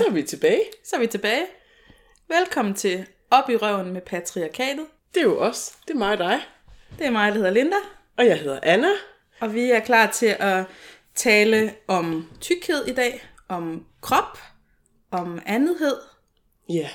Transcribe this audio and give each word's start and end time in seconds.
Så 0.00 0.06
er 0.06 0.10
vi 0.10 0.22
tilbage. 0.22 0.62
Så 0.84 0.96
er 0.96 1.00
vi 1.00 1.06
tilbage. 1.06 1.46
Velkommen 2.28 2.74
til 2.74 3.06
Op 3.30 3.50
i 3.50 3.56
røven 3.56 3.92
med 3.92 4.00
patriarkatet. 4.00 4.86
Det 5.14 5.20
er 5.20 5.24
jo 5.24 5.40
os. 5.40 5.78
Det 5.88 5.94
er 5.94 5.98
mig 5.98 6.12
og 6.12 6.18
dig. 6.18 6.40
Det 6.98 7.06
er 7.06 7.10
mig, 7.10 7.32
der 7.32 7.36
hedder 7.36 7.50
Linda, 7.50 7.76
Og 8.16 8.26
jeg 8.26 8.38
hedder 8.40 8.60
Anna. 8.62 8.88
og 9.40 9.54
vi 9.54 9.70
er 9.70 9.80
klar 9.80 10.10
til 10.10 10.36
at 10.38 10.64
tale 11.14 11.74
om 11.86 12.30
tykkhed 12.40 12.86
i 12.86 12.92
dag, 12.92 13.24
om 13.48 13.86
krop, 14.00 14.38
om 15.10 15.42
andethed. 15.46 15.96
Ja. 16.68 16.90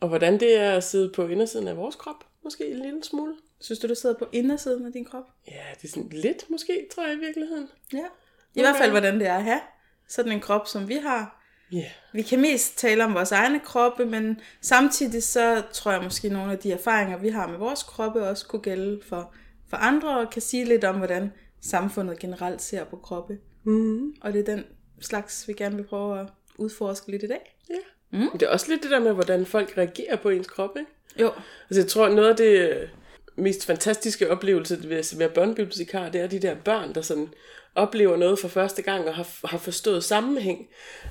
Og 0.00 0.08
hvordan 0.08 0.40
det 0.40 0.56
er 0.60 0.76
at 0.76 0.84
sidde 0.84 1.12
på 1.14 1.26
indersiden 1.28 1.68
af 1.68 1.76
vores 1.76 1.96
krop. 1.96 2.24
Måske 2.42 2.66
en 2.66 2.78
lille 2.78 3.04
smule. 3.04 3.34
Synes 3.60 3.78
du, 3.78 3.88
du 3.88 3.94
sidder 3.94 4.18
på 4.18 4.28
indersiden 4.32 4.86
af 4.86 4.92
din 4.92 5.04
krop? 5.04 5.24
Ja, 5.48 5.62
det 5.74 5.84
er 5.84 5.88
sådan 5.88 6.08
lidt 6.08 6.50
måske, 6.50 6.88
tror 6.94 7.06
jeg 7.06 7.14
i 7.14 7.18
virkeligheden. 7.18 7.68
Ja. 7.92 8.06
I 8.54 8.60
hvert 8.60 8.76
fald, 8.76 8.90
hvordan 8.90 9.20
det 9.20 9.26
er 9.26 9.36
at 9.36 9.44
have 9.44 9.60
sådan 10.08 10.32
en 10.32 10.40
krop, 10.40 10.68
som 10.68 10.88
vi 10.88 10.94
har. 10.94 11.43
Ja. 11.74 11.84
Vi 12.12 12.22
kan 12.22 12.40
mest 12.40 12.78
tale 12.78 13.04
om 13.04 13.14
vores 13.14 13.32
egne 13.32 13.60
kroppe, 13.60 14.06
men 14.06 14.40
samtidig 14.60 15.22
så 15.22 15.62
tror 15.72 15.92
jeg 15.92 16.02
måske 16.02 16.28
nogle 16.28 16.52
af 16.52 16.58
de 16.58 16.72
erfaringer, 16.72 17.18
vi 17.18 17.28
har 17.28 17.46
med 17.46 17.58
vores 17.58 17.82
kroppe, 17.82 18.22
også 18.28 18.46
kunne 18.46 18.62
gælde 18.62 19.00
for, 19.08 19.34
for 19.70 19.76
andre, 19.76 20.18
og 20.18 20.30
kan 20.30 20.42
sige 20.42 20.64
lidt 20.64 20.84
om, 20.84 20.96
hvordan 20.96 21.32
samfundet 21.60 22.18
generelt 22.18 22.62
ser 22.62 22.84
på 22.84 22.96
kroppe. 22.96 23.38
Mm. 23.64 24.14
Og 24.20 24.32
det 24.32 24.48
er 24.48 24.54
den 24.54 24.64
slags, 25.00 25.48
vi 25.48 25.52
gerne 25.52 25.76
vil 25.76 25.84
prøve 25.84 26.20
at 26.20 26.26
udforske 26.58 27.10
lidt 27.10 27.22
i 27.22 27.26
dag. 27.26 27.56
ja. 27.70 27.74
Mm. 28.10 28.18
Men 28.18 28.30
det 28.32 28.42
er 28.42 28.48
også 28.50 28.66
lidt 28.68 28.82
det 28.82 28.90
der 28.90 29.00
med, 29.00 29.12
hvordan 29.12 29.46
folk 29.46 29.78
reagerer 29.78 30.16
på 30.16 30.28
ens 30.28 30.46
krop, 30.46 30.76
ikke? 30.78 30.90
Jo, 31.20 31.32
Altså 31.70 31.80
jeg 31.80 31.88
tror, 31.88 32.08
noget 32.08 32.28
af 32.28 32.36
det 32.36 32.90
mest 33.36 33.66
fantastiske 33.66 34.30
oplevelse 34.30 34.88
ved 34.88 34.96
at 34.96 35.14
være 35.18 35.28
børnebibliotekar, 35.28 36.08
det 36.08 36.20
er 36.20 36.26
de 36.26 36.38
der 36.38 36.54
børn, 36.54 36.94
der 36.94 37.00
sådan 37.00 37.28
oplever 37.74 38.16
noget 38.16 38.38
for 38.38 38.48
første 38.48 38.82
gang 38.82 39.08
og 39.08 39.14
har, 39.14 39.46
har 39.46 39.58
forstået 39.58 40.04
sammenhæng. 40.04 40.68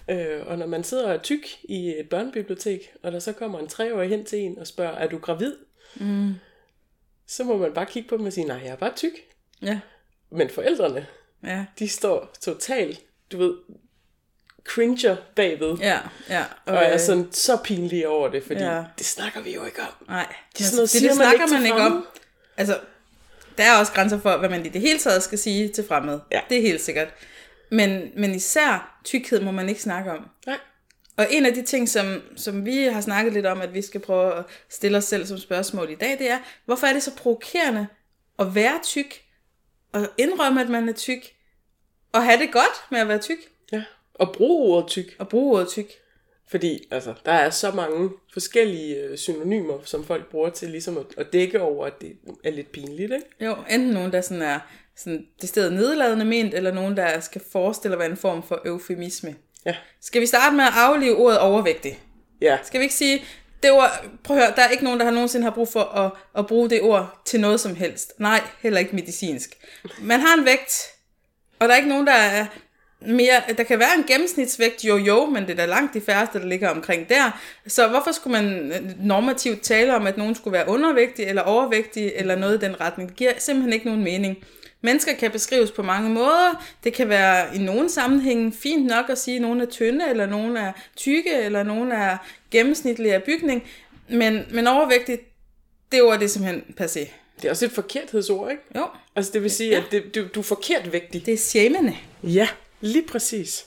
Øh, 0.09 0.47
og 0.47 0.57
når 0.57 0.65
man 0.65 0.83
sidder 0.83 1.07
og 1.07 1.13
er 1.13 1.21
tyk 1.21 1.47
i 1.63 1.95
et 1.99 2.09
børnebibliotek, 2.09 2.93
og 3.03 3.11
der 3.11 3.19
så 3.19 3.33
kommer 3.33 3.59
en 3.59 3.67
treårig 3.67 4.09
hen 4.09 4.25
til 4.25 4.39
en 4.39 4.59
og 4.59 4.67
spørger, 4.67 4.95
er 4.97 5.07
du 5.07 5.17
gravid? 5.17 5.55
Mm. 5.95 6.33
Så 7.27 7.43
må 7.43 7.57
man 7.57 7.73
bare 7.73 7.85
kigge 7.85 8.09
på 8.09 8.17
dem 8.17 8.25
og 8.25 8.33
sige, 8.33 8.47
nej, 8.47 8.61
jeg 8.63 8.71
er 8.71 8.75
bare 8.75 8.93
tyk. 8.95 9.13
ja, 9.61 9.79
Men 10.29 10.49
forældrene, 10.49 11.07
ja, 11.43 11.65
de 11.79 11.87
står 11.87 12.33
totalt, 12.41 13.01
du 13.31 13.37
ved, 13.37 13.53
cringer 14.65 15.15
bagved. 15.35 15.77
ja, 15.77 15.99
ja. 16.29 16.43
Og 16.65 16.75
er 16.75 16.93
øh, 16.93 16.99
sådan 16.99 17.27
så 17.31 17.57
pinlige 17.63 18.09
over 18.09 18.27
det, 18.29 18.43
fordi 18.43 18.61
Ja. 18.63 18.83
det 18.97 19.05
snakker 19.05 19.41
vi 19.41 19.53
jo 19.55 19.65
ikke 19.65 19.81
om. 19.81 20.07
Nej, 20.07 20.25
Det 20.53 20.59
er 20.59 20.63
sådan 20.63 20.75
noget, 20.77 20.91
det, 20.93 21.01
det 21.01 21.09
man 21.09 21.15
snakker 21.15 21.33
ikke 21.33 21.45
til 21.47 21.57
man 21.57 21.65
ikke 21.65 21.81
om. 21.81 22.07
Altså, 22.57 22.79
der 23.57 23.63
er 23.63 23.77
også 23.79 23.91
grænser 23.91 24.19
for, 24.19 24.37
hvad 24.37 24.49
man 24.49 24.65
i 24.65 24.69
det 24.69 24.81
hele 24.81 24.99
taget 24.99 25.23
skal 25.23 25.37
sige 25.37 25.67
til 25.69 25.87
fremmede. 25.87 26.21
Ja. 26.31 26.39
Det 26.49 26.57
er 26.57 26.61
helt 26.61 26.81
sikkert. 26.81 27.07
Men, 27.71 28.11
men 28.17 28.35
især 28.35 28.99
tykkhed 29.03 29.39
må 29.41 29.51
man 29.51 29.69
ikke 29.69 29.81
snakke 29.81 30.11
om. 30.11 30.29
Nej. 30.47 30.57
Og 31.17 31.27
en 31.29 31.45
af 31.45 31.53
de 31.53 31.61
ting, 31.61 31.89
som, 31.89 32.21
som 32.35 32.65
vi 32.65 32.83
har 32.83 33.01
snakket 33.01 33.33
lidt 33.33 33.45
om, 33.45 33.61
at 33.61 33.73
vi 33.73 33.81
skal 33.81 34.01
prøve 34.01 34.33
at 34.35 34.43
stille 34.69 34.97
os 34.97 35.03
selv 35.03 35.25
som 35.25 35.37
spørgsmål 35.37 35.89
i 35.89 35.95
dag, 35.95 36.19
det 36.19 36.29
er, 36.31 36.39
hvorfor 36.65 36.87
er 36.87 36.93
det 36.93 37.03
så 37.03 37.15
provokerende 37.15 37.87
at 38.39 38.55
være 38.55 38.79
tyk, 38.83 39.21
og 39.91 40.07
indrømme, 40.17 40.61
at 40.61 40.69
man 40.69 40.89
er 40.89 40.93
tyk, 40.93 41.33
og 42.11 42.23
have 42.23 42.39
det 42.39 42.51
godt 42.51 42.83
med 42.91 42.99
at 42.99 43.07
være 43.07 43.17
tyk, 43.17 43.37
Ja. 43.71 43.83
Og 44.13 44.33
bruge 44.33 44.73
ordet 44.73 44.89
tyk. 44.89 45.15
og 45.19 45.29
bruge 45.29 45.53
ordet 45.55 45.67
tyk. 45.67 45.91
Fordi 46.47 46.87
altså, 46.91 47.13
der 47.25 47.31
er 47.31 47.49
så 47.49 47.71
mange 47.71 48.09
forskellige 48.33 48.95
øh, 48.95 49.17
synonymer, 49.17 49.79
som 49.83 50.05
folk 50.05 50.31
bruger 50.31 50.49
til 50.49 50.69
ligesom 50.69 50.97
at, 50.97 51.05
at 51.17 51.33
dække 51.33 51.61
over, 51.61 51.85
at 51.85 52.01
det 52.01 52.17
er 52.43 52.51
lidt 52.51 52.71
pinligt, 52.71 53.13
ikke? 53.13 53.25
Jo, 53.41 53.55
enten 53.69 53.89
nogen, 53.89 54.11
der 54.11 54.21
sådan 54.21 54.41
er 54.41 54.59
sådan 54.95 55.27
det 55.41 55.49
sted 55.49 55.71
nedladende 55.71 56.25
ment, 56.25 56.53
eller 56.53 56.73
nogen, 56.73 56.97
der 56.97 57.19
skal 57.19 57.41
forestille 57.51 57.95
at 57.95 57.99
være 57.99 58.09
en 58.09 58.17
form 58.17 58.43
for 58.43 58.61
eufemisme. 58.65 59.35
Ja. 59.65 59.75
Skal 60.01 60.21
vi 60.21 60.25
starte 60.25 60.55
med 60.55 60.63
at 60.63 60.73
aflive 60.75 61.15
ordet 61.15 61.39
overvægtig? 61.39 61.99
Ja. 62.41 62.57
Skal 62.63 62.79
vi 62.79 62.83
ikke 62.83 62.95
sige, 62.95 63.25
det 63.63 63.71
ord, 63.71 64.05
prøv 64.23 64.37
at 64.37 64.43
høre, 64.43 64.55
der 64.55 64.61
er 64.61 64.69
ikke 64.69 64.83
nogen, 64.83 64.99
der 64.99 65.05
har 65.05 65.11
nogensinde 65.11 65.43
har 65.43 65.51
brug 65.51 65.67
for 65.67 65.83
at, 65.83 66.11
at 66.37 66.47
bruge 66.47 66.69
det 66.69 66.81
ord 66.81 67.21
til 67.25 67.39
noget 67.39 67.59
som 67.59 67.75
helst. 67.75 68.13
Nej, 68.19 68.41
heller 68.61 68.79
ikke 68.79 68.95
medicinsk. 68.95 69.57
Man 70.01 70.19
har 70.19 70.37
en 70.37 70.45
vægt, 70.45 70.81
og 71.59 71.67
der 71.67 71.73
er 71.73 71.77
ikke 71.77 71.89
nogen, 71.89 72.07
der 72.07 72.13
er 72.13 72.45
mere, 73.07 73.41
der 73.57 73.63
kan 73.63 73.79
være 73.79 73.97
en 73.97 74.03
gennemsnitsvægt, 74.03 74.83
jo 74.83 74.97
jo, 74.97 75.25
men 75.25 75.43
det 75.43 75.51
er 75.51 75.55
da 75.55 75.65
langt 75.65 75.93
de 75.93 76.01
færreste, 76.01 76.39
der 76.39 76.45
ligger 76.45 76.69
omkring 76.69 77.09
der. 77.09 77.41
Så 77.67 77.87
hvorfor 77.87 78.11
skulle 78.11 78.41
man 78.41 78.71
øh, 78.71 79.05
normativt 79.05 79.61
tale 79.61 79.95
om, 79.95 80.07
at 80.07 80.17
nogen 80.17 80.35
skulle 80.35 80.53
være 80.53 80.69
undervægtig 80.69 81.25
eller 81.25 81.41
overvægtig, 81.41 82.11
eller 82.15 82.35
noget 82.35 82.63
i 82.63 82.65
den 82.65 82.81
retning? 82.81 83.09
Det 83.09 83.17
giver 83.17 83.31
simpelthen 83.37 83.73
ikke 83.73 83.85
nogen 83.85 84.03
mening. 84.03 84.37
Mennesker 84.81 85.13
kan 85.13 85.31
beskrives 85.31 85.71
på 85.71 85.83
mange 85.83 86.09
måder. 86.09 86.65
Det 86.83 86.93
kan 86.93 87.09
være 87.09 87.55
i 87.55 87.57
nogle 87.57 87.89
sammenhænge 87.89 88.53
fint 88.53 88.85
nok 88.85 89.09
at 89.09 89.17
sige, 89.17 89.35
at 89.35 89.41
nogen 89.41 89.61
er 89.61 89.65
tynde, 89.65 90.09
eller 90.09 90.25
nogen 90.25 90.57
er 90.57 90.71
tykke, 90.95 91.33
eller 91.33 91.63
nogen 91.63 91.91
er 91.91 92.17
gennemsnitlige 92.51 93.13
af 93.13 93.23
bygning. 93.23 93.63
Men, 94.09 94.45
men 94.51 94.67
overvægtig, 94.67 95.19
det 95.91 96.01
ord 96.01 96.19
det 96.19 96.25
er 96.25 96.29
simpelthen 96.29 96.63
passé. 96.81 97.09
Det 97.41 97.45
er 97.45 97.49
også 97.49 97.65
et 97.65 97.71
forkerthedsord, 97.71 98.51
ikke? 98.51 98.63
Jo, 98.75 98.87
Altså 99.15 99.31
det 99.33 99.43
vil 99.43 99.51
sige, 99.51 99.69
ja. 99.69 99.77
at 99.77 99.83
det, 99.91 100.15
du, 100.15 100.27
du 100.35 100.39
er 100.39 100.43
forkert 100.43 100.93
vægtig. 100.93 101.25
det 101.25 101.33
er 101.33 101.37
shamende. 101.37 101.95
Ja, 102.23 102.47
lige 102.83 103.07
præcis. 103.07 103.65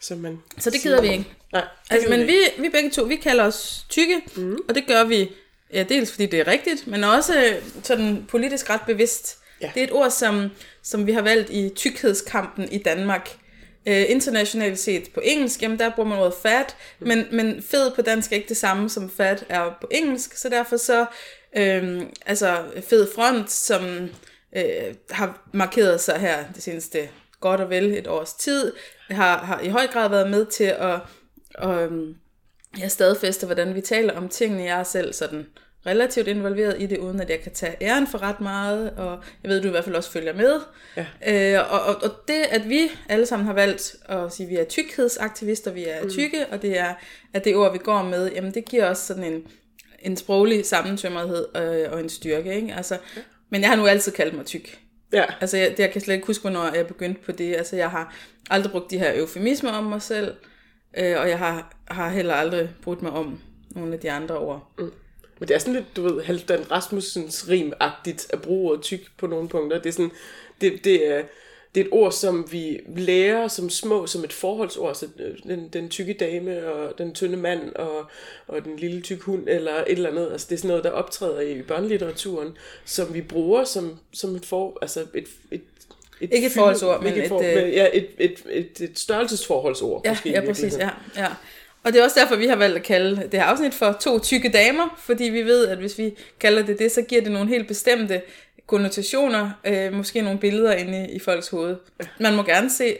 Så, 0.00 0.14
man 0.14 0.42
Så 0.58 0.70
det 0.70 0.82
gider 0.82 1.00
vi 1.00 1.08
ikke. 1.12 1.34
Nej, 1.52 1.64
Altså, 1.90 2.08
men 2.08 2.26
vi, 2.26 2.36
vi 2.58 2.68
begge 2.68 2.90
to, 2.90 3.02
vi 3.02 3.16
kalder 3.16 3.44
os 3.44 3.86
tykke, 3.88 4.20
mm. 4.36 4.58
og 4.68 4.74
det 4.74 4.86
gør 4.86 5.04
vi 5.04 5.30
ja, 5.72 5.82
dels 5.82 6.10
fordi 6.10 6.26
det 6.26 6.40
er 6.40 6.46
rigtigt, 6.46 6.86
men 6.86 7.04
også 7.04 7.44
øh, 7.44 7.62
sådan 7.82 8.24
politisk 8.28 8.70
ret 8.70 8.80
bevidst. 8.86 9.38
Ja. 9.60 9.70
Det 9.74 9.80
er 9.80 9.84
et 9.84 9.92
ord, 9.92 10.10
som, 10.10 10.50
som 10.82 11.06
vi 11.06 11.12
har 11.12 11.22
valgt 11.22 11.50
i 11.50 11.68
tykkhedskampen 11.76 12.72
i 12.72 12.78
Danmark. 12.78 13.30
Øh, 13.86 14.04
internationalt 14.08 14.78
set 14.78 15.08
på 15.14 15.20
engelsk, 15.24 15.62
jamen 15.62 15.78
der 15.78 15.90
bruger 15.94 16.08
man 16.08 16.18
ordet 16.18 16.34
fat, 16.42 16.76
mm. 17.00 17.08
men, 17.08 17.26
men 17.32 17.62
fed 17.62 17.90
på 17.94 18.02
dansk 18.02 18.32
er 18.32 18.36
ikke 18.36 18.48
det 18.48 18.56
samme 18.56 18.90
som 18.90 19.10
fat 19.10 19.44
er 19.48 19.70
på 19.80 19.88
engelsk, 19.90 20.36
så 20.36 20.48
derfor 20.48 20.76
så, 20.76 21.06
øh, 21.56 22.02
altså 22.26 22.64
fed 22.88 23.08
front, 23.14 23.50
som 23.50 24.08
øh, 24.56 24.94
har 25.10 25.48
markeret 25.52 26.00
sig 26.00 26.18
her 26.18 26.44
det 26.54 26.62
seneste 26.62 27.08
godt 27.40 27.60
og 27.60 27.70
vel 27.70 27.84
et 27.98 28.06
års 28.06 28.34
tid, 28.34 28.72
har, 29.10 29.38
har 29.38 29.60
i 29.60 29.68
høj 29.68 29.86
grad 29.86 30.10
været 30.10 30.30
med 30.30 30.46
til 30.46 30.64
at, 30.64 31.00
at 31.54 31.70
øhm, 31.70 32.14
jeg 32.80 32.90
stadfæster, 32.90 33.46
hvordan 33.46 33.74
vi 33.74 33.80
taler 33.80 34.16
om 34.16 34.28
tingene. 34.28 34.62
Jeg 34.62 34.80
er 34.80 34.84
selv 34.84 35.12
sådan 35.12 35.46
relativt 35.86 36.28
involveret 36.28 36.82
i 36.82 36.86
det, 36.86 36.98
uden 36.98 37.20
at 37.20 37.30
jeg 37.30 37.40
kan 37.40 37.52
tage 37.52 37.76
æren 37.80 38.06
for 38.06 38.22
ret 38.22 38.40
meget, 38.40 38.90
og 38.90 39.22
jeg 39.42 39.50
ved, 39.50 39.62
du 39.62 39.68
i 39.68 39.70
hvert 39.70 39.84
fald 39.84 39.96
også 39.96 40.10
følger 40.10 40.34
med. 40.34 40.60
Ja. 40.96 41.58
Øh, 41.58 41.72
og, 41.72 41.80
og, 41.80 42.02
og 42.02 42.10
det, 42.28 42.44
at 42.50 42.68
vi 42.68 42.90
alle 43.08 43.26
sammen 43.26 43.46
har 43.46 43.52
valgt 43.52 43.96
at 44.08 44.32
sige, 44.32 44.46
at 44.46 44.50
vi 44.50 44.56
er 44.56 44.64
tykkhedsaktivister, 44.64 45.70
vi 45.70 45.84
er 45.84 46.08
tykke, 46.08 46.46
og 46.50 46.62
det 46.62 46.78
er, 46.78 46.94
at 47.34 47.44
det 47.44 47.56
ord, 47.56 47.72
vi 47.72 47.78
går 47.78 48.02
med, 48.02 48.32
jamen 48.32 48.54
det 48.54 48.64
giver 48.64 48.90
os 48.90 48.98
sådan 48.98 49.24
en, 49.24 49.46
en 49.98 50.16
sproglig 50.16 50.66
sammentømmerhed 50.66 51.46
øh, 51.56 51.92
og 51.92 52.00
en 52.00 52.08
styrke. 52.08 52.54
Ikke? 52.54 52.74
Altså, 52.74 52.98
men 53.50 53.60
jeg 53.60 53.70
har 53.70 53.76
nu 53.76 53.86
altid 53.86 54.12
kaldt 54.12 54.34
mig 54.34 54.46
tyk. 54.46 54.78
Ja, 55.12 55.24
Altså, 55.40 55.56
jeg, 55.56 55.74
jeg 55.78 55.90
kan 55.92 56.00
slet 56.00 56.14
ikke 56.14 56.26
huske, 56.26 56.42
hvornår 56.42 56.74
jeg 56.74 56.86
begyndte 56.86 57.20
på 57.20 57.32
det. 57.32 57.56
Altså, 57.56 57.76
jeg 57.76 57.90
har 57.90 58.14
aldrig 58.50 58.72
brugt 58.72 58.90
de 58.90 58.98
her 58.98 59.18
eufemismer 59.18 59.70
om 59.70 59.84
mig 59.84 60.02
selv, 60.02 60.34
øh, 60.98 61.20
og 61.20 61.28
jeg 61.28 61.38
har, 61.38 61.76
har 61.88 62.08
heller 62.10 62.34
aldrig 62.34 62.70
brugt 62.82 63.02
mig 63.02 63.12
om 63.12 63.40
nogle 63.70 63.94
af 63.94 64.00
de 64.00 64.10
andre 64.10 64.38
ord. 64.38 64.72
men 65.38 65.48
det 65.48 65.50
er 65.50 65.58
sådan 65.58 65.74
lidt, 65.74 65.96
du 65.96 66.02
ved, 66.02 66.22
Halvdan 66.22 66.70
Rasmussens 66.70 67.48
rim-agtigt 67.48 68.26
at 68.30 68.42
bruge 68.42 68.70
ordet 68.70 68.82
tyk 68.82 69.00
på 69.18 69.26
nogle 69.26 69.48
punkter. 69.48 69.78
Det 69.78 69.88
er 69.88 69.92
sådan, 69.92 70.10
det, 70.60 70.84
det 70.84 71.12
er, 71.12 71.22
det 71.74 71.80
er 71.80 71.84
et 71.84 71.92
ord, 71.92 72.12
som 72.12 72.48
vi 72.52 72.80
lærer 72.96 73.48
som 73.48 73.70
små, 73.70 74.06
som 74.06 74.24
et 74.24 74.32
forholdsord. 74.32 74.94
Så 74.94 75.06
øh, 75.18 75.36
den, 75.42 75.68
den 75.72 75.88
tykke 75.88 76.12
dame, 76.12 76.66
og 76.66 76.98
den 76.98 77.14
tynde 77.14 77.36
mand, 77.36 77.72
og, 77.74 78.06
og 78.46 78.64
den 78.64 78.76
lille 78.76 79.00
tyk 79.00 79.22
hund, 79.22 79.48
eller 79.48 79.72
et 79.74 79.84
eller 79.88 80.10
andet. 80.10 80.32
Altså, 80.32 80.46
det 80.50 80.54
er 80.54 80.58
sådan 80.58 80.68
noget, 80.68 80.84
der 80.84 80.90
optræder 80.90 81.40
i 81.40 81.62
børnelitteraturen, 81.62 82.56
som 82.84 83.14
vi 83.14 83.20
bruger 83.20 83.64
som, 83.64 83.98
som 84.12 84.36
et, 84.36 84.46
for, 84.46 84.78
altså 84.82 85.00
et, 85.14 85.26
et 85.50 85.60
et 86.20 86.34
Ikke 86.34 86.46
et 86.46 86.52
forholdsord, 86.52 87.02
men 87.02 87.08
ikke 87.08 87.22
et, 87.22 87.28
for, 87.28 87.38
øh, 87.38 87.54
men, 87.54 87.72
ja, 87.72 87.88
et, 87.92 88.06
et, 88.18 88.44
et, 88.50 88.80
et 88.80 88.98
størrelsesforholdsord. 88.98 90.02
Ja, 90.04 90.10
måske, 90.10 90.30
ja, 90.30 90.40
præcis, 90.46 90.78
ja, 90.78 90.90
ja. 91.16 91.26
Og 91.82 91.92
det 91.92 92.00
er 92.00 92.04
også 92.04 92.20
derfor, 92.20 92.36
vi 92.36 92.46
har 92.46 92.56
valgt 92.56 92.76
at 92.76 92.82
kalde 92.82 93.16
det 93.16 93.40
her 93.40 93.44
afsnit 93.44 93.74
for 93.74 93.96
to 94.00 94.18
tykke 94.18 94.48
damer, 94.48 94.96
fordi 94.98 95.24
vi 95.24 95.42
ved, 95.42 95.68
at 95.68 95.78
hvis 95.78 95.98
vi 95.98 96.14
kalder 96.40 96.62
det 96.66 96.78
det, 96.78 96.92
så 96.92 97.02
giver 97.02 97.22
det 97.22 97.32
nogle 97.32 97.48
helt 97.48 97.68
bestemte 97.68 98.22
konnotationer, 98.68 99.50
øh, 99.66 99.92
måske 99.92 100.22
nogle 100.22 100.38
billeder 100.38 100.72
inde 100.72 101.08
i, 101.08 101.12
i 101.16 101.18
folks 101.18 101.48
hoved. 101.48 101.76
Man 102.20 102.34
må 102.36 102.42
gerne 102.42 102.70
se 102.70 102.96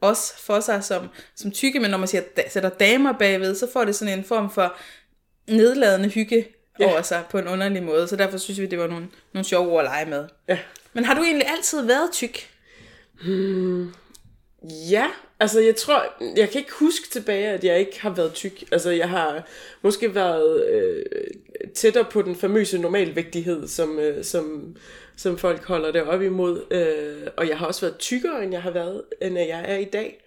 os 0.00 0.32
for 0.38 0.60
sig 0.60 0.84
som, 0.84 1.08
som 1.36 1.50
tykke, 1.50 1.80
men 1.80 1.90
når 1.90 1.98
man 1.98 2.08
siger, 2.08 2.22
da, 2.36 2.42
sætter 2.48 2.68
damer 2.68 3.12
bagved, 3.18 3.54
så 3.54 3.66
får 3.72 3.84
det 3.84 3.94
sådan 3.94 4.18
en 4.18 4.24
form 4.24 4.50
for 4.50 4.76
nedladende 5.48 6.08
hygge 6.08 6.46
Ja. 6.80 6.92
over 6.92 7.02
sig 7.02 7.24
på 7.30 7.38
en 7.38 7.48
underlig 7.48 7.82
måde, 7.82 8.08
så 8.08 8.16
derfor 8.16 8.38
synes 8.38 8.60
vi, 8.60 8.66
det 8.66 8.78
var 8.78 8.86
nogle, 8.86 9.08
nogle 9.34 9.44
sjove 9.44 9.68
ord 9.70 9.80
at 9.80 9.84
lege 9.84 10.06
med. 10.06 10.24
Ja. 10.48 10.58
Men 10.92 11.04
har 11.04 11.14
du 11.14 11.22
egentlig 11.22 11.48
altid 11.48 11.82
været 11.86 12.10
tyk? 12.12 12.48
Ja, 14.90 15.06
altså 15.40 15.60
jeg 15.60 15.76
tror, 15.76 16.04
jeg 16.36 16.50
kan 16.50 16.58
ikke 16.60 16.72
huske 16.72 17.10
tilbage, 17.10 17.48
at 17.48 17.64
jeg 17.64 17.78
ikke 17.78 18.00
har 18.00 18.10
været 18.10 18.32
tyk. 18.32 18.64
Altså 18.72 18.90
jeg 18.90 19.08
har 19.08 19.46
måske 19.82 20.14
været 20.14 20.66
øh, 20.66 21.04
tættere 21.74 22.04
på 22.04 22.22
den 22.22 22.36
famøse 22.36 22.78
normalvægtighed, 22.78 23.68
som, 23.68 23.98
øh, 23.98 24.24
som, 24.24 24.76
som 25.20 25.38
folk 25.38 25.64
holder 25.64 25.92
det 25.92 26.02
op 26.02 26.22
imod. 26.22 26.62
Øh, 26.70 27.28
og 27.36 27.48
jeg 27.48 27.58
har 27.58 27.66
også 27.66 27.80
været 27.80 27.98
tykkere, 27.98 28.44
end 28.44 28.52
jeg 28.52 28.62
har 28.62 28.70
været, 28.70 29.02
end 29.22 29.38
jeg 29.38 29.64
er 29.68 29.76
i 29.76 29.84
dag. 29.84 30.24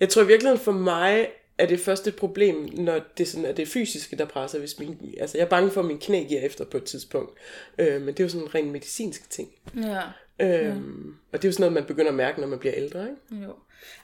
Jeg 0.00 0.08
tror 0.08 0.22
i 0.22 0.26
virkeligheden 0.26 0.64
for 0.64 0.72
mig, 0.72 1.28
er 1.58 1.66
det 1.66 1.80
først 1.80 2.06
et 2.06 2.16
problem, 2.16 2.68
når 2.72 3.00
det 3.18 3.28
sådan 3.28 3.44
er 3.44 3.52
det 3.52 3.68
fysiske, 3.68 4.16
der 4.16 4.24
presser. 4.24 4.58
Hvis 4.58 4.78
min, 4.78 5.14
altså 5.20 5.38
jeg 5.38 5.44
er 5.44 5.48
bange 5.48 5.70
for, 5.70 5.80
at 5.80 5.86
min 5.86 5.98
knæ 5.98 6.24
giver 6.28 6.40
efter 6.40 6.64
på 6.64 6.76
et 6.76 6.84
tidspunkt. 6.84 7.38
Øh, 7.78 8.00
men 8.00 8.08
det 8.08 8.20
er 8.20 8.24
jo 8.24 8.28
sådan 8.28 8.46
en 8.46 8.54
ren 8.54 8.70
medicinsk 8.70 9.30
ting. 9.30 9.48
Ja. 9.76 10.00
Øhm, 10.40 11.16
Og 11.32 11.42
det 11.42 11.44
er 11.44 11.48
jo 11.48 11.52
sådan 11.52 11.62
noget, 11.62 11.72
man 11.72 11.84
begynder 11.84 12.10
at 12.10 12.16
mærke, 12.16 12.40
når 12.40 12.46
man 12.46 12.58
bliver 12.58 12.74
ældre. 12.76 13.00
Ikke? 13.02 13.44
Jo. 13.44 13.52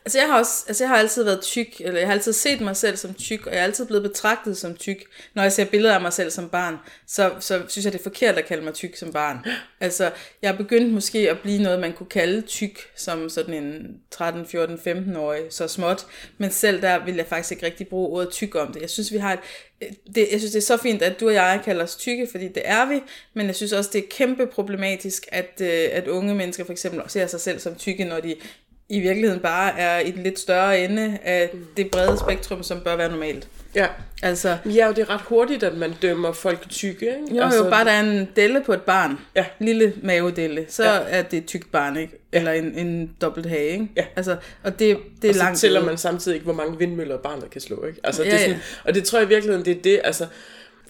Altså 0.05 0.19
jeg 0.19 0.29
har 0.29 0.39
også, 0.39 0.65
altså 0.69 0.85
jeg 0.85 0.89
har 0.89 0.97
altid 0.97 1.25
været 1.25 1.41
tyk, 1.41 1.81
eller 1.81 1.99
jeg 1.99 2.09
har 2.09 2.15
altid 2.15 2.33
set 2.33 2.61
mig 2.61 2.77
selv 2.77 2.97
som 2.97 3.15
tyk, 3.15 3.47
og 3.47 3.53
jeg 3.53 3.61
er 3.61 3.65
altid 3.65 3.87
blevet 3.87 4.03
betragtet 4.03 4.57
som 4.57 4.77
tyk. 4.77 5.05
Når 5.35 5.43
jeg 5.43 5.53
ser 5.53 5.65
billeder 5.65 5.95
af 5.95 6.01
mig 6.01 6.13
selv 6.13 6.31
som 6.31 6.49
barn, 6.49 6.77
så, 7.07 7.33
så 7.41 7.63
synes 7.69 7.85
jeg, 7.85 7.93
det 7.93 7.99
er 7.99 8.03
forkert 8.03 8.35
at 8.39 8.45
kalde 8.45 8.65
mig 8.65 8.75
tyk 8.75 8.97
som 8.97 9.13
barn. 9.13 9.39
Altså, 9.81 10.11
jeg 10.43 10.53
er 10.53 10.57
begyndt 10.57 10.93
måske 10.93 11.31
at 11.31 11.39
blive 11.39 11.63
noget, 11.63 11.81
man 11.81 11.93
kunne 11.93 12.07
kalde 12.07 12.43
tyk, 12.43 12.79
som 12.97 13.29
sådan 13.29 13.55
en 13.55 14.01
13, 14.11 14.47
14, 14.47 14.75
15-årig, 14.75 15.43
så 15.51 15.69
småt. 15.69 16.07
Men 16.39 16.51
selv 16.51 16.83
der 16.83 17.05
vil 17.05 17.15
jeg 17.15 17.27
faktisk 17.27 17.53
ikke 17.53 17.67
rigtig 17.67 17.89
bruge 17.89 18.09
ordet 18.09 18.31
tyk 18.31 18.55
om 18.55 18.73
det. 18.73 18.83
Jeg 18.83 18.91
synes, 18.91 19.13
vi 19.13 19.17
har 19.17 19.33
et, 19.33 19.41
det, 20.15 20.29
jeg 20.33 20.41
synes, 20.41 20.53
det 20.53 20.57
er 20.57 20.67
så 20.67 20.77
fint, 20.77 21.03
at 21.03 21.21
du 21.21 21.27
og 21.27 21.35
jeg 21.35 21.61
kalder 21.65 21.85
os 21.85 21.97
tykke, 21.97 22.29
fordi 22.31 22.49
det 22.49 22.63
er 22.65 22.89
vi, 22.89 23.01
men 23.35 23.47
jeg 23.47 23.57
synes 23.57 23.73
også, 23.73 23.91
det 23.93 24.05
er 24.05 24.09
kæmpe 24.11 24.47
problematisk, 24.47 25.27
at, 25.33 25.61
øh, 25.61 25.89
at 25.93 26.09
unge 26.09 26.35
mennesker 26.35 26.65
for 26.65 26.73
eksempel 26.73 27.01
ser 27.19 27.27
sig 27.27 27.41
selv 27.41 27.59
som 27.61 27.75
tykke, 27.75 28.05
når 28.05 28.21
de 28.21 28.35
i 28.91 29.01
virkeligheden 29.01 29.41
bare 29.43 29.79
er 29.79 29.99
i 30.01 30.11
den 30.11 30.23
lidt 30.23 30.39
større 30.39 30.81
ende 30.85 31.19
af 31.25 31.51
det 31.77 31.91
brede 31.91 32.19
spektrum, 32.19 32.63
som 32.63 32.81
bør 32.81 32.97
være 32.97 33.11
normalt. 33.11 33.49
Ja. 33.75 33.87
Altså, 34.23 34.57
Ja, 34.67 34.89
og 34.89 34.97
det 34.97 35.03
er 35.03 35.11
ret 35.11 35.21
hurtigt, 35.21 35.63
at 35.63 35.77
man 35.77 35.93
dømmer 36.03 36.33
folk 36.33 36.69
tykke. 36.71 37.07
Ikke? 37.07 37.37
jo, 37.37 37.43
altså, 37.43 37.65
jo, 37.65 37.71
bare 37.71 37.85
der 37.85 37.91
er 37.91 38.01
en 38.01 38.29
delle 38.37 38.63
på 38.67 38.73
et 38.73 38.83
barn, 38.83 39.19
Ja. 39.37 39.45
lille 39.59 39.93
mavedelle, 40.03 40.67
så 40.69 40.85
Ja. 40.85 40.95
ja. 40.95 41.01
er 41.09 41.23
det 41.23 41.37
et 41.37 41.47
tykt 41.47 41.73
barn, 41.73 41.97
ikke? 41.97 42.13
Eller 42.33 42.53
en, 42.53 42.75
en 42.79 43.11
dobbelt 43.21 43.47
hage, 43.47 43.69
ikke? 43.73 43.89
Ja. 43.97 44.05
Altså, 44.17 44.37
og 44.63 44.79
det, 44.79 44.99
det 45.23 45.25
er 45.25 45.29
og 45.29 45.35
så 45.35 45.43
langt 45.43 45.59
tæller 45.59 45.81
ude. 45.81 45.87
man 45.89 45.99
samtidig 45.99 46.35
ikke, 46.37 46.45
hvor 46.45 46.55
mange 46.55 46.79
vindmøller 46.79 47.17
barnet 47.19 47.51
kan 47.51 47.61
slå. 47.61 47.85
Ikke? 47.85 48.01
Altså, 48.05 48.23
Ja, 48.25 48.31
det 48.31 48.35
er 48.37 48.41
ja. 48.41 48.47
sådan, 48.47 48.61
Og 48.85 48.95
det 48.95 49.05
tror 49.05 49.19
jeg 49.19 49.27
i 49.27 49.29
virkeligheden, 49.29 49.65
det 49.65 49.77
er 49.77 49.83
det. 49.83 50.01
Altså, 50.05 50.27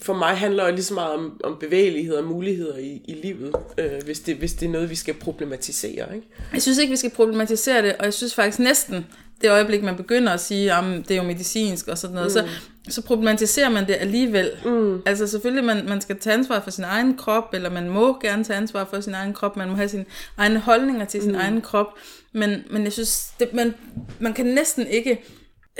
for 0.02 0.14
mig 0.14 0.36
handler 0.36 0.64
det 0.64 0.74
lige 0.74 0.84
så 0.84 0.94
meget 0.94 1.12
om, 1.12 1.40
om 1.44 1.56
bevægelighed 1.60 2.14
og 2.14 2.24
muligheder 2.24 2.76
i, 2.76 3.02
i 3.04 3.12
livet, 3.22 3.54
øh, 3.78 4.02
hvis, 4.04 4.20
det, 4.20 4.36
hvis 4.36 4.54
det 4.54 4.66
er 4.66 4.70
noget, 4.70 4.90
vi 4.90 4.94
skal 4.94 5.14
problematisere. 5.14 6.14
Ikke? 6.14 6.28
Jeg 6.52 6.62
synes 6.62 6.78
ikke, 6.78 6.90
vi 6.90 6.96
skal 6.96 7.10
problematisere 7.10 7.82
det, 7.82 7.96
og 7.98 8.04
jeg 8.04 8.14
synes 8.14 8.34
faktisk 8.34 8.58
næsten, 8.58 9.06
det 9.40 9.50
øjeblik, 9.50 9.82
man 9.82 9.96
begynder 9.96 10.32
at 10.32 10.40
sige, 10.40 10.72
at 10.72 10.84
det 10.84 11.10
er 11.10 11.16
jo 11.16 11.22
medicinsk 11.22 11.88
og 11.88 11.98
sådan 11.98 12.14
noget, 12.14 12.26
mm. 12.26 12.48
så, 12.88 12.92
så 12.94 13.02
problematiserer 13.02 13.68
man 13.68 13.86
det 13.86 13.96
alligevel. 14.00 14.50
Mm. 14.64 15.02
Altså 15.06 15.26
selvfølgelig, 15.26 15.64
man, 15.64 15.88
man 15.88 16.00
skal 16.00 16.18
tage 16.18 16.34
ansvar 16.34 16.60
for 16.60 16.70
sin 16.70 16.84
egen 16.84 17.16
krop, 17.16 17.54
eller 17.54 17.70
man 17.70 17.88
må 17.88 18.18
gerne 18.20 18.44
tage 18.44 18.56
ansvar 18.56 18.84
for 18.84 19.00
sin 19.00 19.14
egen 19.14 19.32
krop, 19.32 19.56
man 19.56 19.68
må 19.68 19.74
have 19.74 19.88
sine 19.88 20.04
egne 20.36 20.58
holdninger 20.58 21.04
til 21.04 21.22
sin 21.22 21.32
mm. 21.32 21.38
egen 21.38 21.60
krop, 21.60 21.86
men, 22.32 22.64
men 22.70 22.84
jeg 22.84 22.92
synes, 22.92 23.32
det, 23.40 23.54
man, 23.54 23.74
man 24.18 24.34
kan 24.34 24.46
næsten 24.46 24.86
ikke 24.86 25.24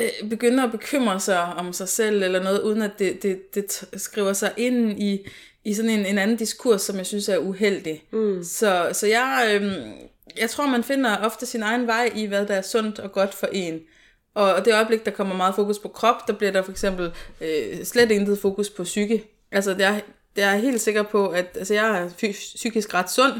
øh, 0.00 0.28
begynde 0.28 0.62
at 0.62 0.70
bekymre 0.70 1.20
sig 1.20 1.44
om 1.44 1.72
sig 1.72 1.88
selv 1.88 2.22
eller 2.22 2.42
noget, 2.42 2.62
uden 2.62 2.82
at 2.82 2.98
det, 2.98 3.22
det, 3.22 3.54
det 3.54 3.84
skriver 3.96 4.32
sig 4.32 4.52
ind 4.56 5.02
i, 5.02 5.28
i 5.64 5.74
sådan 5.74 5.90
en, 5.90 6.06
en 6.06 6.18
anden 6.18 6.36
diskurs, 6.36 6.82
som 6.82 6.96
jeg 6.96 7.06
synes 7.06 7.28
er 7.28 7.38
uheldig. 7.38 8.04
Mm. 8.10 8.44
Så, 8.44 8.88
så 8.92 9.06
jeg, 9.06 9.50
øh, 9.54 9.72
jeg 10.38 10.50
tror, 10.50 10.66
man 10.66 10.84
finder 10.84 11.16
ofte 11.16 11.46
sin 11.46 11.62
egen 11.62 11.86
vej 11.86 12.10
i, 12.14 12.26
hvad 12.26 12.46
der 12.46 12.54
er 12.54 12.62
sundt 12.62 12.98
og 12.98 13.12
godt 13.12 13.34
for 13.34 13.48
en. 13.52 13.80
Og, 14.34 14.64
det 14.64 14.74
øjeblik, 14.74 15.04
der 15.04 15.10
kommer 15.10 15.36
meget 15.36 15.54
fokus 15.54 15.78
på 15.78 15.88
krop, 15.88 16.28
der 16.28 16.32
bliver 16.32 16.52
der 16.52 16.62
for 16.62 16.70
eksempel 16.70 17.12
øh, 17.40 17.84
slet 17.84 18.10
intet 18.10 18.38
fokus 18.38 18.70
på 18.70 18.84
psyke. 18.84 19.24
Altså, 19.52 19.70
er, 19.70 20.00
det 20.36 20.44
er 20.44 20.50
jeg 20.50 20.60
helt 20.60 20.80
sikker 20.80 21.02
på, 21.02 21.28
at 21.28 21.46
altså, 21.54 21.74
jeg 21.74 22.00
er 22.00 22.32
psykisk 22.32 22.94
ret 22.94 23.10
sund, 23.10 23.32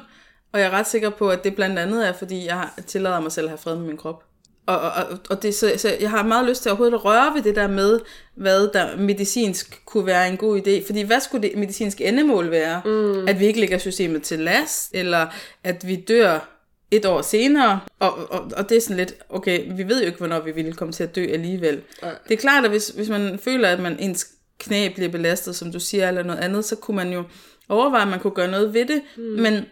og 0.53 0.61
jeg 0.61 0.67
er 0.67 0.71
ret 0.71 0.87
sikker 0.87 1.11
på, 1.11 1.31
at 1.31 1.45
det 1.45 1.55
blandt 1.55 1.79
andet 1.79 2.09
er, 2.09 2.13
fordi 2.13 2.47
jeg 2.47 2.69
tillader 2.87 3.21
mig 3.21 3.33
selv 3.33 3.47
at 3.47 3.51
have 3.51 3.59
fred 3.59 3.77
med 3.77 3.87
min 3.87 3.97
krop. 3.97 4.25
Og, 4.69 4.81
og, 4.81 5.19
og- 5.31 5.43
det, 5.43 5.55
så, 5.55 5.73
så 5.77 5.97
jeg 6.01 6.11
har 6.11 6.23
meget 6.23 6.49
lyst 6.49 6.63
til 6.63 6.71
overhovedet 6.71 6.95
at 6.95 7.05
røre 7.05 7.35
ved 7.35 7.43
det 7.43 7.57
der 7.57 7.69
med, 7.69 8.01
hvad 8.35 8.69
der 8.73 8.97
medicinsk 8.97 9.83
kunne 9.87 10.07
være 10.07 10.29
en 10.29 10.37
god 10.37 10.61
idé. 10.61 10.87
Fordi 10.87 11.03
hvad 11.03 11.21
skulle 11.21 11.49
det 11.49 11.59
medicinske 11.59 12.05
endemål 12.05 12.51
være? 12.51 12.83
Mm. 12.85 13.29
At 13.29 13.41
vi 13.41 13.47
ikke 13.47 13.61
lægger 13.61 13.79
systemet 13.79 14.23
til 14.23 14.39
last, 14.39 14.91
eller 14.95 15.27
at 15.65 15.89
vi 15.89 15.97
dør 15.97 16.55
et 16.91 17.07
år 17.07 17.23
senere, 17.23 17.81
og, 17.99 18.13
og, 18.31 18.51
og 18.57 18.69
det 18.69 18.77
er 18.77 18.81
sådan 18.81 18.97
lidt, 18.97 19.15
okay, 19.29 19.77
vi 19.77 19.89
ved 19.89 20.01
jo 20.01 20.07
ikke, 20.07 20.19
hvornår 20.19 20.41
vi 20.41 20.53
ville 20.53 20.73
komme 20.73 20.93
til 20.93 21.03
at 21.03 21.17
dø 21.17 21.27
alligevel. 21.33 21.83
Nej. 22.03 22.15
Det 22.29 22.35
er 22.35 22.39
klart, 22.39 22.65
at 22.65 22.71
hvis, 22.71 22.89
hvis 22.89 23.09
man 23.09 23.39
føler, 23.39 23.69
at 23.69 23.81
man 23.81 23.97
ens 23.99 24.27
knæ 24.59 24.89
bliver 24.95 25.09
belastet, 25.11 25.57
som 25.57 25.73
du 25.73 25.81
siger, 25.81 26.09
eller 26.09 26.23
noget 26.23 26.41
andet, 26.41 26.65
så 26.65 26.77
kunne 26.77 26.97
man 26.97 27.13
jo 27.13 27.25
overveje, 27.69 28.03
at 28.03 28.09
man 28.09 28.21
kunne 28.21 28.31
gøre 28.35 28.51
noget 28.51 28.75
ved 28.75 28.87
det, 28.87 29.03
mm. 29.17 29.23
men 29.23 29.65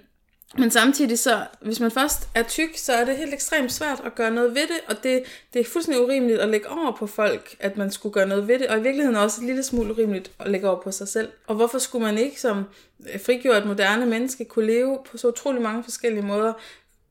men 0.59 0.71
samtidig 0.71 1.19
så, 1.19 1.47
hvis 1.61 1.81
man 1.81 1.91
først 1.91 2.29
er 2.35 2.43
tyk, 2.43 2.77
så 2.77 2.93
er 2.93 3.05
det 3.05 3.17
helt 3.17 3.35
ekstremt 3.35 3.73
svært 3.73 4.03
at 4.05 4.15
gøre 4.15 4.31
noget 4.31 4.55
ved 4.55 4.63
det, 4.63 4.81
og 4.89 5.03
det, 5.03 5.23
det 5.53 5.61
er 5.61 5.65
fuldstændig 5.65 6.05
urimeligt 6.05 6.41
at 6.41 6.49
lægge 6.49 6.69
over 6.69 6.93
på 6.93 7.07
folk, 7.07 7.57
at 7.61 7.77
man 7.77 7.91
skulle 7.91 8.13
gøre 8.13 8.29
noget 8.29 8.49
ved 8.49 8.59
det, 8.59 8.67
og 8.67 8.79
i 8.79 8.83
virkeligheden 8.83 9.17
også 9.17 9.41
et 9.41 9.47
lille 9.47 9.63
smule 9.63 9.93
urimeligt 9.93 10.31
at 10.39 10.51
lægge 10.51 10.69
over 10.69 10.83
på 10.83 10.91
sig 10.91 11.09
selv. 11.09 11.29
Og 11.47 11.55
hvorfor 11.55 11.79
skulle 11.79 12.05
man 12.05 12.19
ikke 12.19 12.41
som 12.41 12.65
øh, 13.13 13.21
frigjort 13.21 13.67
moderne 13.67 14.07
menneske 14.07 14.45
kunne 14.45 14.67
leve 14.67 14.99
på 15.11 15.19
så 15.19 15.29
utrolig 15.29 15.63
mange 15.63 15.85
forskellige 15.85 16.25
måder, 16.27 16.53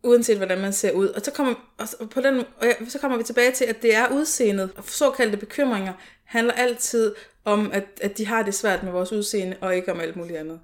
uanset 0.04 0.38
hvordan 0.38 0.62
man 0.62 0.74
ser 0.74 0.92
ud. 0.92 1.08
Og 1.08 1.22
så 1.22 1.32
kommer, 1.32 1.54
og 2.00 2.10
på 2.10 2.22
den, 2.22 2.38
og 2.38 2.66
ja, 2.66 2.74
så 2.90 3.00
kommer 3.00 3.18
vi 3.18 3.24
tilbage 3.24 3.52
til, 3.52 3.66
at 3.66 3.82
det 3.82 3.96
er 3.96 4.08
udseendet. 4.12 4.70
Og 4.78 4.84
såkaldte 4.88 5.38
bekymringer 5.38 5.94
handler 6.24 6.54
altid 6.54 7.16
om, 7.46 7.72
at, 7.74 7.84
at 8.02 8.18
de 8.18 8.26
har 8.26 8.44
det 8.44 8.54
svært 8.54 8.84
med 8.84 8.92
vores 8.92 9.12
udseende, 9.12 9.58
og 9.62 9.76
ikke 9.76 9.92
om 9.92 10.00
alt 10.00 10.16
muligt 10.16 10.40
andet. 10.40 10.60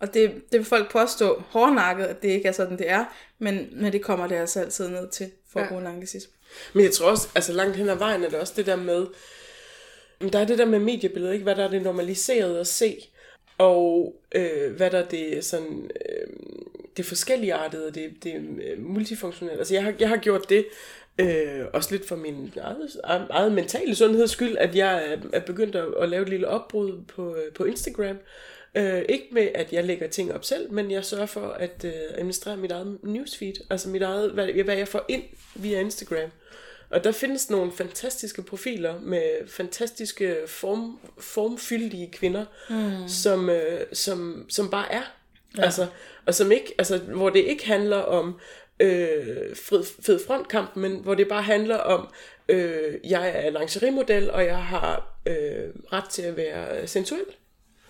Og 0.00 0.14
det, 0.14 0.34
det 0.52 0.58
vil 0.58 0.64
folk 0.64 0.92
påstå 0.92 1.42
hårdnakket, 1.48 2.04
at 2.04 2.22
det 2.22 2.28
ikke 2.28 2.48
er 2.48 2.52
sådan, 2.52 2.78
det 2.78 2.90
er, 2.90 3.04
men, 3.38 3.68
men 3.72 3.92
det 3.92 4.02
kommer 4.02 4.26
det 4.26 4.36
altså 4.36 4.60
altid 4.60 4.88
ned 4.88 5.08
til, 5.08 5.30
for 5.52 5.60
Ja. 5.60 5.88
anglicisme. 5.88 6.32
Men 6.74 6.84
jeg 6.84 6.92
tror 6.92 7.10
også, 7.10 7.28
altså 7.34 7.52
langt 7.52 7.76
hen 7.76 7.88
ad 7.88 7.96
vejen 7.96 8.24
er 8.24 8.28
det 8.28 8.38
også 8.38 8.52
det 8.56 8.66
der 8.66 8.76
med, 8.76 9.06
der 10.32 10.38
er 10.38 10.44
det 10.44 10.58
der 10.58 10.64
med 10.64 10.78
mediebilledet, 10.78 11.32
ikke? 11.32 11.42
hvad 11.42 11.54
der 11.56 11.64
er 11.64 11.68
det 11.70 11.82
normaliseret 11.82 12.58
at 12.58 12.66
se, 12.66 13.08
og 13.58 14.14
øh, 14.34 14.76
hvad 14.76 14.90
der 14.90 14.98
er 14.98 15.08
det 15.08 15.44
sådan, 15.44 15.90
øh, 16.08 16.26
det 16.96 17.06
forskelligartede, 17.06 17.90
det, 17.92 18.10
det 18.24 18.34
øh, 18.34 18.78
multifunktionelle. 18.84 19.58
Altså 19.58 19.74
jeg 19.74 19.82
har, 19.84 19.94
jeg 20.00 20.08
har 20.08 20.16
gjort 20.16 20.48
det, 20.48 20.66
øh, 21.18 21.64
også 21.72 21.88
lidt 21.92 22.08
for 22.08 22.16
min 22.16 22.52
eget, 22.60 22.90
eget 23.30 23.52
mentale 23.52 23.94
sundheds 23.94 24.30
skyld, 24.30 24.56
at 24.58 24.76
jeg 24.76 25.12
er, 25.12 25.16
er 25.32 25.40
begyndt 25.40 25.76
at, 25.76 25.88
at 26.00 26.08
lave 26.08 26.22
et 26.22 26.28
lille 26.28 26.48
opbrud 26.48 27.02
på, 27.08 27.36
øh, 27.36 27.52
på 27.52 27.64
Instagram. 27.64 28.16
Øh, 28.74 29.02
ikke 29.08 29.26
med, 29.30 29.48
at 29.54 29.72
jeg 29.72 29.84
lægger 29.84 30.08
ting 30.08 30.34
op 30.34 30.44
selv, 30.44 30.72
men 30.72 30.90
jeg 30.90 31.04
sørger 31.04 31.26
for 31.26 31.48
at 31.48 31.84
øh, 31.84 31.92
administrere 32.14 32.56
mit 32.56 32.72
eget 32.72 32.98
newsfeed, 33.02 33.54
altså 33.70 33.88
mit 33.88 34.02
eget, 34.02 34.30
hvad, 34.30 34.46
hvad 34.64 34.76
jeg 34.76 34.88
får 34.88 35.04
ind 35.08 35.22
via 35.54 35.80
Instagram. 35.80 36.30
Og 36.90 37.04
der 37.04 37.12
findes 37.12 37.50
nogle 37.50 37.72
fantastiske 37.72 38.42
profiler 38.42 39.00
med 39.00 39.48
fantastiske 39.48 40.36
form, 40.46 40.98
formfyldige 41.18 42.10
kvinder, 42.12 42.44
mm. 42.70 43.08
som, 43.08 43.50
øh, 43.50 43.80
som, 43.92 44.46
som 44.48 44.70
bare 44.70 44.92
er. 44.92 45.02
Ja. 45.56 45.62
Altså, 45.62 45.86
og 46.26 46.34
som 46.34 46.52
ikke, 46.52 46.74
altså, 46.78 46.98
hvor 46.98 47.30
det 47.30 47.40
ikke 47.40 47.66
handler 47.66 47.96
om 47.96 48.40
øh, 48.80 49.56
fed, 49.56 49.84
fed 50.02 50.20
frontkamp, 50.26 50.76
men 50.76 50.96
hvor 50.96 51.14
det 51.14 51.28
bare 51.28 51.42
handler 51.42 51.76
om, 51.76 52.08
øh, 52.48 52.94
jeg 53.04 53.32
er 53.34 53.50
lingeriemodel, 53.50 54.30
og 54.30 54.44
jeg 54.44 54.64
har 54.64 55.20
øh, 55.26 55.68
ret 55.92 56.08
til 56.10 56.22
at 56.22 56.36
være 56.36 56.86
sensuel 56.86 57.24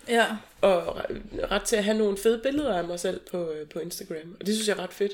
Ja. 0.07 0.25
og 0.61 0.97
re- 0.99 1.51
ret 1.51 1.61
til 1.63 1.75
at 1.75 1.83
have 1.83 1.97
nogle 1.97 2.17
fede 2.17 2.39
billeder 2.43 2.77
af 2.77 2.83
mig 2.83 2.99
selv 2.99 3.19
på, 3.31 3.51
øh, 3.51 3.67
på 3.67 3.79
Instagram. 3.79 4.35
Og 4.39 4.45
det 4.45 4.55
synes 4.55 4.67
jeg 4.67 4.77
er 4.77 4.83
ret 4.83 4.93
fedt. 4.93 5.11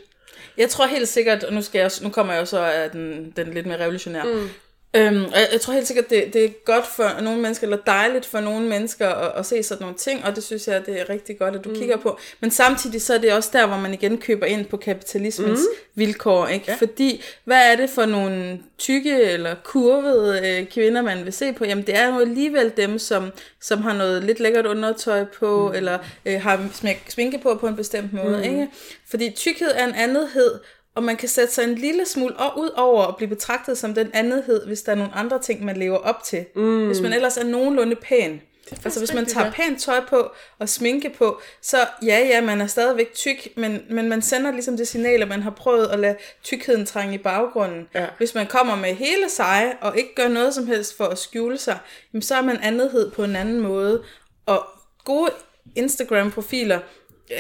Jeg 0.58 0.70
tror 0.70 0.86
helt 0.86 1.08
sikkert, 1.08 1.44
og 1.44 1.54
nu, 1.54 1.62
skal 1.62 1.80
jeg, 1.80 1.92
nu 2.02 2.10
kommer 2.10 2.34
jeg 2.34 2.40
jo 2.40 2.46
så 2.46 2.60
af 2.60 2.92
den, 2.92 3.34
den 3.36 3.54
lidt 3.54 3.66
mere 3.66 3.80
revolutionære. 3.80 4.26
Mm. 4.26 4.50
Øhm, 4.98 5.24
og 5.24 5.40
jeg, 5.40 5.48
jeg 5.52 5.62
tror 5.62 5.74
helt 5.74 5.88
sikkert, 5.88 6.10
det, 6.10 6.34
det 6.34 6.46
er 6.46 6.50
godt 6.66 6.86
for 6.88 7.22
nogle 7.22 7.42
mennesker, 7.42 7.68
eller 7.68 7.78
dejligt 7.78 8.26
for 8.26 8.40
nogle 8.40 8.68
mennesker 8.68 9.10
at, 9.10 9.32
at 9.40 9.46
se 9.46 9.64
sådan 9.64 9.82
nogle 9.82 9.98
ting, 9.98 10.26
og 10.26 10.36
det 10.36 10.44
synes 10.44 10.68
jeg, 10.68 10.86
det 10.86 11.02
er 11.02 11.10
rigtig 11.10 11.40
godt, 11.40 11.56
at 11.56 11.64
du 11.64 11.70
mm. 11.70 11.76
kigger 11.76 11.98
på. 11.98 12.20
Men 12.40 12.52
samtidig 12.52 13.02
så 13.02 13.14
er 13.14 13.18
det 13.18 13.34
også 13.34 13.50
der, 13.54 13.68
hvor 13.68 13.78
man 13.78 13.94
igen 13.94 14.18
køber 14.18 14.46
ind 14.46 14.66
på 14.66 14.78
kapitalismens 14.78 15.60
mm. 15.60 15.88
vilkår. 15.96 16.48
Ikke? 16.48 16.66
Ja. 16.68 16.76
Fordi, 16.76 17.24
hvad 17.44 17.72
er 17.72 17.76
det 17.76 17.90
for 17.90 18.06
nogle 18.06 18.60
tykke 18.78 19.22
eller 19.22 19.56
kurvede 19.64 20.42
øh, 20.48 20.68
kvinder, 20.68 21.02
man 21.02 21.26
vil 21.26 21.34
se 21.34 21.54
på? 21.54 21.66
Jamen, 21.66 21.88
det 21.88 21.96
er 21.96 22.14
jo 22.14 22.20
alligevel 22.20 22.72
dem, 22.78 23.00
som, 23.00 23.32
som 23.62 23.82
har 23.82 23.94
noget 23.94 24.24
lidt 24.24 24.40
lækkert 24.40 24.66
undertøj 24.66 25.24
på, 25.24 25.68
mm. 25.68 25.76
eller 25.76 25.98
øh, 26.26 26.42
har 26.42 26.70
smæk- 26.74 27.10
sminke 27.10 27.38
på 27.38 27.56
på 27.56 27.68
en 27.68 27.76
bestemt 27.76 28.14
måde. 28.14 28.38
Mm. 28.38 28.44
Ikke? 28.44 28.68
Fordi 29.10 29.30
tykkhed 29.30 29.72
er 29.76 29.88
en 29.88 29.96
andethed, 29.96 30.60
og 30.98 31.04
man 31.04 31.18
kan 31.18 31.30
sætte 31.30 31.54
sig 31.54 31.64
en 31.64 31.76
lille 31.76 32.06
smule 32.06 32.34
ud 32.58 32.70
over 32.76 33.04
at 33.06 33.16
blive 33.16 33.30
betragtet 33.30 33.78
som 33.78 33.94
den 33.94 34.10
andethed, 34.14 34.66
hvis 34.66 34.82
der 34.82 34.92
er 34.92 34.96
nogle 34.96 35.14
andre 35.14 35.42
ting, 35.42 35.66
man 35.66 35.78
lever 35.78 35.98
op 35.98 36.24
til. 36.24 36.46
Mm. 36.56 36.86
Hvis 36.86 37.02
man 37.02 37.14
ellers 37.14 37.38
er 37.38 37.44
nogenlunde 37.44 37.96
pæn. 37.96 38.42
Altså 38.86 39.00
hvis 39.00 39.14
man 39.14 39.26
tager 39.26 39.52
pænt 39.52 39.82
tøj 39.82 40.00
på 40.10 40.32
og 40.60 40.70
sminke 40.70 41.10
på, 41.10 41.42
så 41.62 41.78
ja, 42.04 42.20
ja, 42.20 42.42
man 42.42 42.62
er 42.62 42.68
stadigvæk 42.68 43.14
tyk, 43.14 43.48
men, 43.58 43.82
men 43.90 44.10
man 44.10 44.22
sender 44.22 44.52
ligesom 44.52 44.78
det 44.78 44.88
signal, 44.88 45.22
at 45.22 45.28
man 45.28 45.42
har 45.42 45.50
prøvet 45.50 45.88
at 45.88 46.00
lade 46.00 46.16
tykkheden 46.44 46.86
trænge 46.86 47.16
i 47.16 47.18
baggrunden. 47.18 47.88
Ja. 47.96 48.06
Hvis 48.18 48.36
man 48.36 48.48
kommer 48.48 48.76
med 48.76 48.94
hele 48.94 49.30
sig 49.30 49.74
og 49.82 49.98
ikke 49.98 50.16
gør 50.16 50.28
noget 50.28 50.54
som 50.54 50.68
helst 50.68 50.98
for 50.98 51.06
at 51.06 51.18
skjule 51.18 51.58
sig, 51.58 51.78
jamen, 52.14 52.22
så 52.22 52.36
er 52.36 52.42
man 52.42 52.58
andethed 52.58 53.12
på 53.12 53.24
en 53.24 53.36
anden 53.36 53.60
måde. 53.60 54.04
Og 54.46 54.66
gode 55.06 55.32
Instagram-profiler 55.76 56.80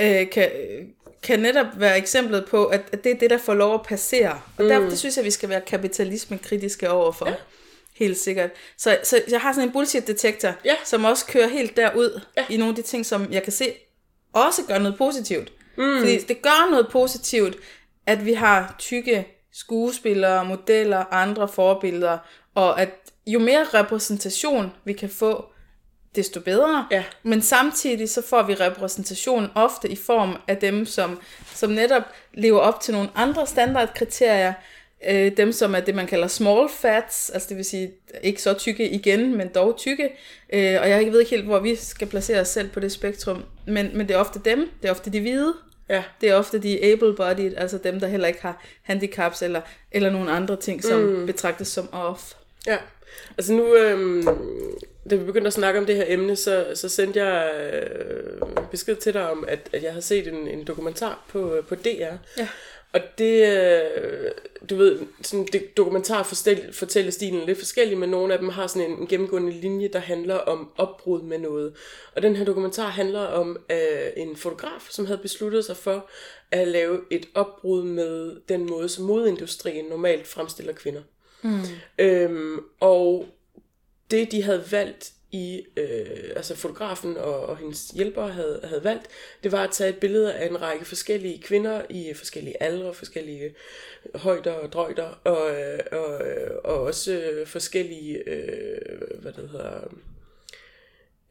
øh, 0.01 0.29
kan, 0.29 0.49
kan 1.27 1.39
netop 1.39 1.65
være 1.75 1.98
eksemplet 1.98 2.46
på, 2.50 2.65
at, 2.65 2.81
at 2.91 3.03
det 3.03 3.12
er 3.12 3.15
det, 3.19 3.29
der 3.29 3.38
får 3.38 3.53
lov 3.53 3.74
at 3.74 3.81
passere. 3.84 4.31
Og 4.57 4.63
mm. 4.63 4.67
derfor 4.67 4.89
det 4.89 5.00
synes 5.00 5.17
jeg, 5.17 5.25
vi 5.25 5.31
skal 5.31 5.50
være 5.50 5.62
kapitalisme 5.62 6.38
kritiske 6.38 6.89
overfor. 6.89 7.27
Ja. 7.29 7.34
Helt 7.96 8.17
sikkert. 8.17 8.50
Så, 8.77 8.98
så 9.03 9.22
jeg 9.29 9.41
har 9.41 9.53
sådan 9.53 9.67
en 9.67 9.74
bullshit-detektor, 9.74 10.53
Ja. 10.65 10.75
som 10.86 11.05
også 11.05 11.25
kører 11.25 11.48
helt 11.48 11.77
derud 11.77 12.22
Ja. 12.38 12.46
i 12.50 12.57
nogle 12.57 12.69
af 12.72 12.75
de 12.75 12.81
ting, 12.81 13.05
som 13.05 13.27
jeg 13.31 13.43
kan 13.43 13.53
se 13.53 13.74
også 14.34 14.62
gør 14.67 14.77
noget 14.77 14.98
positivt. 14.98 15.51
Mm. 15.77 16.00
Fordi 16.00 16.17
det 16.17 16.41
gør 16.41 16.72
noget 16.72 16.88
positivt, 16.91 17.55
at 18.05 18.25
vi 18.25 18.34
har 18.34 18.75
tykke 18.79 19.27
skuespillere, 19.53 20.46
modeller, 20.46 21.13
andre 21.13 21.48
forbilleder, 21.48 22.17
og 22.55 22.81
at 22.81 22.89
jo 23.27 23.39
mere 23.39 23.63
repræsentation 23.74 24.72
vi 24.86 24.93
kan 24.93 25.10
få, 25.10 25.46
desto 26.17 26.39
bedre. 26.39 26.88
Ja. 26.91 27.03
Men 27.24 27.41
samtidig 27.41 28.09
så 28.09 28.21
får 28.21 28.43
vi 28.43 28.53
repræsentation 28.53 29.47
ofte 29.55 29.89
i 29.89 29.95
form 29.95 30.36
af 30.47 30.57
dem, 30.57 30.86
som, 30.86 31.19
som 31.53 31.69
netop 31.69 32.03
lever 32.33 32.59
op 32.59 32.81
til 32.81 32.93
nogle 32.93 33.09
andre 33.15 33.47
standardkriterier. 33.47 34.53
Øh, 35.09 35.38
dem, 35.38 35.51
som 35.51 35.75
er 35.75 35.79
det, 35.79 35.95
man 35.95 36.07
kalder 36.07 36.27
small 36.27 36.69
fats, 36.69 37.29
altså 37.29 37.50
det 37.50 37.57
vil 37.57 37.65
sige 37.65 37.91
ikke 38.24 38.41
så 38.41 38.53
tykke 38.53 38.89
igen, 38.89 39.38
men 39.38 39.47
dog 39.47 39.77
tykke. 39.77 40.09
Øh, 40.53 40.77
og 40.81 40.89
jeg 40.89 41.12
ved 41.12 41.19
ikke 41.19 41.31
helt, 41.31 41.45
hvor 41.45 41.59
vi 41.59 41.75
skal 41.75 42.07
placere 42.07 42.41
os 42.41 42.47
selv 42.47 42.69
på 42.69 42.79
det 42.79 42.91
spektrum. 42.91 43.43
Men, 43.67 43.89
men 43.93 44.07
det 44.07 44.15
er 44.15 44.19
ofte 44.19 44.39
dem, 44.45 44.69
det 44.81 44.88
er 44.88 44.91
ofte 44.91 45.09
de 45.09 45.19
hvide, 45.19 45.53
Ja. 45.89 46.03
det 46.21 46.29
er 46.29 46.36
ofte 46.36 46.59
de 46.59 46.83
able-bodied, 46.83 47.53
altså 47.57 47.77
dem, 47.77 48.00
der 48.00 48.07
heller 48.07 48.27
ikke 48.27 48.41
har 48.41 48.63
handicaps 48.81 49.41
eller, 49.41 49.62
eller 49.91 50.09
nogle 50.09 50.31
andre 50.31 50.55
ting, 50.55 50.83
som 50.83 51.00
mm. 51.00 51.25
betragtes 51.25 51.67
som 51.67 51.93
off. 51.93 52.33
Ja, 52.67 52.77
altså 53.38 53.53
nu, 53.53 53.75
øhm, 53.75 54.27
da 55.09 55.15
vi 55.15 55.25
begyndte 55.25 55.47
at 55.47 55.53
snakke 55.53 55.79
om 55.79 55.85
det 55.85 55.95
her 55.95 56.05
emne, 56.07 56.35
så, 56.35 56.65
så 56.73 56.89
sendte 56.89 57.23
jeg 57.23 57.71
øh, 57.73 58.41
besked 58.71 58.95
til 58.95 59.13
dig 59.13 59.29
om, 59.31 59.45
at, 59.47 59.69
at 59.73 59.83
jeg 59.83 59.91
havde 59.91 60.05
set 60.05 60.27
en, 60.27 60.47
en 60.47 60.63
dokumentar 60.63 61.25
på, 61.29 61.53
øh, 61.55 61.63
på 61.63 61.75
DR. 61.75 62.15
Ja. 62.37 62.47
Og 62.93 63.01
det, 63.17 63.57
øh, 63.57 64.31
du 64.69 64.75
ved, 64.75 64.99
sådan 65.21 65.47
det 65.53 65.77
dokumentar 65.77 66.23
forstel- 66.23 66.73
fortæller 66.73 67.11
stilen 67.11 67.45
lidt 67.45 67.57
forskellig, 67.57 67.97
men 67.97 68.09
nogle 68.09 68.33
af 68.33 68.39
dem 68.39 68.49
har 68.49 68.67
sådan 68.67 68.91
en, 68.91 68.97
en 68.97 69.07
gennemgående 69.07 69.51
linje, 69.51 69.87
der 69.87 69.99
handler 69.99 70.35
om 70.35 70.69
opbrud 70.77 71.21
med 71.21 71.37
noget. 71.37 71.73
Og 72.15 72.21
den 72.21 72.35
her 72.35 72.45
dokumentar 72.45 72.89
handler 72.89 73.19
om 73.19 73.57
øh, 73.71 73.77
en 74.17 74.35
fotograf, 74.35 74.87
som 74.89 75.05
havde 75.05 75.17
besluttet 75.17 75.65
sig 75.65 75.77
for 75.77 76.09
at 76.51 76.67
lave 76.67 77.01
et 77.11 77.25
opbrud 77.33 77.83
med 77.83 78.35
den 78.49 78.65
måde, 78.65 78.89
som 78.89 79.05
modeindustrien 79.05 79.85
normalt 79.85 80.27
fremstiller 80.27 80.73
kvinder. 80.73 81.01
Mm. 81.41 81.59
Øhm, 81.99 82.59
og 82.79 83.25
det, 84.11 84.31
de 84.31 84.43
havde 84.43 84.71
valgt 84.71 85.13
i, 85.31 85.65
øh, 85.77 86.31
altså 86.35 86.55
fotografen 86.55 87.17
og, 87.17 87.45
og 87.45 87.57
hendes 87.57 87.87
hjælpere 87.87 88.29
havde, 88.29 88.59
havde 88.63 88.83
valgt, 88.83 89.07
det 89.43 89.51
var 89.51 89.63
at 89.63 89.71
tage 89.71 89.89
et 89.89 89.99
billede 89.99 90.33
af 90.33 90.47
en 90.47 90.61
række 90.61 90.85
forskellige 90.85 91.41
kvinder 91.41 91.81
i 91.89 92.13
forskellige 92.13 92.63
aldre, 92.63 92.93
forskellige 92.93 93.55
højder 94.15 94.51
og 94.51 94.71
drøjder, 94.71 95.21
og, 95.23 95.61
øh, 95.61 95.79
og, 95.91 96.27
øh, 96.27 96.51
og 96.63 96.81
også 96.81 97.43
forskellige, 97.45 98.29
øh, 98.29 99.21
hvad 99.21 99.33
det 99.33 99.49
hedder, 99.49 99.93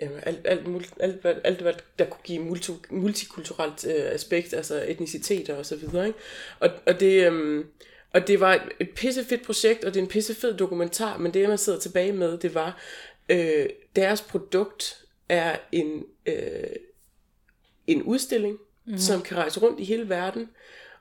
Jamen, 0.00 0.18
alt, 0.22 0.40
alt, 0.44 0.66
alt, 1.00 1.24
alt, 1.24 1.40
alt, 1.44 1.60
hvad 1.60 1.74
der 1.98 2.04
kunne 2.04 2.22
give 2.24 2.42
multi, 2.42 2.72
multikulturelt 2.90 3.86
øh, 3.86 4.12
aspekt, 4.12 4.54
altså 4.54 4.84
etniciteter 4.88 5.56
og 5.56 5.66
så 5.66 5.76
videre. 5.76 6.06
Ikke? 6.06 6.18
Og, 6.60 6.70
og, 6.86 7.00
det, 7.00 7.32
øh, 7.32 7.64
og 8.12 8.28
det 8.28 8.40
var 8.40 8.54
et, 8.54 8.62
et 8.80 8.90
pissefedt 8.90 9.42
projekt, 9.42 9.84
og 9.84 9.94
det 9.94 10.00
er 10.00 10.04
en 10.04 10.10
pissefed 10.10 10.54
dokumentar, 10.54 11.18
men 11.18 11.34
det, 11.34 11.48
man 11.48 11.58
sidder 11.58 11.78
tilbage 11.78 12.12
med, 12.12 12.38
det 12.38 12.54
var, 12.54 12.80
øh, 13.28 13.66
deres 13.96 14.20
produkt 14.20 15.04
er 15.28 15.56
en, 15.72 16.04
øh, 16.26 16.64
en 17.86 18.02
udstilling, 18.02 18.58
mm. 18.86 18.98
som 18.98 19.22
kan 19.22 19.36
rejse 19.36 19.60
rundt 19.60 19.80
i 19.80 19.84
hele 19.84 20.08
verden, 20.08 20.48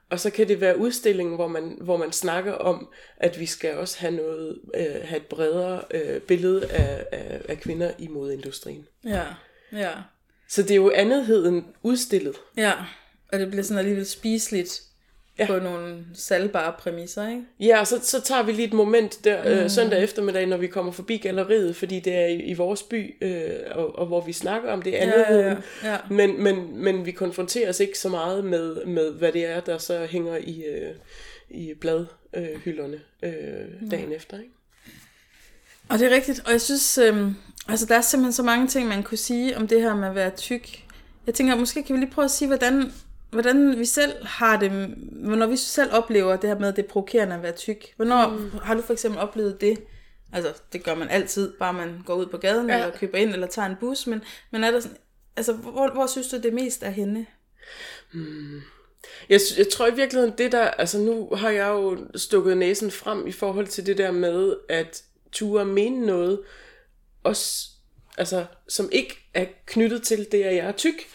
og 0.09 0.19
så 0.19 0.29
kan 0.29 0.47
det 0.47 0.61
være 0.61 0.77
udstillingen, 0.77 1.35
hvor 1.35 1.47
man, 1.47 1.77
hvor 1.81 1.97
man 1.97 2.11
snakker 2.11 2.53
om, 2.53 2.89
at 3.17 3.39
vi 3.39 3.45
skal 3.45 3.77
også 3.77 3.99
have 3.99 4.15
noget, 4.15 4.59
øh, 4.73 4.95
have 5.03 5.17
et 5.17 5.25
bredere 5.25 5.81
øh, 5.91 6.21
billede 6.21 6.71
af, 6.71 7.05
af, 7.11 7.41
af 7.49 7.59
kvinder 7.59 7.91
i 7.99 8.07
modeindustrien. 8.07 8.87
Ja, 9.03 9.25
ja. 9.71 9.91
Så 10.49 10.61
det 10.61 10.71
er 10.71 10.75
jo 10.75 10.91
andethed 10.95 11.47
end 11.47 11.63
udstillet. 11.83 12.35
Ja, 12.57 12.73
og 13.31 13.39
det 13.39 13.47
bliver 13.47 13.63
sådan 13.63 13.79
alligevel 13.79 14.05
spiseligt 14.05 14.81
Ja. 15.39 15.43
ja. 15.43 15.47
på 15.47 15.63
nogle 15.63 16.05
salgbare 16.13 16.73
præmisser, 16.79 17.29
ikke? 17.29 17.41
Ja, 17.59 17.79
og 17.79 17.87
så, 17.87 17.99
så 18.03 18.21
tager 18.21 18.43
vi 18.43 18.51
lige 18.51 18.67
et 18.67 18.73
moment 18.73 19.23
der 19.23 19.63
øh, 19.63 19.69
søndag 19.69 20.03
eftermiddag, 20.03 20.45
når 20.45 20.57
vi 20.57 20.67
kommer 20.67 20.91
forbi 20.91 21.17
galleriet, 21.17 21.75
fordi 21.75 21.99
det 21.99 22.15
er 22.15 22.25
i, 22.25 22.35
i 22.35 22.53
vores 22.53 22.83
by, 22.83 23.15
øh, 23.21 23.51
og, 23.71 23.99
og 23.99 24.05
hvor 24.05 24.21
vi 24.21 24.33
snakker 24.33 24.71
om 24.71 24.81
det 24.81 24.93
andetheden. 24.93 25.57
ja, 25.83 25.91
ja. 25.91 25.97
Men, 26.09 26.43
men, 26.43 26.77
men 26.77 27.05
vi 27.05 27.11
konfronteres 27.11 27.79
ikke 27.79 27.99
så 27.99 28.09
meget 28.09 28.45
med, 28.45 28.85
med 28.85 29.11
hvad 29.11 29.31
det 29.31 29.45
er, 29.45 29.59
der 29.59 29.77
så 29.77 30.05
hænger 30.05 30.37
i, 30.37 30.63
øh, 30.63 30.95
i 31.49 31.73
bladhylderne 31.73 32.99
øh, 33.23 33.91
dagen 33.91 34.11
efter. 34.11 34.37
Ikke? 34.37 34.51
Og 35.89 35.99
det 35.99 36.11
er 36.11 36.15
rigtigt, 36.15 36.41
og 36.45 36.51
jeg 36.51 36.61
synes, 36.61 36.97
øhm, 36.97 37.35
altså 37.67 37.85
der 37.85 37.95
er 37.95 38.01
simpelthen 38.01 38.33
så 38.33 38.43
mange 38.43 38.67
ting, 38.67 38.87
man 38.87 39.03
kunne 39.03 39.17
sige 39.17 39.57
om 39.57 39.67
det 39.67 39.81
her 39.81 39.95
med 39.95 40.07
at 40.07 40.15
være 40.15 40.29
tyk. 40.29 40.83
Jeg 41.25 41.33
tænker, 41.33 41.55
måske 41.55 41.83
kan 41.83 41.95
vi 41.95 41.99
lige 41.99 42.11
prøve 42.11 42.25
at 42.25 42.31
sige, 42.31 42.47
hvordan, 42.47 42.93
hvordan 43.35 43.79
vi 43.79 43.85
selv 43.85 44.25
har 44.25 44.59
det, 44.59 44.71
hvornår 45.11 45.47
vi 45.47 45.57
selv 45.57 45.93
oplever 45.93 46.35
det 46.35 46.49
her 46.49 46.59
med, 46.59 46.67
at 46.67 46.75
det 46.75 46.83
er 46.83 46.89
provokerende 46.89 47.35
at 47.35 47.43
være 47.43 47.51
tyk. 47.51 47.93
Hvornår 47.95 48.27
mm. 48.29 48.51
har 48.63 48.75
du 48.75 48.81
for 48.81 48.93
eksempel 48.93 49.21
oplevet 49.21 49.61
det? 49.61 49.77
Altså, 50.33 50.53
det 50.73 50.83
gør 50.83 50.95
man 50.95 51.09
altid, 51.09 51.53
bare 51.59 51.73
man 51.73 52.01
går 52.05 52.15
ud 52.15 52.25
på 52.25 52.37
gaden, 52.37 52.69
Ja. 52.69 52.75
eller 52.75 52.97
køber 52.97 53.17
ind, 53.17 53.33
eller 53.33 53.47
tager 53.47 53.65
en 53.69 53.75
bus, 53.79 54.07
men, 54.07 54.21
men 54.51 54.63
er 54.63 54.71
der 54.71 54.79
sådan, 54.79 54.97
altså, 55.35 55.53
hvor, 55.53 55.91
hvor 55.93 56.07
synes 56.07 56.27
du 56.27 56.37
det 56.37 56.53
mest 56.53 56.83
er 56.83 56.89
henne? 56.89 57.25
Jeg, 59.29 59.39
jeg 59.57 59.69
tror 59.69 59.87
i 59.87 59.95
virkeligheden, 59.95 60.33
det 60.37 60.51
der, 60.51 60.63
altså 60.63 60.97
nu 60.99 61.29
har 61.35 61.49
jeg 61.49 61.67
jo 61.67 61.97
stukket 62.15 62.57
næsen 62.57 62.91
frem 62.91 63.27
i 63.27 63.31
forhold 63.31 63.67
til 63.67 63.85
det 63.85 63.97
der 63.97 64.11
med, 64.11 64.55
at 64.69 65.03
ture 65.31 65.65
mene 65.65 66.05
noget, 66.05 66.41
også, 67.23 67.67
altså, 68.17 68.45
som 68.67 68.89
ikke 68.91 69.29
er 69.33 69.45
knyttet 69.65 70.03
til 70.03 70.27
det, 70.31 70.43
at 70.43 70.55
jeg 70.55 70.65
er 70.65 70.71
tyk. 70.71 71.07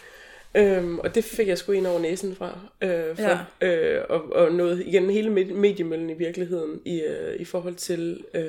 Øhm, 0.55 0.99
og 0.99 1.15
det 1.15 1.25
fik 1.25 1.49
jeg 1.49 1.59
sgu 1.59 1.73
ind 1.73 1.87
over 1.87 2.01
næsen 2.01 2.37
fra. 2.37 2.59
Øh, 2.83 3.17
for, 3.17 3.23
ja. 3.63 3.67
øh, 3.69 4.05
og, 4.09 4.33
og 4.33 4.53
noget 4.53 4.83
igen 4.87 5.11
hele 5.11 5.31
med- 5.31 5.45
mediemøllen 5.45 6.11
i 6.11 6.15
virkeligheden 6.15 6.81
i, 6.85 7.01
øh, 7.01 7.41
i 7.41 7.45
forhold 7.45 7.75
til... 7.75 8.25
Øh, 8.35 8.43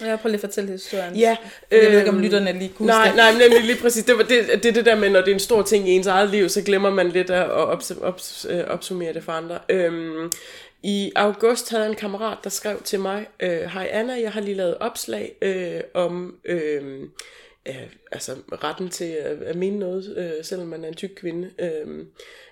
Jeg 0.00 0.18
prøver 0.20 0.20
lige 0.24 0.34
at 0.34 0.40
fortælle 0.40 0.70
historien. 0.70 1.16
ja, 1.16 1.36
Jeg 1.70 1.80
ved 1.90 1.98
ikke, 1.98 2.08
om 2.10 2.14
øhm, 2.16 2.24
lytterne 2.24 2.52
lige 2.58 2.72
kunne 2.76 2.86
Nej, 2.86 3.06
huske 3.08 3.16
nej, 3.16 3.32
men 3.32 3.40
nemlig 3.40 3.60
lige 3.64 3.80
præcis. 3.82 4.04
Det, 4.04 4.16
var 4.16 4.22
det, 4.22 4.62
det 4.62 4.74
det 4.74 4.84
der 4.86 4.96
med, 4.96 5.10
når 5.10 5.20
det 5.20 5.28
er 5.28 5.32
en 5.34 5.38
stor 5.40 5.62
ting 5.62 5.88
i 5.88 5.92
ens 5.92 6.06
eget 6.06 6.30
liv, 6.30 6.48
så 6.48 6.62
glemmer 6.62 6.90
man 6.90 7.08
lidt 7.08 7.30
at, 7.30 7.50
ops, 7.50 7.90
ops, 7.90 8.46
øh, 8.50 8.64
opsummere 8.66 9.12
det 9.12 9.24
for 9.24 9.32
andre. 9.32 9.58
Øhm, 9.68 10.32
I 10.82 11.12
august 11.16 11.70
havde 11.70 11.86
en 11.86 11.94
kammerat, 11.94 12.38
der 12.44 12.50
skrev 12.50 12.80
til 12.84 13.00
mig, 13.00 13.26
øh, 13.40 13.50
Hej 13.50 13.88
Anna, 13.92 14.12
jeg 14.20 14.32
har 14.32 14.40
lige 14.40 14.54
lavet 14.56 14.76
opslag 14.80 15.32
øh, 15.42 15.80
om 15.94 16.36
øh, 16.44 16.82
øh, 17.68 17.86
altså 18.12 18.34
retten 18.52 18.88
til 18.88 19.04
at, 19.04 19.42
at 19.42 19.56
mene 19.56 19.78
noget, 19.78 20.14
øh, 20.16 20.44
selvom 20.44 20.68
man 20.68 20.84
er 20.84 20.88
en 20.88 20.94
tyk 20.94 21.10
kvinde. 21.16 21.50
Øh, 21.58 21.98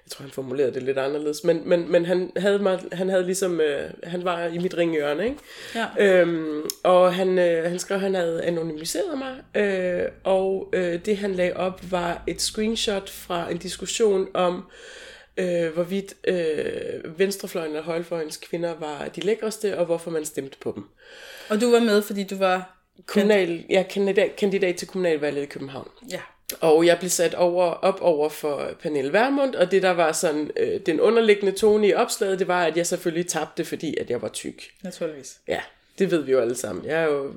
jeg 0.05 0.11
tror, 0.11 0.23
han 0.23 0.31
formulerede 0.31 0.75
det 0.75 0.83
lidt 0.83 0.99
anderledes, 0.99 1.45
men, 1.45 1.69
men, 1.69 1.93
men 1.93 2.07
han, 2.07 2.33
havde 2.37 2.59
mig, 2.59 2.81
han 2.93 3.09
havde 3.09 3.25
ligesom, 3.25 3.61
øh, 3.61 3.91
han 4.05 4.25
var 4.25 4.47
i 4.47 4.59
mit 4.59 4.77
ringhjørne, 4.77 5.25
ikke? 5.25 5.37
Ja. 5.75 5.87
Øhm, 5.99 6.63
og 6.83 7.15
han, 7.15 7.39
øh, 7.39 7.71
han 7.71 7.79
skrev, 7.79 7.95
at 7.95 8.01
han 8.01 8.15
havde 8.15 8.43
anonymiseret 8.45 9.19
mig, 9.19 9.63
øh, 9.63 10.09
og 10.25 10.71
øh, 10.73 11.05
det 11.05 11.17
han 11.17 11.35
lagde 11.35 11.57
op 11.57 11.81
var 11.91 12.23
et 12.27 12.41
screenshot 12.41 13.11
fra 13.11 13.51
en 13.51 13.59
diskussion 13.59 14.29
om, 14.35 14.65
øh, 15.37 15.73
hvorvidt 15.75 16.15
øh, 16.29 17.19
venstrefløjen 17.19 17.77
og 17.77 17.83
højrefløjens 17.83 18.37
kvinder 18.37 18.75
var 18.81 19.09
de 19.17 19.21
lækreste, 19.21 19.79
og 19.79 19.87
hvorfor 19.87 20.11
man 20.11 20.25
stemte 20.25 20.59
på 20.61 20.73
dem. 20.75 20.85
Og 21.49 21.61
du 21.61 21.71
var 21.71 21.81
med, 21.81 22.03
fordi 22.03 22.25
du 22.25 22.37
var... 22.37 22.82
Kommunal, 23.07 23.65
jeg 23.69 23.79
er 23.79 23.83
kandidat, 23.83 24.37
kandidat 24.37 24.77
til 24.77 24.89
kommunalvalget 24.89 25.43
i 25.43 25.47
København. 25.47 25.89
Ja. 26.11 26.21
Og 26.61 26.87
jeg 26.87 26.99
blev 26.99 27.11
sat 27.11 27.35
over, 27.35 27.65
op 27.65 28.01
over 28.01 28.29
for 28.29 28.71
Pernille 28.81 29.13
Vermund, 29.13 29.55
og 29.55 29.71
det 29.71 29.83
der 29.83 29.91
var 29.91 30.13
sådan, 30.13 30.51
øh, 30.57 30.81
den 30.87 31.01
underliggende 31.01 31.53
tone 31.53 31.89
i 31.89 31.95
opslaget, 31.95 32.39
det 32.39 32.49
var, 32.49 32.65
at 32.65 32.77
jeg 32.77 32.87
selvfølgelig 32.87 33.27
tabte, 33.27 33.65
fordi 33.65 33.97
at 33.97 34.11
jeg 34.11 34.23
var 34.23 34.29
tyk. 34.29 34.63
Naturligvis. 34.83 35.39
Ja, 35.49 35.61
det 35.99 36.11
ved 36.11 36.23
vi 36.23 36.33
jo 36.33 36.41
alle 36.41 36.55
sammen. 36.55 36.85
Jeg 36.85 37.03
er 37.03 37.07
jo, 37.07 37.35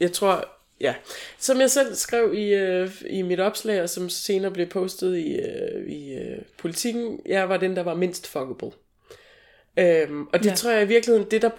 jeg 0.00 0.12
tror, 0.12 0.48
ja. 0.80 0.94
Som 1.38 1.60
jeg 1.60 1.70
selv 1.70 1.94
skrev 1.94 2.34
i, 2.34 2.54
øh, 2.54 2.90
i 3.06 3.22
mit 3.22 3.40
opslag, 3.40 3.82
og 3.82 3.90
som 3.90 4.08
senere 4.08 4.50
blev 4.50 4.66
postet 4.66 5.16
i, 5.16 5.36
øh, 5.36 5.86
i 5.86 6.14
øh, 6.14 6.38
politikken, 6.58 7.20
jeg 7.26 7.48
var 7.48 7.56
den, 7.56 7.76
der 7.76 7.82
var 7.82 7.94
mindst 7.94 8.26
fuckable. 8.26 8.70
Øhm, 9.78 10.26
og 10.32 10.38
det 10.38 10.50
ja. 10.50 10.54
Tror 10.54 10.70
jeg 10.70 10.82
i 10.82 10.88
virkeligheden, 10.88 11.30
det 11.30 11.42
der, 11.42 11.50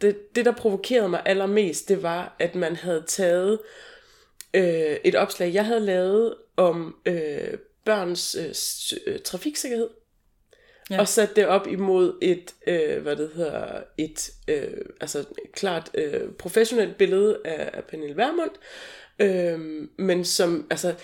det, 0.00 0.36
det 0.36 0.44
der 0.44 0.52
provokerede 0.52 1.08
mig 1.08 1.22
allermest, 1.24 1.88
det 1.88 2.02
var, 2.02 2.36
at 2.38 2.54
man 2.54 2.76
havde 2.76 3.04
taget 3.06 3.58
øh, 4.54 4.96
et 5.04 5.14
opslag, 5.14 5.54
jeg 5.54 5.64
havde 5.64 5.80
lavet 5.80 6.34
om 6.56 6.96
øh, 7.06 7.58
børns 7.84 8.34
øh, 8.34 8.54
øh, 9.06 9.20
trafiksikkerhed, 9.20 9.88
ja. 10.90 11.00
Og 11.00 11.08
sat 11.08 11.36
det 11.36 11.46
op 11.46 11.66
imod 11.66 12.18
et, 12.22 12.54
øh, 12.66 13.02
hvad 13.02 13.16
det 13.16 13.30
hedder, 13.34 13.82
et, 13.98 14.30
øh, 14.48 14.84
altså 15.00 15.24
klart 15.52 15.90
øh, 15.94 16.32
professionelt 16.38 16.96
billede 16.98 17.38
af, 17.44 17.70
af 17.72 17.84
Pernille 17.84 18.16
Vermund, 18.16 18.50
øh, 19.18 19.88
men 19.98 20.24
som, 20.24 20.66
altså, 20.70 20.94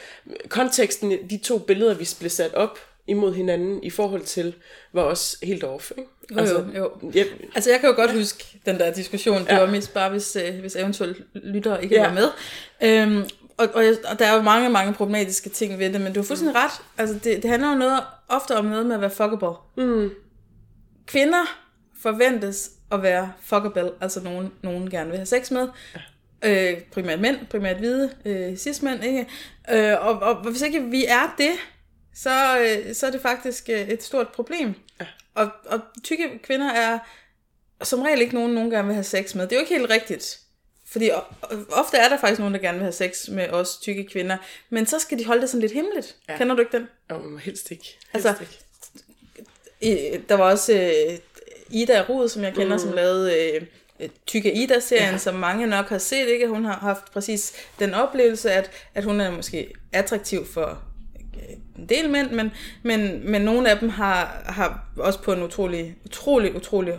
konteksten, 0.49 1.30
de 1.30 1.38
to 1.38 1.59
billeder, 1.59 1.94
vi 1.94 2.09
blev 2.21 2.30
sat 2.30 2.54
op, 2.54 2.78
imod 3.06 3.35
hinanden 3.35 3.82
i 3.82 3.90
forhold 3.90 4.23
til, 4.23 4.54
var 4.92 5.02
også 5.02 5.37
helt 5.42 5.64
off. 5.64 5.90
Ikke? 5.99 6.11
Jo, 6.32 6.38
altså, 6.38 6.64
jo, 6.76 6.90
jo. 7.02 7.11
Ja, 7.14 7.25
Altså, 7.54 7.71
jeg 7.71 7.80
kan 7.80 7.88
jo 7.88 7.94
godt 7.97 8.12
huske 8.12 8.44
den 8.66 8.78
der 8.78 8.92
diskussion. 8.92 9.38
Det 9.38 9.49
ja. 9.49 9.61
var 9.61 9.66
mest 9.71 9.94
bare, 9.94 10.11
hvis, 10.11 10.37
øh, 10.37 10.61
hvis 10.61 10.76
eventuelt 10.76 11.16
lyttere 11.35 11.82
ikke 11.82 11.94
Ja. 11.94 12.02
ja. 12.02 12.09
var 12.09 12.14
med. 12.14 12.28
Øhm, 13.16 13.28
og, 13.56 13.68
og, 13.75 13.85
og 14.11 14.18
der 14.18 14.26
er 14.26 14.37
jo 14.37 14.42
mange, 14.42 14.71
mange 14.71 14.94
problematiske 14.94 15.50
ting 15.50 15.78
ved 15.78 15.92
det, 15.92 16.00
men 16.00 16.12
du 16.12 16.21
har 16.21 16.25
fuldstændig 16.25 16.56
ret. 16.56 16.71
Altså, 16.99 17.14
det, 17.25 17.42
det 17.42 17.50
handler 17.50 17.73
jo 17.73 17.78
noget, 17.78 18.00
ofte 18.28 18.56
om 18.56 18.64
noget 18.64 18.87
med 18.87 18.94
at 18.94 19.00
være 19.00 19.11
fuckable. 19.11 19.49
mm, 19.76 20.11
Kvinder 21.06 21.44
forventes 22.02 22.71
at 22.92 23.02
være 23.02 23.32
fuckable, 23.42 23.90
altså 24.00 24.21
nogen, 24.23 24.52
nogen 24.62 24.90
gerne 24.90 25.09
vil 25.11 25.16
have 25.18 25.26
sex 25.26 25.50
med. 25.50 25.68
Øh, 26.44 26.80
primært 26.92 27.21
mænd, 27.21 27.37
primært 27.50 27.76
hvide, 27.76 28.11
øh, 28.25 28.56
cis-mænd, 28.56 29.04
ikke? 29.04 29.26
Øh, 29.73 30.06
og, 30.06 30.18
og 30.18 30.50
hvis 30.50 30.62
ikke 30.62 30.82
vi 30.82 31.04
er 31.04 31.35
det, 31.38 31.50
så, 32.14 32.59
øh, 32.61 32.95
så 32.95 33.07
er 33.07 33.11
det 33.11 33.21
faktisk 33.21 33.69
øh, 33.69 33.88
et 33.88 34.02
stort 34.02 34.28
problem. 34.28 34.75
Ja. 35.00 35.07
Og, 35.35 35.50
og 35.66 35.81
tykke 36.04 36.38
kvinder 36.42 36.71
er 36.71 36.99
som 37.83 38.02
regel 38.02 38.21
ikke 38.21 38.35
nogen, 38.35 38.52
nogen 38.54 38.71
gerne 38.71 38.87
vil 38.87 38.95
have 38.95 39.04
sex 39.04 39.35
med. 39.35 39.42
Det 39.42 39.52
er 39.52 39.57
jo 39.57 39.61
ikke 39.61 39.75
helt 39.78 39.90
rigtigt. 39.90 40.38
Fordi 40.87 41.11
ofte 41.73 41.97
er 41.97 42.09
der 42.09 42.19
faktisk 42.19 42.38
nogen, 42.38 42.54
der 42.54 42.61
gerne 42.61 42.78
vil 42.78 42.83
have 42.85 42.92
sex 42.92 43.28
med 43.28 43.49
os 43.49 43.76
tykke 43.76 44.04
kvinder. 44.04 44.37
Men 44.71 44.87
så 44.87 44.99
skal 44.99 45.19
de 45.19 45.25
holde 45.26 45.40
det 45.42 45.50
sådan 45.50 45.61
lidt 45.61 45.73
hemmeligt. 45.73 46.16
Ja. 46.28 46.37
Kender 46.38 46.54
du 46.54 46.61
ikke 46.61 46.76
den? 46.76 46.88
oh, 47.11 47.38
helst 47.38 47.71
ikke. 47.71 47.99
Helst 48.12 48.26
Altså, 48.28 48.42
ikke. 48.42 48.59
I, 49.81 50.19
der 50.28 50.35
var 50.35 50.45
også 50.50 50.73
øh, 50.73 51.19
Ida 51.71 52.04
Rud, 52.09 52.28
som 52.28 52.42
jeg 52.42 52.54
kender, 52.54 52.76
mm. 52.76 52.83
som 52.83 52.92
lavede 52.92 53.52
øh, 53.54 53.62
øh, 54.00 54.09
Tykke 54.26 54.52
Ida-serien, 54.52 55.12
Ja. 55.12 55.19
som 55.19 55.35
mange 55.35 55.66
nok 55.66 55.88
har 55.88 55.99
set. 55.99 56.28
Ikke? 56.28 56.47
Hun 56.49 56.64
har 56.64 56.78
haft 56.78 57.12
præcis 57.12 57.52
den 57.78 57.95
oplevelse, 57.95 58.50
at, 58.52 58.71
at 58.95 59.04
hun 59.04 59.21
er 59.21 59.31
måske 59.31 59.73
attraktiv 59.92 60.47
for 60.47 60.83
en 61.78 61.87
del 61.88 62.11
mænd, 62.11 62.30
men, 62.30 62.50
men, 62.82 63.30
men 63.30 63.42
nogle 63.42 63.70
af 63.70 63.78
dem 63.78 63.88
har, 63.88 64.42
har 64.46 64.84
også 64.96 65.22
på 65.22 65.32
en 65.32 65.42
utrolig, 65.42 65.96
utrolig, 66.04 66.56
utrolig 66.56 66.94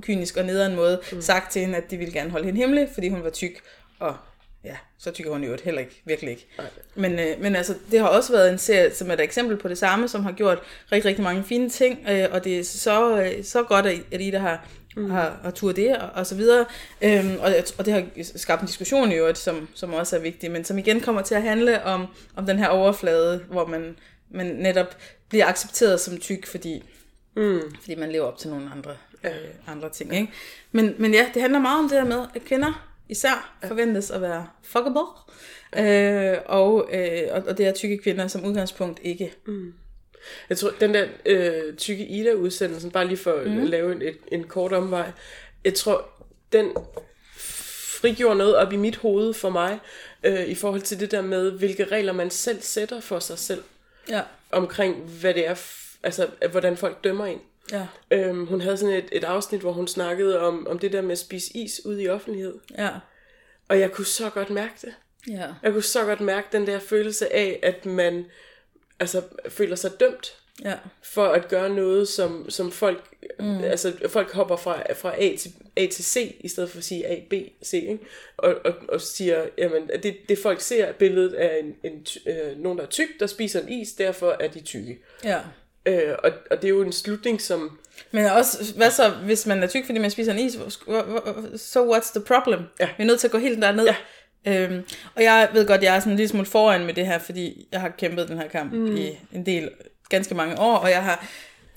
kynisk 0.00 0.36
og 0.36 0.44
nederen 0.44 0.76
måde 0.76 1.00
mm. 1.12 1.20
sagt 1.20 1.52
til 1.52 1.62
hende, 1.62 1.76
at 1.76 1.90
de 1.90 1.96
ville 1.96 2.12
gerne 2.12 2.30
holde 2.30 2.44
hende 2.44 2.60
hemmelig, 2.60 2.88
fordi 2.94 3.08
hun 3.08 3.24
var 3.24 3.30
tyk, 3.30 3.60
og 3.98 4.16
ja, 4.64 4.76
så 4.98 5.10
tykker 5.10 5.32
hun 5.32 5.44
jo 5.44 5.56
heller 5.64 5.80
ikke, 5.80 6.02
virkelig 6.04 6.30
ikke. 6.30 6.46
Nej. 6.58 6.66
Men, 6.94 7.18
øh, 7.18 7.42
men 7.42 7.56
altså, 7.56 7.74
det 7.90 8.00
har 8.00 8.06
også 8.06 8.32
været 8.32 8.52
en 8.52 8.58
serie, 8.58 8.94
som 8.94 9.10
er 9.10 9.14
et 9.14 9.20
eksempel 9.20 9.56
på 9.56 9.68
det 9.68 9.78
samme, 9.78 10.08
som 10.08 10.22
har 10.22 10.32
gjort 10.32 10.58
rigtig, 10.92 11.08
rigtig 11.08 11.24
mange 11.24 11.44
fine 11.44 11.70
ting, 11.70 12.06
øh, 12.10 12.28
og 12.30 12.44
det 12.44 12.58
er 12.58 12.64
så, 12.64 13.22
øh, 13.22 13.44
så 13.44 13.62
godt, 13.62 13.86
at 13.86 13.98
at 14.12 14.20
Ida 14.20 14.38
har, 14.38 14.68
mm. 14.96 15.10
har, 15.10 15.38
har 15.42 15.50
tur 15.50 15.72
det, 15.72 15.96
og, 15.96 16.08
og 16.14 16.26
så 16.26 16.34
videre. 16.34 16.64
Øhm, 17.02 17.36
og, 17.40 17.52
og 17.78 17.86
det 17.86 17.94
har 17.94 18.04
skabt 18.36 18.60
en 18.60 18.66
diskussion 18.66 19.12
i 19.12 19.14
øvrigt, 19.14 19.38
som, 19.38 19.68
som 19.74 19.92
også 19.92 20.16
er 20.16 20.20
vigtig, 20.20 20.50
men 20.50 20.64
som 20.64 20.78
igen 20.78 21.00
kommer 21.00 21.22
til 21.22 21.34
at 21.34 21.42
handle 21.42 21.84
om, 21.84 22.06
om 22.36 22.46
den 22.46 22.58
her 22.58 22.68
overflade, 22.68 23.44
hvor 23.50 23.66
man, 23.66 23.96
man 24.30 24.46
netop 24.46 24.96
bliver 25.28 25.46
accepteret 25.46 26.00
som 26.00 26.18
tyk, 26.18 26.46
fordi, 26.46 26.82
Mm, 27.36 27.74
fordi 27.80 27.94
man 27.94 28.12
lever 28.12 28.24
op 28.24 28.38
til 28.38 28.50
nogle 28.50 28.70
andre, 28.70 28.90
øh, 29.24 29.30
andre 29.66 29.88
ting. 29.88 30.14
Ikke? 30.14 30.32
Men, 30.72 30.94
men 30.98 31.14
ja, 31.14 31.26
det 31.34 31.42
handler 31.42 31.60
meget 31.60 31.78
om 31.78 31.88
det 31.88 31.98
her 31.98 32.04
med, 32.04 32.26
at 32.34 32.44
kvinder 32.44 32.88
især 33.08 33.58
forventes 33.64 34.10
at 34.10 34.22
være 34.22 34.46
fuckable, 34.62 35.02
øh, 35.78 36.38
og, 36.46 36.88
øh, 36.92 37.22
og, 37.30 37.42
og 37.48 37.58
det 37.58 37.66
er 37.66 37.72
tykke 37.72 37.98
kvinder 37.98 38.28
som 38.28 38.44
udgangspunkt 38.44 39.00
ikke. 39.02 39.32
Jeg 40.48 40.58
tror, 40.58 40.70
den 40.80 40.94
der 40.94 41.06
øh, 41.26 41.76
tykke 41.76 42.06
Ida-udsendelsen, 42.06 42.90
bare 42.90 43.06
lige 43.06 43.16
for 43.16 43.42
mm. 43.46 43.62
at 43.62 43.68
lave 43.68 43.92
en, 43.92 44.02
et, 44.02 44.16
en 44.32 44.44
kort 44.44 44.72
omvej, 44.72 45.10
jeg 45.64 45.74
tror, 45.74 46.08
den 46.52 46.72
frigjorde 48.00 48.36
noget 48.38 48.56
op 48.56 48.72
i 48.72 48.76
mit 48.76 48.96
hoved 48.96 49.34
for 49.34 49.50
mig, 49.50 49.78
øh, 50.22 50.44
i 50.46 50.54
forhold 50.54 50.80
til 50.82 51.00
det 51.00 51.10
der 51.10 51.20
med, 51.20 51.50
hvilke 51.50 51.84
regler 51.84 52.12
man 52.12 52.30
selv 52.30 52.60
sætter 52.62 53.00
for 53.00 53.18
sig 53.18 53.38
selv, 53.38 53.62
Ja, 54.08 54.22
omkring 54.50 54.96
hvad 54.96 55.34
det 55.34 55.46
er, 55.46 55.54
altså 56.02 56.28
hvordan 56.50 56.76
folk 56.76 57.04
dømmer 57.04 57.26
en. 57.26 57.40
ja, 57.72 57.86
Øhm, 58.10 58.46
hun 58.46 58.60
havde 58.60 58.76
sådan 58.76 58.94
et, 58.94 59.08
et 59.12 59.24
afsnit, 59.24 59.60
hvor 59.60 59.72
hun 59.72 59.88
snakkede 59.88 60.40
om, 60.40 60.66
om 60.66 60.78
det 60.78 60.92
der 60.92 61.02
med 61.02 61.12
at 61.12 61.18
spise 61.18 61.56
is 61.56 61.80
ude 61.86 62.02
i 62.02 62.08
offentlighed. 62.08 62.54
ja, 62.78 62.90
Og 63.68 63.80
jeg 63.80 63.92
kunne 63.92 64.04
så 64.06 64.30
godt 64.30 64.50
mærke 64.50 64.72
det. 64.82 64.94
ja, 65.30 65.46
Jeg 65.62 65.72
kunne 65.72 65.82
så 65.82 66.04
godt 66.04 66.20
mærke 66.20 66.48
den 66.52 66.66
der 66.66 66.78
følelse 66.78 67.34
af, 67.34 67.58
at 67.62 67.86
man 67.86 68.26
altså, 69.00 69.22
føler 69.48 69.76
sig 69.76 70.00
dømt 70.00 70.36
ja, 70.64 70.74
for 71.02 71.26
at 71.26 71.48
gøre 71.48 71.70
noget, 71.70 72.08
som, 72.08 72.50
som 72.50 72.72
folk, 72.72 73.04
mm. 73.40 73.64
altså 73.64 73.92
folk 74.08 74.32
hopper 74.32 74.56
fra, 74.56 74.92
fra 74.92 75.22
A, 75.22 75.36
til, 75.36 75.52
A 75.76 75.86
til 75.86 76.04
C, 76.04 76.36
i 76.40 76.48
stedet 76.48 76.70
for 76.70 76.78
at 76.78 76.84
sige 76.84 77.06
A, 77.06 77.20
B, 77.30 77.32
C, 77.64 77.72
ikke? 77.72 77.98
Og, 78.36 78.54
og, 78.64 78.74
og 78.88 79.00
siger, 79.00 79.46
jamen, 79.58 79.90
det, 80.02 80.16
det 80.28 80.38
folk 80.38 80.60
ser 80.60 80.92
billedet 80.92 81.32
af 81.32 81.60
en, 81.62 81.92
en, 81.92 82.06
øh, 82.26 82.58
nogen, 82.58 82.78
der 82.78 82.84
er 82.84 82.88
tyk, 82.88 83.08
der 83.20 83.26
spiser 83.26 83.60
en 83.60 83.68
is, 83.68 83.92
derfor 83.92 84.36
er 84.40 84.48
de 84.48 84.60
tykke. 84.60 84.98
ja. 85.24 85.40
Øh, 85.88 86.14
og, 86.24 86.30
og 86.50 86.56
det 86.56 86.64
er 86.64 86.68
jo 86.68 86.82
en 86.82 86.92
slutning, 86.92 87.40
som, 87.40 87.78
Men 88.10 88.26
også, 88.26 88.74
hvad 88.76 88.90
så, 88.90 89.10
hvis 89.10 89.46
man 89.46 89.62
er 89.62 89.66
tyk, 89.66 89.86
fordi 89.86 89.98
man 89.98 90.10
spiser 90.10 90.32
en 90.32 90.38
is, 90.38 90.52
so 91.60 91.96
what's 91.96 92.12
the 92.12 92.24
problem? 92.26 92.60
Ja. 92.80 92.88
Vi 92.96 93.02
er 93.02 93.06
nødt 93.06 93.20
til 93.20 93.26
at 93.26 93.32
gå 93.32 93.38
helt 93.38 93.62
derned. 93.62 93.84
Ja. 93.84 93.96
Øhm, 94.48 94.82
og 95.14 95.22
jeg 95.22 95.48
ved 95.52 95.66
godt, 95.66 95.82
jeg 95.82 95.96
er 95.96 96.00
sådan 96.00 96.12
en 96.12 96.16
lille 96.16 96.28
smule 96.28 96.46
foran 96.46 96.86
med 96.86 96.94
det 96.94 97.06
her, 97.06 97.18
fordi 97.18 97.66
jeg 97.72 97.80
har 97.80 97.88
kæmpet 97.88 98.28
den 98.28 98.38
her 98.38 98.48
kamp 98.48 98.72
mm. 98.72 98.96
i 98.96 99.18
en 99.32 99.46
del, 99.46 99.70
ganske 100.08 100.34
mange 100.34 100.58
år, 100.58 100.76
og 100.76 100.90
jeg 100.90 101.02
har, 101.02 101.26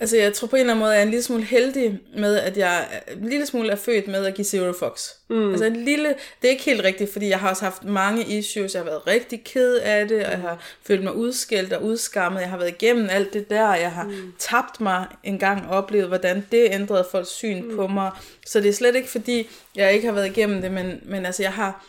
altså 0.00 0.16
jeg 0.16 0.32
tror 0.34 0.48
på 0.48 0.56
en 0.56 0.60
eller 0.60 0.72
anden 0.72 0.82
måde, 0.82 0.90
jeg 0.90 0.98
er 0.98 1.02
en 1.02 1.10
lille 1.10 1.22
smule 1.22 1.44
heldig 1.44 1.98
med, 2.16 2.36
at 2.38 2.56
jeg 2.56 2.86
en 3.20 3.28
lille 3.28 3.46
smule 3.46 3.70
er 3.70 3.76
født 3.76 4.08
med 4.08 4.26
at 4.26 4.34
give 4.34 4.44
zero 4.44 4.72
fucks. 4.72 5.16
Mm. 5.28 5.50
Altså 5.50 5.64
en 5.64 5.84
lille, 5.84 6.08
det 6.08 6.48
er 6.48 6.50
ikke 6.50 6.64
helt 6.64 6.84
rigtigt, 6.84 7.12
fordi 7.12 7.28
jeg 7.28 7.38
har 7.38 7.50
også 7.50 7.64
haft 7.64 7.84
mange 7.84 8.24
issues, 8.24 8.74
jeg 8.74 8.82
har 8.82 8.90
været 8.90 9.06
rigtig 9.06 9.44
ked 9.44 9.74
af 9.74 10.08
det, 10.08 10.24
og 10.24 10.30
jeg 10.30 10.40
har 10.40 10.58
følt 10.86 11.04
mig 11.04 11.14
udskældt 11.14 11.72
og 11.72 11.84
udskammet, 11.84 12.40
jeg 12.40 12.48
har 12.50 12.58
været 12.58 12.70
igennem 12.70 13.08
alt 13.10 13.32
det 13.32 13.50
der, 13.50 13.74
jeg 13.74 13.92
har 13.92 14.04
mm. 14.04 14.32
tabt 14.38 14.80
mig 14.80 15.06
en 15.22 15.38
gang 15.38 15.66
og 15.66 15.76
oplevet, 15.76 16.08
hvordan 16.08 16.46
det 16.52 16.68
ændrede 16.70 17.06
folks 17.10 17.30
syn 17.30 17.62
mm. 17.62 17.76
på 17.76 17.86
mig. 17.86 18.10
Så 18.46 18.60
det 18.60 18.68
er 18.68 18.72
slet 18.72 18.96
ikke 18.96 19.08
fordi, 19.08 19.48
jeg 19.76 19.92
ikke 19.92 20.06
har 20.06 20.14
været 20.14 20.26
igennem 20.26 20.62
det, 20.62 20.72
men, 20.72 21.00
men 21.02 21.26
altså 21.26 21.42
jeg 21.42 21.52
har, 21.52 21.84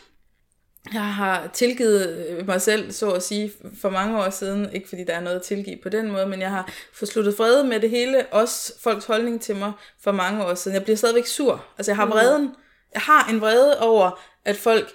jeg 0.92 1.14
har 1.14 1.50
tilgivet 1.52 2.26
øh, 2.28 2.46
mig 2.46 2.62
selv, 2.62 2.92
så 2.92 3.10
at 3.10 3.22
sige, 3.22 3.52
for 3.80 3.90
mange 3.90 4.18
år 4.18 4.30
siden. 4.30 4.72
Ikke 4.72 4.88
fordi 4.88 5.04
der 5.04 5.14
er 5.14 5.20
noget 5.20 5.36
at 5.36 5.42
tilgive 5.42 5.78
på 5.82 5.88
den 5.88 6.10
måde, 6.10 6.26
men 6.26 6.40
jeg 6.40 6.50
har 6.50 6.72
fået 6.92 7.08
sluttet 7.08 7.36
fred 7.36 7.64
med 7.64 7.80
det 7.80 7.90
hele. 7.90 8.26
Også 8.26 8.72
folks 8.80 9.04
holdning 9.04 9.40
til 9.40 9.56
mig 9.56 9.72
for 10.00 10.12
mange 10.12 10.44
år 10.44 10.54
siden. 10.54 10.74
Jeg 10.74 10.82
bliver 10.82 10.96
stadigvæk 10.96 11.26
sur. 11.26 11.64
Altså 11.78 11.90
jeg 11.90 11.96
har 11.96 12.06
vreden. 12.06 12.54
Jeg 12.94 13.02
har 13.02 13.28
en 13.30 13.40
vrede 13.40 13.80
over, 13.80 14.20
at 14.44 14.56
folk 14.56 14.92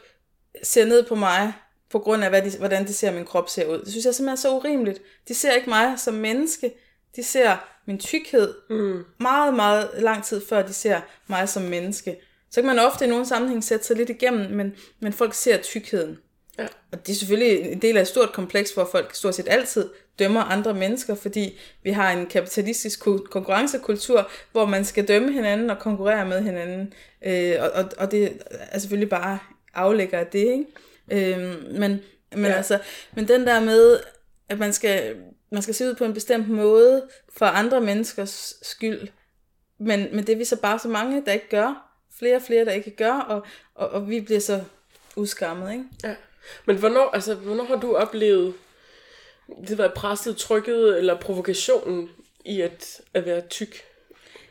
ser 0.63 0.85
ned 0.85 1.03
på 1.03 1.15
mig, 1.15 1.53
på 1.91 1.99
grund 1.99 2.23
af, 2.23 2.29
hvad 2.29 2.41
de, 2.41 2.57
hvordan 2.57 2.87
de 2.87 2.93
ser 2.93 3.11
min 3.11 3.25
krop 3.25 3.49
ser 3.49 3.65
ud. 3.65 3.79
Det 3.79 3.89
synes 3.91 4.05
jeg 4.05 4.15
simpelthen 4.15 4.33
er 4.33 4.41
så 4.41 4.55
urimeligt. 4.55 5.01
De 5.27 5.33
ser 5.33 5.51
ikke 5.51 5.69
mig 5.69 5.99
som 5.99 6.13
menneske. 6.13 6.73
De 7.15 7.23
ser 7.23 7.57
min 7.85 7.99
tykkhed 7.99 8.53
mm. 8.69 9.05
meget, 9.19 9.53
meget 9.53 9.89
lang 9.97 10.23
tid 10.23 10.41
før 10.49 10.61
de 10.61 10.73
ser 10.73 11.01
mig 11.27 11.49
som 11.49 11.63
menneske. 11.63 12.17
Så 12.57 12.61
kan 12.61 12.75
man 12.75 12.79
ofte 12.79 13.05
i 13.05 13.07
nogle 13.07 13.25
sammenhæng 13.25 13.63
sætte 13.63 13.85
sig 13.85 13.95
lidt 13.95 14.09
igennem, 14.09 14.51
men, 14.51 14.75
men 14.99 15.13
folk 15.13 15.33
ser 15.33 15.57
tykkheden. 15.57 16.17
Ja. 16.59 16.67
Og 16.91 17.07
det 17.07 17.13
er 17.13 17.17
selvfølgelig 17.17 17.71
en 17.71 17.81
del 17.81 17.97
af 17.97 18.01
et 18.01 18.07
stort 18.07 18.33
kompleks, 18.33 18.71
hvor 18.71 18.89
folk 18.91 19.15
stort 19.15 19.35
set 19.35 19.47
altid 19.49 19.89
dømmer 20.19 20.41
andre 20.41 20.73
mennesker, 20.73 21.15
fordi 21.15 21.59
vi 21.83 21.91
har 21.91 22.11
en 22.11 22.25
kapitalistisk 22.25 22.99
ku- 22.99 23.25
konkurrencekultur, 23.31 24.29
hvor 24.51 24.65
man 24.65 24.85
skal 24.85 25.07
dømme 25.07 25.31
hinanden 25.31 25.69
og 25.69 25.79
konkurrere 25.79 26.25
med 26.25 26.41
hinanden. 26.41 26.93
Øh, 27.25 27.55
og, 27.59 27.71
og, 27.71 27.91
og 27.97 28.11
det 28.11 28.41
er 28.49 28.79
selvfølgelig 28.79 29.09
bare 29.09 29.39
aflægger 29.73 30.19
af 30.19 30.27
det, 30.27 30.39
ikke? 30.39 30.65
Øh, 31.11 31.39
men, 31.79 31.99
men, 32.31 32.45
ja. 32.45 32.51
altså, 32.51 32.79
men 33.15 33.27
den 33.27 33.47
der 33.47 33.59
med, 33.59 33.99
at 34.49 34.59
man 34.59 34.73
skal, 34.73 35.15
man 35.51 35.61
skal 35.61 35.75
se 35.75 35.89
ud 35.89 35.95
på 35.95 36.05
en 36.05 36.13
bestemt 36.13 36.49
måde 36.49 37.07
for 37.37 37.45
andre 37.45 37.81
menneskers 37.81 38.53
skyld, 38.61 39.07
men, 39.79 40.07
men 40.11 40.27
det 40.27 40.33
er 40.33 40.37
vi 40.37 40.45
så 40.45 40.55
bare 40.61 40.79
så 40.79 40.87
mange, 40.87 41.23
der 41.25 41.31
ikke 41.31 41.49
gør. 41.49 41.86
Flere 42.19 42.35
og 42.35 42.41
flere, 42.41 42.65
der 42.65 42.71
ikke 42.71 42.91
gør, 42.91 43.13
og, 43.13 43.45
og, 43.75 43.89
og 43.89 44.09
vi 44.09 44.21
bliver 44.21 44.39
så 44.39 44.63
udskammet, 45.15 45.71
ikke? 45.71 45.83
ja. 46.03 46.15
Men 46.65 46.77
hvornår, 46.77 47.09
altså, 47.13 47.35
hvornår 47.35 47.63
har 47.63 47.75
du 47.75 47.95
oplevet, 47.95 48.53
det 49.67 49.77
været 49.77 49.93
presset, 49.93 50.37
trykket 50.37 50.97
eller 50.97 51.19
provokationen 51.19 52.09
i 52.45 52.61
at, 52.61 53.01
at 53.13 53.25
være 53.25 53.41
tyk? 53.41 53.83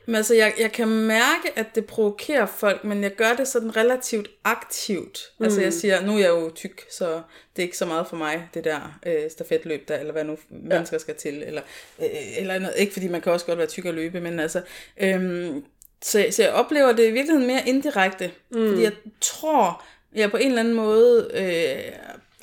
Men 0.07 0.14
altså, 0.14 0.35
jeg, 0.35 0.55
jeg 0.61 0.72
kan 0.72 0.88
mærke, 0.88 1.52
at 1.57 1.66
det 1.74 1.87
provokerer 1.87 2.46
folk, 2.46 2.85
men 2.85 3.02
jeg 3.02 3.14
gør 3.14 3.33
det 3.33 3.48
sådan 3.48 3.76
relativt 3.76 4.31
aktivt. 4.44 5.33
Mm. 5.38 5.44
Altså, 5.44 5.61
jeg 5.61 5.72
siger, 5.72 6.07
nu 6.07 6.14
er 6.14 6.18
jeg 6.18 6.29
jo 6.29 6.50
tyk, 6.55 6.85
så 6.90 7.22
det 7.57 7.62
er 7.62 7.66
ikke 7.66 7.76
så 7.76 7.87
meget 7.87 8.07
for 8.07 8.16
mig, 8.16 8.48
det 8.55 8.64
der 8.64 8.98
øh, 9.07 9.31
stafetløb 9.31 9.88
der, 9.88 9.96
eller 9.96 10.12
hvad 10.12 10.24
nu 10.24 10.38
mennesker 10.48 10.98
skal 10.98 11.14
til, 11.14 11.42
eller, 11.42 11.62
øh, 11.98 12.38
eller 12.38 12.59
noget. 12.59 12.74
Ikke 12.76 12.92
fordi 12.92 13.09
man 13.09 13.20
kan 13.20 13.33
også 13.33 13.46
godt 13.46 13.59
være 13.59 13.66
tyk 13.66 13.85
og 13.85 13.94
løbe, 13.94 14.20
men 14.20 14.40
altså... 14.40 14.62
Øhm, 14.96 15.64
så, 16.02 16.26
så 16.30 16.42
jeg 16.42 16.52
oplever 16.52 16.92
det 16.92 17.09
i 17.09 17.11
virkeligheden 17.11 17.46
mere 17.46 17.68
indirekte, 17.68 18.30
mm. 18.50 18.68
fordi 18.68 18.82
jeg 18.82 18.92
tror, 19.20 19.85
jeg 20.14 20.30
på 20.30 20.37
en 20.37 20.48
eller 20.48 20.61
anden 20.61 20.74
måde 20.74 21.30
øh, 21.35 21.92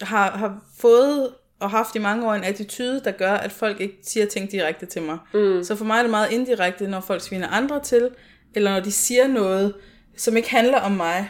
har, 0.01 0.31
har 0.31 0.63
fået 0.77 1.33
og 1.59 1.69
haft 1.69 1.95
i 1.95 1.99
mange 1.99 2.27
år 2.27 2.33
en 2.33 2.43
attitude, 2.43 3.01
der 3.03 3.11
gør, 3.11 3.31
at 3.31 3.51
folk 3.51 3.81
ikke 3.81 3.97
siger 4.03 4.25
ting 4.25 4.51
direkte 4.51 4.85
til 4.85 5.01
mig. 5.01 5.17
Mm. 5.33 5.63
Så 5.63 5.75
for 5.75 5.85
mig 5.85 5.97
er 5.97 6.01
det 6.01 6.09
meget 6.09 6.31
indirekte, 6.31 6.87
når 6.87 6.99
folk 6.99 7.21
sviner 7.21 7.47
andre 7.47 7.83
til, 7.83 8.09
eller 8.55 8.71
når 8.71 8.79
de 8.79 8.91
siger 8.91 9.27
noget, 9.27 9.73
som 10.17 10.37
ikke 10.37 10.49
handler 10.49 10.79
om 10.79 10.91
mig. 10.91 11.29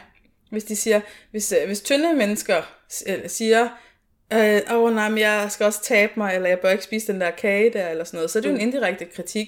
Hvis 0.52 0.64
de 0.64 0.76
siger, 0.76 1.02
hvis, 1.32 1.52
øh, 1.52 1.68
hvis 1.68 1.82
tynde 1.82 2.14
mennesker 2.14 2.62
øh, 3.08 3.30
siger, 3.30 3.68
øh, 4.34 4.62
åh 4.72 4.96
nej, 4.96 5.10
men 5.10 5.18
jeg 5.18 5.48
skal 5.50 5.66
også 5.66 5.84
tabe 5.84 6.12
mig, 6.18 6.36
eller 6.36 6.50
jeg 6.50 6.60
bør 6.60 6.70
ikke 6.70 6.84
spise 6.84 7.14
den 7.14 7.22
der 7.22 7.32
kage 7.32 7.74
der, 7.74 7.90
eller 7.90 8.04
sådan 8.04 8.18
noget. 8.18 8.32
Så 8.32 8.40
det 8.40 8.46
er 8.46 8.50
jo 8.50 8.56
en 8.56 8.62
indirekte 8.62 9.06
kritik 9.06 9.48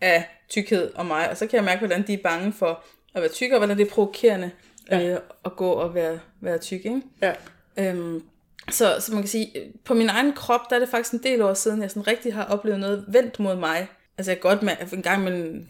af 0.00 0.39
tykkhed 0.50 0.90
og 0.94 1.06
mig, 1.06 1.30
og 1.30 1.36
så 1.36 1.46
kan 1.46 1.56
jeg 1.56 1.64
mærke, 1.64 1.78
hvordan 1.78 2.06
de 2.06 2.12
er 2.12 2.22
bange 2.22 2.52
for 2.52 2.84
at 3.14 3.22
være 3.22 3.30
tykke, 3.30 3.54
og 3.54 3.58
hvordan 3.58 3.78
det 3.78 3.86
er 3.86 3.90
provokerende 3.90 4.50
ja. 4.90 5.08
øh, 5.08 5.18
at 5.44 5.56
gå 5.56 5.70
og 5.70 5.94
være, 5.94 6.18
være 6.40 6.58
tyk, 6.58 6.84
ikke? 6.84 7.02
Ja. 7.22 7.32
Øhm, 7.76 8.22
så, 8.70 8.96
så 9.00 9.12
man 9.12 9.22
kan 9.22 9.28
sige, 9.28 9.52
på 9.84 9.94
min 9.94 10.08
egen 10.08 10.32
krop, 10.32 10.70
der 10.70 10.76
er 10.76 10.80
det 10.80 10.88
faktisk 10.88 11.14
en 11.14 11.22
del 11.22 11.42
år 11.42 11.54
siden, 11.54 11.82
jeg 11.82 11.90
sådan 11.90 12.06
rigtig 12.06 12.34
har 12.34 12.44
oplevet 12.44 12.80
noget 12.80 13.04
vendt 13.08 13.40
mod 13.40 13.56
mig. 13.56 13.88
Altså 14.18 14.30
jeg 14.30 14.40
kan 14.40 14.50
godt 14.50 14.62
med, 14.62 14.72
en 14.92 15.02
gang 15.02 15.24
med 15.24 15.60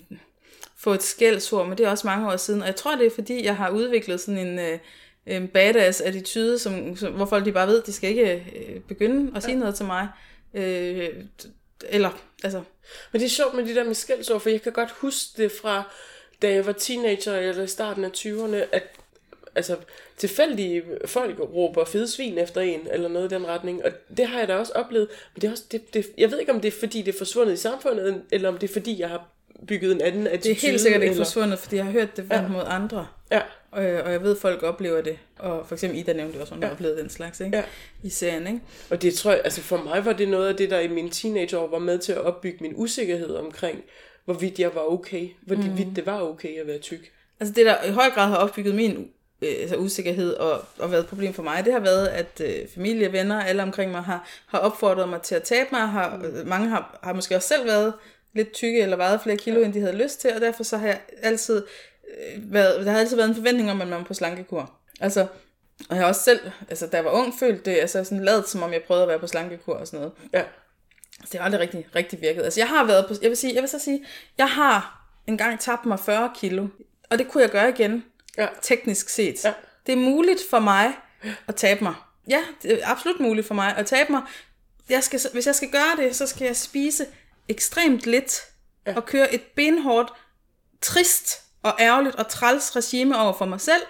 få 0.77 0.93
et 0.93 1.03
skældsord, 1.03 1.69
men 1.69 1.79
det 1.79 1.87
er 1.87 1.91
også 1.91 2.07
mange 2.07 2.33
år 2.33 2.37
siden. 2.37 2.61
Og 2.61 2.67
jeg 2.67 2.77
tror, 2.77 2.97
det 2.97 3.07
er 3.07 3.11
fordi, 3.15 3.45
jeg 3.45 3.57
har 3.57 3.71
udviklet 3.71 4.21
sådan 4.21 4.47
en, 4.47 4.59
øh, 4.59 4.79
en 5.27 5.49
badass 5.49 6.01
attitude, 6.01 6.59
som, 6.59 6.97
som, 6.97 7.13
hvor 7.13 7.27
folk 7.27 7.45
de 7.45 7.53
bare 7.53 7.67
ved, 7.67 7.83
de 7.83 7.93
skal 7.93 8.11
ikke 8.11 8.35
øh, 8.35 8.81
begynde 8.81 9.33
at 9.37 9.43
sige 9.43 9.55
ja. 9.55 9.59
noget 9.59 9.75
til 9.75 9.87
mig. 9.87 10.09
Øh, 10.55 11.09
eller, 11.89 12.11
altså... 12.45 12.63
Men 13.13 13.21
det 13.21 13.27
er 13.27 13.31
sjovt 13.31 13.55
med 13.55 13.65
de 13.65 13.75
der 13.75 13.85
med 13.85 13.95
skældsord, 13.95 14.41
for 14.41 14.51
jeg 14.51 14.63
kan 14.63 14.73
godt 14.73 14.91
huske 14.91 15.43
det 15.43 15.53
fra, 15.53 15.83
da 16.43 16.51
jeg 16.53 16.67
var 16.67 16.73
teenager 16.73 17.37
eller 17.37 17.63
i 17.63 17.67
starten 17.67 18.05
af 18.05 18.11
20'erne, 18.17 18.57
at 18.73 18.83
altså, 19.55 19.77
tilfældige 20.17 20.83
folk 21.07 21.39
råber 21.39 21.85
fede 21.85 22.09
svin 22.09 22.39
efter 22.39 22.61
en, 22.61 22.81
eller 22.91 23.09
noget 23.09 23.33
i 23.33 23.35
den 23.35 23.47
retning. 23.47 23.85
Og 23.85 23.91
det 24.17 24.27
har 24.27 24.39
jeg 24.39 24.49
da 24.49 24.57
også 24.57 24.73
oplevet. 24.73 25.09
Men 25.35 25.41
det 25.41 25.49
er 25.49 25.53
også, 25.53 25.65
det, 25.73 25.95
det, 25.95 26.07
jeg 26.19 26.31
ved 26.31 26.39
ikke, 26.39 26.53
om 26.53 26.61
det 26.61 26.69
er, 26.69 26.79
fordi 26.81 27.03
det 27.03 27.15
er 27.15 27.19
forsvundet 27.19 27.53
i 27.53 27.57
samfundet, 27.57 28.23
eller 28.33 28.49
om 28.49 28.59
det 28.59 28.69
er, 28.71 28.73
fordi 28.73 29.01
jeg 29.01 29.09
har 29.09 29.29
bygget 29.67 29.93
en 29.93 30.01
anden 30.01 30.27
attitude. 30.27 30.55
Det 30.55 30.65
er 30.65 30.69
helt 30.69 30.81
sikkert 30.81 31.03
ikke 31.03 31.13
eller... 31.13 31.25
forsvundet, 31.25 31.59
fordi 31.59 31.77
jeg 31.77 31.85
har 31.85 31.93
hørt 31.93 32.17
det 32.17 32.27
ja. 32.31 32.49
mod 32.49 32.63
andre. 32.67 33.07
Ja. 33.31 33.41
Og, 33.73 33.85
og 33.85 34.13
jeg 34.13 34.23
ved, 34.23 34.31
at 34.31 34.41
folk 34.41 34.63
oplever 34.63 35.01
det. 35.01 35.19
Og 35.39 35.67
for 35.67 35.75
eksempel 35.75 35.99
Ida 35.99 36.13
nævnte 36.13 36.37
også, 36.37 36.55
hun 36.55 36.63
ja. 36.63 36.67
har 36.67 36.75
oplevet 36.75 36.99
den 36.99 37.11
slags 37.11 37.41
ikke? 37.41 37.57
Ja. 37.57 37.65
i 38.03 38.09
serien. 38.09 38.47
Ikke? 38.47 38.61
Og 38.91 39.03
det 39.03 39.15
tror 39.15 39.31
jeg, 39.31 39.41
altså 39.45 39.61
for 39.61 39.77
mig 39.77 40.05
var 40.05 40.13
det 40.13 40.29
noget 40.29 40.49
af 40.49 40.57
det, 40.57 40.71
der 40.71 40.81
i 40.81 40.89
mine 40.89 41.11
teenageår 41.11 41.67
var 41.67 41.79
med 41.79 41.99
til 41.99 42.13
at 42.13 42.19
opbygge 42.19 42.59
min 42.61 42.73
usikkerhed 42.77 43.35
omkring, 43.35 43.85
hvorvidt 44.25 44.59
jeg 44.59 44.75
var 44.75 44.93
okay. 44.93 45.29
Hvorvidt 45.43 45.89
mm. 45.89 45.95
det 45.95 46.07
var 46.07 46.21
okay 46.23 46.61
at 46.61 46.67
være 46.67 46.79
tyk. 46.79 47.13
Altså 47.41 47.55
det, 47.55 47.67
der 47.67 47.85
i 47.85 47.91
høj 47.91 48.11
grad 48.11 48.29
har 48.29 48.37
opbygget 48.37 48.75
min 48.75 49.11
øh, 49.43 49.55
altså 49.61 49.77
usikkerhed 49.77 50.35
og, 50.35 50.65
og 50.79 50.91
været 50.91 51.03
et 51.03 51.09
problem 51.09 51.33
for 51.33 51.43
mig, 51.43 51.65
det 51.65 51.73
har 51.73 51.81
været, 51.81 52.07
at 52.07 52.41
øh, 52.45 52.69
familie, 52.75 53.13
venner, 53.13 53.43
alle 53.43 53.63
omkring 53.63 53.91
mig 53.91 54.03
har, 54.03 54.29
har 54.47 54.59
opfordret 54.59 55.09
mig 55.09 55.23
til 55.23 55.35
at 55.35 55.43
tabe 55.43 55.69
mig. 55.73 55.81
Har, 55.81 56.17
mm. 56.17 56.49
Mange 56.49 56.69
har, 56.69 56.99
har 57.03 57.13
måske 57.13 57.37
også 57.37 57.49
selv 57.49 57.67
været 57.67 57.93
lidt 58.35 58.53
tykke 58.53 58.83
eller 58.83 58.97
vejet 58.97 59.21
flere 59.23 59.37
kilo, 59.37 59.63
end 59.63 59.73
de 59.73 59.81
havde 59.81 59.97
lyst 59.97 60.21
til, 60.21 60.35
og 60.35 60.41
derfor 60.41 60.63
så 60.63 60.77
har 60.77 60.87
jeg 60.87 61.01
altid 61.23 61.57
øh, 61.57 61.63
været, 62.39 62.87
der 62.87 62.93
har 62.93 62.99
altid 62.99 63.17
været 63.17 63.29
en 63.29 63.35
forventning 63.35 63.71
om, 63.71 63.81
at 63.81 63.89
man 63.89 63.99
var 63.99 64.05
på 64.05 64.15
slankekur. 64.15 64.73
Altså, 65.01 65.27
og 65.89 65.97
jeg 65.97 65.99
har 65.99 66.09
også 66.09 66.23
selv, 66.23 66.41
altså 66.69 66.87
da 66.87 66.97
jeg 66.97 67.05
var 67.05 67.11
ung, 67.11 67.35
følt 67.39 67.65
det, 67.65 67.77
altså 67.77 68.05
sådan 68.05 68.25
lavet, 68.25 68.49
som 68.49 68.63
om 68.63 68.73
jeg 68.73 68.83
prøvede 68.83 69.03
at 69.03 69.09
være 69.09 69.19
på 69.19 69.27
slankekur 69.27 69.75
og 69.75 69.87
sådan 69.87 70.01
noget. 70.01 70.13
Ja. 70.33 70.43
Så 71.21 71.29
det 71.33 71.41
har 71.41 71.45
aldrig 71.45 71.61
rigtig, 71.61 71.87
rigtig 71.95 72.21
virket. 72.21 72.43
Altså 72.43 72.61
jeg 72.61 72.69
har 72.69 72.85
været 72.85 73.07
på, 73.07 73.15
jeg 73.23 73.29
vil, 73.29 73.37
sige, 73.37 73.55
jeg 73.55 73.63
vil 73.63 73.71
så 73.71 73.79
sige, 73.79 74.05
jeg 74.39 74.49
har 74.49 75.07
engang 75.27 75.61
tabt 75.61 75.87
mig 75.87 76.01
40 76.01 76.33
kilo, 76.37 76.69
og 77.11 77.19
det 77.19 77.29
kunne 77.29 77.43
jeg 77.43 77.51
gøre 77.51 77.69
igen, 77.69 78.05
ja. 78.39 78.47
teknisk 78.63 79.09
set. 79.09 79.45
Ja. 79.45 79.53
Det 79.87 79.93
er 79.93 79.97
muligt 79.97 80.41
for 80.51 80.59
mig 80.59 80.93
at 81.47 81.57
tabe 81.57 81.85
mig. 81.85 81.95
Ja, 82.29 82.41
det 82.63 82.73
er 82.73 82.89
absolut 82.89 83.21
muligt 83.21 83.47
for 83.47 83.55
mig 83.55 83.77
at 83.77 83.87
tabe 83.87 84.13
mig. 84.13 84.23
Jeg 84.89 85.03
skal, 85.03 85.21
hvis 85.33 85.47
jeg 85.47 85.55
skal 85.55 85.71
gøre 85.71 85.97
det, 85.97 86.17
så 86.17 86.27
skal 86.27 86.45
jeg 86.45 86.57
spise 86.57 87.07
ekstremt 87.49 88.07
lidt 88.07 88.43
ja. 88.87 88.97
og 88.97 89.07
køre 89.07 89.35
et 89.35 89.43
benhårdt, 89.43 90.13
trist 90.81 91.43
og 91.63 91.75
ærgerligt 91.81 92.17
og 92.17 92.29
træls 92.29 92.77
regime 92.77 93.19
over 93.19 93.33
for 93.33 93.45
mig 93.45 93.61
selv, 93.61 93.83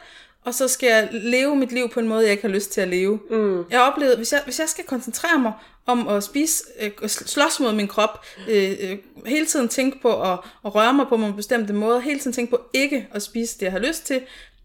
og 0.45 0.55
så 0.55 0.69
skal 0.69 0.89
jeg 0.89 1.09
leve 1.13 1.57
mit 1.57 1.73
liv 1.73 1.89
på 1.89 2.01
en 2.01 2.09
måde, 2.09 2.23
jeg 2.23 2.31
ikke 2.31 2.43
har 2.43 2.55
lyst 2.55 2.73
til 2.73 2.81
at 2.81 2.89
leve. 2.89 3.21
Mm. 3.31 3.65
Jeg 3.71 3.79
har 3.79 3.91
oplevet, 3.91 4.17
hvis 4.17 4.33
jeg, 4.33 4.41
hvis 4.45 4.61
jeg 4.61 4.69
skal 4.69 4.85
koncentrere 4.85 5.39
mig 5.39 5.53
om 5.87 6.09
at 6.09 6.25
spise, 6.25 6.65
øh, 6.81 7.09
slås 7.09 7.61
mod 7.61 7.73
min 7.73 7.89
krop, 7.89 8.25
øh, 8.49 8.77
øh, 8.81 8.99
hele 9.27 9.47
tiden 9.47 9.69
tænke 9.69 10.01
på 10.03 10.23
at, 10.23 10.39
at 10.65 10.75
røre 10.75 10.95
mig 10.95 11.07
på 11.09 11.15
en 11.15 11.37
bestemt 11.37 11.75
måde, 11.75 12.01
hele 12.01 12.21
tiden 12.21 12.33
tænke 12.33 12.51
på 12.51 12.61
ikke 12.75 13.09
at 13.13 13.23
spise 13.23 13.59
det, 13.59 13.63
jeg 13.63 13.73
har 13.73 13.79
lyst 13.79 14.07
til, 14.07 14.23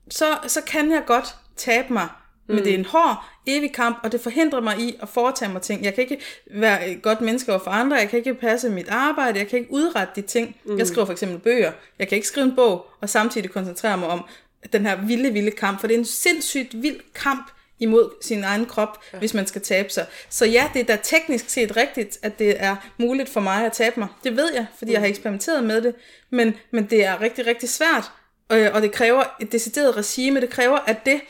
så, 0.09 0.37
så 0.47 0.61
kan 0.61 0.91
jeg 0.91 1.03
godt 1.07 1.35
tabe 1.55 1.93
mig 1.93 2.07
Mm. 2.47 2.55
Men 2.55 2.63
det 2.63 2.73
er 2.73 2.77
en 2.77 2.85
hård, 2.85 3.25
evig 3.47 3.73
kamp, 3.73 3.99
og 4.03 4.11
det 4.11 4.21
forhindrer 4.21 4.61
mig 4.61 4.79
i 4.79 4.95
at 5.01 5.09
foretage 5.09 5.51
mig 5.51 5.61
ting. 5.61 5.83
Jeg 5.83 5.93
kan 5.93 6.01
ikke 6.01 6.19
være 6.51 6.89
et 6.89 7.01
godt 7.01 7.21
menneske 7.21 7.51
over 7.51 7.63
for 7.63 7.71
andre, 7.71 7.97
jeg 7.97 8.09
kan 8.09 8.19
ikke 8.19 8.33
passe 8.33 8.69
mit 8.69 8.89
arbejde, 8.89 9.39
jeg 9.39 9.47
kan 9.47 9.59
ikke 9.59 9.71
udrette 9.71 10.21
de 10.21 10.27
ting. 10.27 10.55
Mm. 10.65 10.77
Jeg 10.77 10.87
skriver 10.87 11.05
for 11.05 11.13
eksempel 11.13 11.39
bøger, 11.39 11.71
jeg 11.99 12.07
kan 12.07 12.15
ikke 12.15 12.27
skrive 12.27 12.45
en 12.45 12.55
bog, 12.55 12.85
og 13.01 13.09
samtidig 13.09 13.49
koncentrere 13.49 13.97
mig 13.97 14.07
om 14.07 14.25
den 14.73 14.85
her 14.85 14.95
vilde, 14.95 15.33
vilde 15.33 15.51
kamp, 15.51 15.79
for 15.79 15.87
det 15.87 15.93
er 15.93 15.99
en 15.99 16.05
sindssygt 16.05 16.81
vild 16.81 16.99
kamp 17.15 17.51
imod 17.79 18.09
sin 18.21 18.43
egen 18.43 18.65
krop, 18.65 19.03
ja. 19.13 19.17
hvis 19.17 19.33
man 19.33 19.47
skal 19.47 19.61
tabe 19.61 19.89
sig. 19.89 20.05
Så 20.29 20.45
ja, 20.45 20.69
det 20.73 20.79
er 20.79 20.85
da 20.85 20.97
teknisk 21.03 21.49
set 21.49 21.77
rigtigt, 21.77 22.17
at 22.21 22.39
det 22.39 22.63
er 22.63 22.75
muligt 22.97 23.29
for 23.29 23.39
mig 23.39 23.65
at 23.65 23.71
tabe 23.71 23.99
mig. 23.99 24.07
Det 24.23 24.37
ved 24.37 24.53
jeg, 24.53 24.65
fordi 24.77 24.89
mm. 24.89 24.93
jeg 24.93 25.01
har 25.01 25.07
eksperimenteret 25.07 25.63
med 25.63 25.81
det, 25.81 25.95
men, 26.29 26.53
men 26.71 26.85
det 26.85 27.05
er 27.05 27.21
rigtig, 27.21 27.47
rigtig 27.47 27.69
svært, 27.69 28.11
og, 28.49 28.57
og 28.73 28.81
det 28.81 28.91
kræver 28.91 29.23
et 29.41 29.51
decideret 29.51 29.97
regime, 29.97 30.41
det 30.41 30.49
kræver, 30.49 30.77
at 30.77 31.05
det, 31.05 31.21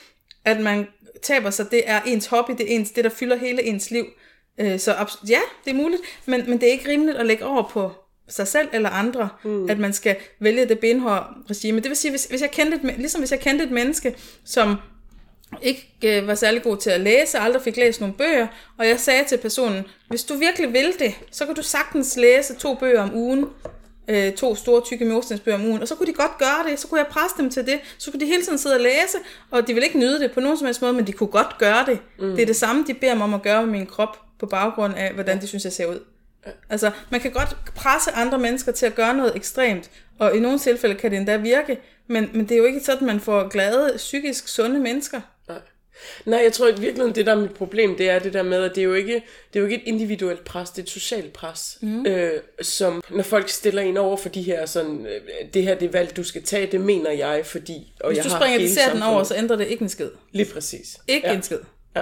at 0.45 0.59
man 0.59 0.87
taber 1.21 1.49
sig, 1.49 1.71
det 1.71 1.89
er 1.89 2.01
ens 2.01 2.25
hobby, 2.25 2.51
det 2.51 2.61
er 2.61 2.75
ens, 2.75 2.91
det, 2.91 3.03
der 3.03 3.09
fylder 3.09 3.35
hele 3.35 3.63
ens 3.63 3.91
liv. 3.91 4.05
Øh, 4.59 4.79
så 4.79 4.95
ja, 5.29 5.39
det 5.65 5.71
er 5.71 5.75
muligt, 5.75 6.01
men, 6.25 6.49
men 6.49 6.61
det 6.61 6.67
er 6.67 6.71
ikke 6.71 6.89
rimeligt 6.89 7.17
at 7.17 7.25
lægge 7.25 7.45
over 7.45 7.69
på 7.69 7.91
sig 8.27 8.47
selv 8.47 8.67
eller 8.73 8.89
andre, 8.89 9.29
mm. 9.43 9.69
at 9.69 9.79
man 9.79 9.93
skal 9.93 10.15
vælge 10.39 10.65
det 10.65 10.79
benhårde 10.79 11.23
regime. 11.49 11.79
Det 11.79 11.89
vil 11.89 11.95
sige, 11.95 12.11
hvis, 12.11 12.25
hvis 12.25 12.41
jeg 12.41 12.51
kendte 12.51 12.77
et, 12.77 12.97
ligesom 12.97 13.21
hvis 13.21 13.31
jeg 13.31 13.39
kendte 13.39 13.65
et 13.65 13.71
menneske, 13.71 14.15
som 14.45 14.75
ikke 15.61 15.97
øh, 16.03 16.27
var 16.27 16.35
særlig 16.35 16.63
god 16.63 16.77
til 16.77 16.89
at 16.89 17.01
læse, 17.01 17.39
aldrig 17.39 17.61
fik 17.61 17.77
læst 17.77 18.01
nogle 18.01 18.15
bøger, 18.15 18.47
og 18.77 18.87
jeg 18.87 18.99
sagde 18.99 19.23
til 19.27 19.37
personen, 19.37 19.83
hvis 20.09 20.23
du 20.23 20.37
virkelig 20.37 20.73
vil 20.73 20.93
det, 20.99 21.15
så 21.31 21.45
kan 21.45 21.55
du 21.55 21.61
sagtens 21.61 22.17
læse 22.17 22.55
to 22.55 22.75
bøger 22.75 23.01
om 23.01 23.15
ugen, 23.15 23.45
øh, 24.07 24.33
to 24.33 24.55
store 24.55 24.81
tykke 24.81 25.05
murstensbøger 25.05 25.57
om 25.57 25.65
ugen, 25.65 25.81
og 25.81 25.87
så 25.87 25.95
kunne 25.95 26.07
de 26.07 26.13
godt 26.13 26.37
gøre 26.37 26.69
det, 26.69 26.79
så 26.79 26.87
kunne 26.87 26.99
jeg 26.99 27.07
presse 27.07 27.37
dem 27.37 27.49
til 27.49 27.65
det, 27.65 27.79
så 27.97 28.11
kunne 28.11 28.19
de 28.19 28.25
hele 28.25 28.43
tiden 28.43 28.57
sidde 28.57 28.75
og 28.75 28.81
læse, 28.81 29.17
og 29.51 29.67
de 29.67 29.73
ville 29.73 29.87
ikke 29.87 29.99
nyde 29.99 30.19
det 30.19 30.31
på 30.31 30.39
nogen 30.39 30.57
som 30.57 30.65
helst 30.65 30.81
måde, 30.81 30.93
men 30.93 31.07
de 31.07 31.11
kunne 31.11 31.27
godt 31.27 31.57
gøre 31.57 31.85
det. 31.85 31.99
Mm. 32.19 32.35
Det 32.35 32.41
er 32.41 32.45
det 32.45 32.55
samme, 32.55 32.83
de 32.87 32.93
beder 32.93 33.15
mig 33.15 33.23
om 33.23 33.33
at 33.33 33.41
gøre 33.41 33.65
med 33.65 33.71
min 33.71 33.85
krop, 33.85 34.17
på 34.39 34.45
baggrund 34.45 34.93
af, 34.95 35.13
hvordan 35.13 35.41
de 35.41 35.47
synes, 35.47 35.63
jeg 35.63 35.73
ser 35.73 35.85
ud. 35.85 35.99
Altså, 36.69 36.91
man 37.09 37.21
kan 37.21 37.31
godt 37.31 37.57
presse 37.75 38.11
andre 38.11 38.37
mennesker 38.37 38.71
til 38.71 38.85
at 38.85 38.95
gøre 38.95 39.17
noget 39.17 39.35
ekstremt, 39.35 39.89
og 40.19 40.35
i 40.35 40.39
nogle 40.39 40.59
tilfælde 40.59 40.95
kan 40.95 41.11
det 41.11 41.17
endda 41.17 41.37
virke, 41.37 41.77
men, 42.07 42.29
men 42.33 42.41
det 42.41 42.51
er 42.51 42.57
jo 42.57 42.65
ikke 42.65 42.79
sådan, 42.79 43.07
man 43.07 43.19
får 43.19 43.49
glade, 43.49 43.93
psykisk 43.97 44.47
sunde 44.47 44.79
mennesker. 44.79 45.21
Nej, 46.25 46.39
jeg 46.43 46.53
tror 46.53 46.67
at 46.67 46.81
virkelig, 46.81 47.15
det 47.15 47.25
der 47.25 47.31
er 47.31 47.39
mit 47.39 47.53
problem, 47.53 47.95
det 47.95 48.09
er 48.09 48.19
det 48.19 48.33
der 48.33 48.43
med, 48.43 48.63
at 48.63 48.75
det 48.75 48.81
er 48.81 48.85
jo 48.85 48.93
ikke, 48.93 49.13
det 49.53 49.59
er 49.59 49.59
jo 49.59 49.65
ikke 49.65 49.75
et 49.75 49.87
individuelt 49.87 50.43
pres, 50.43 50.69
det 50.69 50.77
er 50.77 50.83
et 50.83 50.89
socialt 50.89 51.33
pres. 51.33 51.77
Mm. 51.81 52.05
Øh, 52.05 52.31
som 52.61 53.03
når 53.09 53.23
folk 53.23 53.49
stiller 53.49 53.81
en 53.81 53.97
over 53.97 54.17
for 54.17 54.29
de 54.29 54.41
her 54.41 54.65
sådan, 54.65 55.05
øh, 55.05 55.21
det 55.53 55.63
her 55.63 55.75
det 55.75 55.93
valg, 55.93 56.17
du 56.17 56.23
skal 56.23 56.43
tage, 56.43 56.71
det 56.71 56.81
mener 56.81 57.11
jeg, 57.11 57.45
fordi... 57.45 57.93
Og 57.99 58.09
Hvis 58.09 58.17
jeg 58.17 58.25
du 58.25 58.29
springer 58.29 58.93
den 58.93 59.03
over, 59.03 59.23
så 59.23 59.35
ændrer 59.35 59.55
det 59.55 59.67
ikke 59.67 59.81
en 59.81 59.89
skid. 59.89 60.09
Lige 60.31 60.53
præcis. 60.53 60.97
Ikke 61.07 61.27
ja. 61.27 61.35
en 61.35 61.43
skid. 61.43 61.59
Ja. 61.95 62.01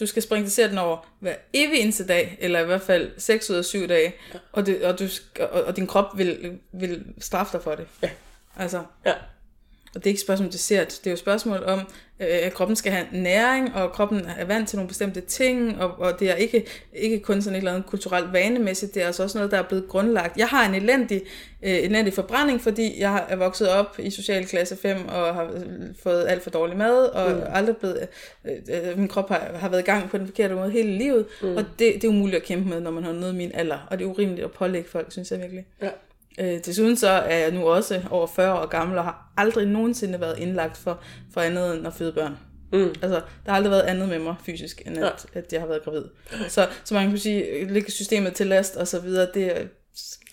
Du 0.00 0.06
skal 0.06 0.22
springe 0.22 0.50
den 0.68 0.78
over 0.78 1.14
hver 1.20 1.34
evig 1.52 1.80
eneste 1.80 2.06
dag, 2.06 2.38
eller 2.40 2.60
i 2.60 2.64
hvert 2.64 2.82
fald 2.82 3.10
6 3.18 3.50
ud 3.50 3.56
af 3.56 3.64
7 3.64 3.88
dage, 3.88 4.14
ja. 4.34 4.38
og, 4.52 4.66
det, 4.66 4.82
og, 4.82 4.98
du, 4.98 5.04
og, 5.40 5.62
og 5.62 5.76
din 5.76 5.86
krop 5.86 6.18
vil, 6.18 6.58
vil 6.72 7.04
straffe 7.18 7.56
dig 7.56 7.64
for 7.64 7.74
det. 7.74 7.86
Ja. 8.02 8.10
Altså. 8.56 8.82
Ja. 9.06 9.12
Og 9.94 9.94
det 9.94 10.06
er 10.06 10.10
ikke 10.10 10.18
et 10.18 10.24
spørgsmål 10.24 10.46
om 10.46 10.52
dessert, 10.52 10.88
det 10.88 11.06
er 11.06 11.10
jo 11.10 11.14
et 11.14 11.18
spørgsmål 11.18 11.64
om, 11.64 11.80
øh, 12.20 12.52
kroppen 12.52 12.76
skal 12.76 12.92
have 12.92 13.06
næring, 13.12 13.74
og 13.74 13.92
kroppen 13.92 14.26
er 14.38 14.44
vant 14.44 14.68
til 14.68 14.76
nogle 14.76 14.88
bestemte 14.88 15.20
ting, 15.20 15.82
og, 15.82 15.98
og 15.98 16.20
det 16.20 16.30
er 16.30 16.34
ikke, 16.34 16.66
ikke 16.92 17.20
kun 17.20 17.42
sådan 17.42 17.54
et 17.54 17.58
eller 17.58 17.72
andet 17.72 17.86
kulturelt 17.86 18.32
vanemæssigt, 18.32 18.94
det 18.94 19.02
er 19.02 19.06
altså 19.06 19.22
også 19.22 19.38
noget, 19.38 19.50
der 19.50 19.58
er 19.58 19.62
blevet 19.62 19.88
grundlagt. 19.88 20.36
Jeg 20.36 20.46
har 20.46 20.68
en 20.68 20.74
elendig, 20.74 21.22
øh, 21.62 21.74
elendig 21.74 22.14
forbrænding, 22.14 22.60
fordi 22.60 23.00
jeg 23.00 23.24
er 23.28 23.36
vokset 23.36 23.68
op 23.68 23.96
i 23.98 24.10
socialklasse 24.10 24.76
5, 24.76 25.08
og 25.08 25.34
har 25.34 25.50
fået 26.02 26.26
alt 26.28 26.42
for 26.42 26.50
dårlig 26.50 26.76
mad, 26.76 27.04
og 27.04 27.30
mm. 27.30 27.42
aldrig 27.48 27.76
blevet, 27.76 28.08
øh, 28.44 28.52
øh, 28.90 28.98
min 28.98 29.08
krop 29.08 29.28
har, 29.28 29.50
har 29.54 29.68
været 29.68 29.82
i 29.82 29.84
gang 29.84 30.10
på 30.10 30.18
den 30.18 30.26
forkerte 30.26 30.54
måde 30.54 30.70
hele 30.70 30.98
livet, 30.98 31.26
mm. 31.42 31.56
og 31.56 31.64
det, 31.78 31.94
det 31.94 32.04
er 32.04 32.08
umuligt 32.08 32.36
at 32.36 32.46
kæmpe 32.46 32.68
med, 32.68 32.80
når 32.80 32.90
man 32.90 33.04
har 33.04 33.12
noget 33.12 33.34
min 33.34 33.50
alder, 33.54 33.78
og 33.90 33.98
det 33.98 34.04
er 34.04 34.08
urimeligt 34.08 34.44
at 34.44 34.52
pålægge 34.52 34.88
folk, 34.88 35.12
synes 35.12 35.30
jeg 35.30 35.40
virkelig. 35.40 35.66
Ja. 35.82 35.88
Øh, 36.38 36.60
desuden 36.64 36.96
så 36.96 37.08
er 37.08 37.38
jeg 37.38 37.50
nu 37.50 37.68
også 37.68 38.02
over 38.10 38.26
40 38.26 38.60
år 38.60 38.66
gammel 38.66 38.98
og 38.98 39.04
har 39.04 39.32
aldrig 39.36 39.66
nogensinde 39.66 40.20
været 40.20 40.38
indlagt 40.38 40.76
for, 40.76 41.00
for 41.34 41.40
andet 41.40 41.76
end 41.76 41.86
at 41.86 41.94
føde 41.94 42.12
børn. 42.12 42.38
Mm. 42.72 42.94
Altså, 43.02 43.20
der 43.44 43.50
har 43.50 43.56
aldrig 43.56 43.70
været 43.70 43.82
andet 43.82 44.08
med 44.08 44.18
mig 44.18 44.34
fysisk, 44.46 44.82
end 44.86 44.98
at, 44.98 45.26
ja. 45.34 45.38
at 45.38 45.52
jeg 45.52 45.60
har 45.60 45.68
været 45.68 45.84
gravid. 45.84 46.04
Så, 46.48 46.68
så 46.84 46.94
man 46.94 47.08
kan 47.08 47.18
sige, 47.18 47.64
lægge 47.72 47.90
systemet 47.90 48.34
til 48.34 48.46
last 48.46 48.76
og 48.76 48.88
så 48.88 49.00
videre, 49.00 49.28
det 49.34 49.60
er, 49.60 49.66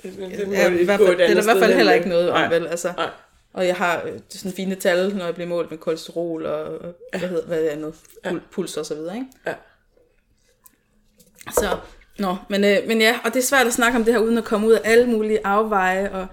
det, 0.04 0.60
er, 0.60 0.70
i 0.70 0.86
hvert 0.86 1.00
fald, 1.00 1.18
det 1.18 1.26
er 1.26 1.42
i 1.42 1.44
hvert 1.44 1.58
fald 1.60 1.74
heller 1.74 1.94
ikke 1.94 2.10
noget 2.10 2.30
om, 2.30 2.52
vel? 2.52 2.68
Altså, 2.68 2.94
Nej. 2.98 3.10
Og 3.54 3.68
jeg 3.68 3.76
har 3.76 4.02
øh, 4.06 4.20
sådan 4.30 4.52
fine 4.52 4.76
tal, 4.76 5.16
når 5.16 5.26
jeg 5.26 5.34
bliver 5.34 5.48
målt 5.48 5.72
med 5.72 5.78
kolesterol 5.78 6.46
og 6.46 6.96
ja. 7.14 7.20
hvad 7.20 7.30
hedder 7.30 7.46
hvad 7.48 7.64
er 7.64 7.72
andet, 7.72 7.96
Pul, 8.24 8.42
puls 8.52 8.78
og 8.78 8.86
så 8.86 8.96
videre, 8.96 9.16
ikke? 9.16 9.28
Ja. 9.48 9.54
Så, 11.52 11.78
Nå, 12.19 12.36
men, 12.49 12.63
øh, 12.63 12.77
men 12.88 13.01
ja, 13.01 13.19
og 13.25 13.34
det 13.34 13.39
er 13.39 13.43
svært 13.43 13.67
at 13.67 13.73
snakke 13.73 13.97
om 13.97 14.03
det 14.03 14.13
her, 14.13 14.21
uden 14.21 14.38
at 14.38 14.43
komme 14.43 14.67
ud 14.67 14.73
af 14.73 14.82
alle 14.84 15.06
mulige 15.08 15.39
afveje, 15.47 16.12
og 16.12 16.27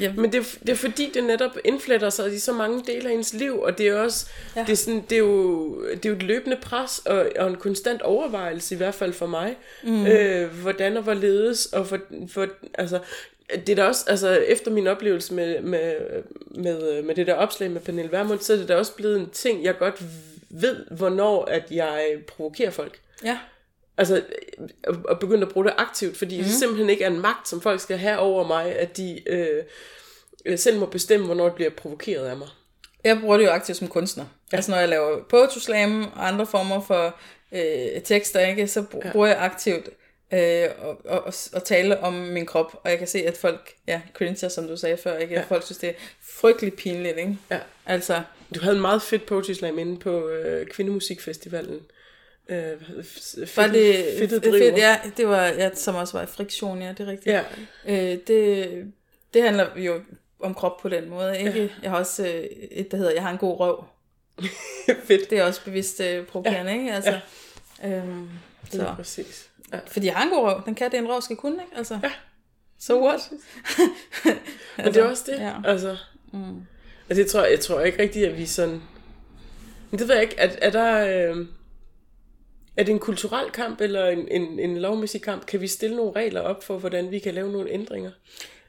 Ja. 0.00 0.12
Men 0.16 0.32
det, 0.32 0.38
er- 0.38 0.58
det 0.60 0.68
er 0.68 0.74
fordi, 0.76 1.10
det 1.14 1.24
netop 1.24 1.50
indfletter 1.64 2.10
sig 2.10 2.34
i 2.34 2.38
så 2.38 2.52
mange 2.52 2.82
dele 2.86 3.08
af 3.10 3.14
ens 3.14 3.32
liv, 3.34 3.60
og 3.60 3.78
det 3.78 3.88
er 3.88 3.94
også, 4.00 4.26
Ja. 4.56 4.60
det, 4.60 4.72
er 4.72 4.76
sådan, 4.76 5.04
det, 5.10 5.16
er 5.16 5.18
jo, 5.18 5.82
det 5.90 6.06
er 6.06 6.10
jo 6.10 6.16
et 6.16 6.22
løbende 6.22 6.56
pres, 6.62 6.98
og, 7.04 7.26
og 7.38 7.48
en 7.48 7.56
konstant 7.56 8.02
overvejelse, 8.02 8.74
i 8.74 8.78
hvert 8.78 8.94
fald 8.94 9.12
for 9.12 9.26
mig, 9.26 9.56
mm. 9.82 10.06
øh, 10.06 10.48
hvordan 10.62 10.96
og 10.96 11.02
hvorledes, 11.02 11.66
og 11.66 11.86
for, 11.86 11.98
for, 12.28 12.46
altså, 12.74 12.98
det 13.56 13.68
er 13.68 13.76
da 13.76 13.84
også, 13.84 14.04
altså 14.08 14.28
efter 14.30 14.70
min 14.70 14.86
oplevelse 14.86 15.34
med, 15.34 15.60
med, 15.60 15.94
med, 16.50 17.02
med 17.02 17.14
det 17.14 17.26
der 17.26 17.34
opslag 17.34 17.70
med 17.70 17.80
Pernille 17.80 18.12
Vermund, 18.12 18.40
så 18.40 18.52
er 18.52 18.56
det 18.56 18.68
da 18.68 18.76
også 18.76 18.92
blevet 18.92 19.16
en 19.20 19.30
ting, 19.30 19.64
jeg 19.64 19.78
godt 19.78 20.02
ved, 20.50 20.76
hvornår 20.90 21.44
at 21.44 21.62
jeg 21.70 22.14
provokerer 22.28 22.70
folk. 22.70 22.98
Ja. 23.24 23.38
Altså, 23.98 24.22
at, 24.84 24.94
at 25.10 25.18
begynde 25.18 25.46
at 25.46 25.52
bruge 25.52 25.66
det 25.66 25.74
aktivt, 25.78 26.16
fordi 26.16 26.38
mm. 26.38 26.44
det 26.44 26.52
simpelthen 26.52 26.90
ikke 26.90 27.04
er 27.04 27.10
en 27.10 27.20
magt, 27.20 27.48
som 27.48 27.60
folk 27.60 27.80
skal 27.80 27.98
have 27.98 28.18
over 28.18 28.46
mig, 28.46 28.76
at 28.76 28.96
de 28.96 29.28
øh, 29.28 29.64
øh, 30.44 30.58
selv 30.58 30.78
må 30.78 30.86
bestemme, 30.86 31.26
hvornår 31.26 31.48
de 31.48 31.54
bliver 31.54 31.70
provokeret 31.70 32.26
af 32.26 32.36
mig. 32.36 32.48
Jeg 33.04 33.20
bruger 33.20 33.36
det 33.36 33.44
jo 33.44 33.50
aktivt 33.50 33.78
som 33.78 33.88
kunstner. 33.88 34.24
Ja. 34.52 34.56
Altså 34.56 34.70
når 34.70 34.78
jeg 34.78 34.88
laver 34.88 35.22
poetry 35.28 35.70
og 36.14 36.28
andre 36.28 36.46
former 36.46 36.80
for 36.80 37.16
øh, 37.52 38.02
tekster, 38.02 38.40
ikke, 38.40 38.68
så 38.68 38.80
br- 38.80 39.06
ja. 39.06 39.12
bruger 39.12 39.26
jeg 39.26 39.38
aktivt 39.40 39.88
øh, 40.32 40.68
og, 40.78 41.00
og, 41.04 41.24
og, 41.24 41.34
og 41.52 41.64
tale 41.64 42.00
om 42.00 42.12
min 42.12 42.46
krop. 42.46 42.80
Og 42.84 42.90
jeg 42.90 42.98
kan 42.98 43.06
se, 43.06 43.18
at 43.26 43.36
folk 43.36 43.72
ja, 43.88 44.00
cringer, 44.14 44.48
som 44.48 44.68
du 44.68 44.76
sagde 44.76 44.96
før. 44.96 45.16
Ikke? 45.18 45.34
Ja. 45.34 45.44
Folk 45.48 45.64
synes, 45.64 45.78
det 45.78 45.88
er 45.88 45.94
frygtelig 46.22 46.74
pinligt. 46.74 47.18
Ikke? 47.18 47.38
Ja. 47.50 47.58
Altså, 47.86 48.22
Du 48.54 48.60
havde 48.60 48.76
en 48.76 48.82
meget 48.82 49.02
fedt 49.02 49.26
poetry 49.26 49.52
slam 49.52 49.78
inde 49.78 49.98
på 49.98 50.28
øh, 50.28 50.66
Kvindemusikfestivalen. 50.66 51.80
Øh, 52.48 52.56
det? 52.58 53.56
var 53.56 53.66
det 53.66 54.04
fedtet 54.18 54.42
fedt, 54.42 54.78
ja, 54.78 54.98
det 55.16 55.28
var, 55.28 55.42
ja, 55.44 55.74
som 55.74 55.94
også 55.94 56.12
var 56.18 56.22
i 56.24 56.26
friktion, 56.26 56.82
ja, 56.82 56.88
det 56.88 57.00
er 57.00 57.06
rigtigt. 57.06 57.26
Ja, 57.26 57.42
Øh, 57.86 58.18
det, 58.26 58.92
det 59.34 59.42
handler 59.42 59.66
jo 59.76 60.00
om 60.40 60.54
krop 60.54 60.80
på 60.80 60.88
den 60.88 61.08
måde. 61.10 61.38
Ikke? 61.38 61.62
Ja. 61.62 61.68
Jeg 61.82 61.90
har 61.90 61.98
også 61.98 62.26
øh, 62.26 62.44
et, 62.70 62.90
der 62.90 62.96
hedder, 62.96 63.12
jeg 63.12 63.22
har 63.22 63.30
en 63.30 63.38
god 63.38 63.60
røv. 63.60 63.84
fedt. 65.08 65.30
Det 65.30 65.38
er 65.38 65.44
også 65.44 65.64
bevidst 65.64 66.00
øh, 66.00 66.26
provokerende, 66.26 66.72
ja. 66.72 66.78
ikke? 66.78 66.92
Altså, 66.92 67.20
ja. 67.82 67.88
øhm, 67.88 68.28
Det 68.72 68.80
er 68.80 68.84
så. 68.86 68.94
præcis. 68.96 69.48
Ja. 69.72 69.78
Fordi 69.86 70.06
jeg 70.06 70.14
har 70.14 70.24
en 70.24 70.30
god 70.30 70.38
røv. 70.44 70.62
Den 70.66 70.74
kan 70.74 70.90
det, 70.90 70.98
en 70.98 71.08
røv 71.08 71.22
skal 71.22 71.36
kunne, 71.36 71.54
ikke? 71.62 71.76
Altså, 71.76 71.98
Ja. 72.02 72.10
so 72.78 73.06
what? 73.06 73.20
Men 74.76 74.86
det 74.86 74.96
er 74.96 75.04
også 75.04 75.24
det. 75.26 75.40
Ja. 75.40 75.52
Altså, 75.64 75.96
mm. 76.32 76.66
altså 77.08 77.22
jeg, 77.22 77.30
tror, 77.30 77.44
jeg 77.44 77.60
tror 77.60 77.80
ikke 77.80 78.02
rigtigt, 78.02 78.26
at 78.26 78.38
vi 78.38 78.46
sådan... 78.46 78.82
Men 79.90 79.98
det 79.98 80.08
ved 80.08 80.14
jeg 80.14 80.22
ikke. 80.22 80.36
Er, 80.38 80.48
er 80.62 80.70
der... 80.70 81.30
Øh, 81.34 81.46
er 82.76 82.84
det 82.84 82.92
en 82.92 82.98
kulturel 82.98 83.50
kamp, 83.50 83.80
eller 83.80 84.06
en, 84.06 84.28
en, 84.30 84.58
en 84.58 84.78
lovmæssig 84.78 85.22
kamp? 85.22 85.46
Kan 85.46 85.60
vi 85.60 85.66
stille 85.66 85.96
nogle 85.96 86.12
regler 86.16 86.40
op 86.40 86.64
for, 86.64 86.78
hvordan 86.78 87.10
vi 87.10 87.18
kan 87.18 87.34
lave 87.34 87.52
nogle 87.52 87.70
ændringer? 87.70 88.10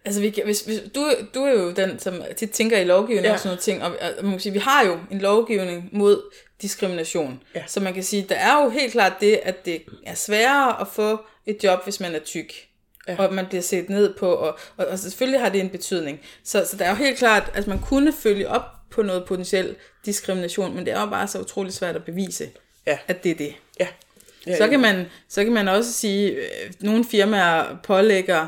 Altså, 0.06 0.22
vi 0.22 0.30
kan, 0.30 0.46
hvis, 0.46 0.62
hvis, 0.62 0.82
du, 0.96 1.12
du 1.34 1.44
er 1.44 1.52
jo 1.52 1.72
den, 1.72 2.00
som 2.00 2.22
tit 2.38 2.52
tænker 2.52 2.78
i 2.78 2.84
lovgivning 2.84 3.26
ja. 3.26 3.34
Og 3.34 3.40
sådan 3.40 3.48
noget 3.50 3.60
ting, 3.60 3.84
og, 3.84 3.92
og 4.18 4.24
man 4.24 4.32
kan 4.32 4.40
sige, 4.40 4.54
vi 4.54 4.60
har 4.60 4.86
jo 4.86 4.98
en 5.12 5.20
lovgivning 5.20 5.90
mod 5.92 6.22
diskrimination. 6.62 7.44
Ja. 7.56 7.64
Så 7.68 7.80
man 7.80 7.94
kan 7.94 8.04
sige, 8.04 8.26
der 8.30 8.36
er 8.36 8.64
jo 8.64 8.70
helt 8.70 8.92
klart 8.92 9.14
det, 9.22 9.40
at 9.44 9.66
det 9.66 9.82
er 10.06 10.16
sværere 10.16 10.82
at 10.82 10.88
få 10.88 11.20
et 11.46 11.64
job, 11.64 11.84
hvis 11.84 12.00
man 12.00 12.16
er 12.16 12.20
tyk. 12.20 12.54
Ja. 13.08 13.16
Og 13.18 13.34
man 13.34 13.46
bliver 13.46 13.62
set 13.62 13.90
ned 13.90 14.14
på, 14.14 14.32
og, 14.32 14.60
og, 14.78 14.86
og 14.86 15.00
selvfølgelig 15.00 15.42
har 15.42 15.50
det 15.50 15.62
en 15.62 15.70
betydning. 15.70 16.20
Så, 16.44 16.68
så 16.72 16.78
der 16.78 16.86
er 16.86 16.90
jo 16.90 16.96
helt 16.96 17.18
klart, 17.18 17.52
at 17.54 17.68
man 17.68 17.80
kunne 17.80 18.14
følge 18.14 18.50
op 18.50 18.64
på 18.92 19.02
noget 19.02 19.26
potentiel 19.26 19.76
diskrimination, 20.06 20.76
men 20.76 20.86
det 20.86 20.94
er 20.94 21.00
jo 21.00 21.06
bare 21.06 21.28
så 21.28 21.40
utrolig 21.40 21.74
svært 21.74 21.96
at 21.96 22.04
bevise, 22.04 22.50
Ja. 22.88 22.98
at 23.08 23.24
det 23.24 23.32
er 23.32 23.36
det. 23.36 23.56
Ja. 23.80 23.88
ja 24.48 24.58
Så 24.58 24.68
kan 24.68 24.80
man, 24.80 25.06
så 25.30 25.44
kan 25.44 25.54
man 25.54 25.68
også 25.68 25.94
sige, 25.94 26.38
at 26.42 26.84
nogle 26.84 27.06
firmaer 27.06 27.78
pålægger 27.84 28.48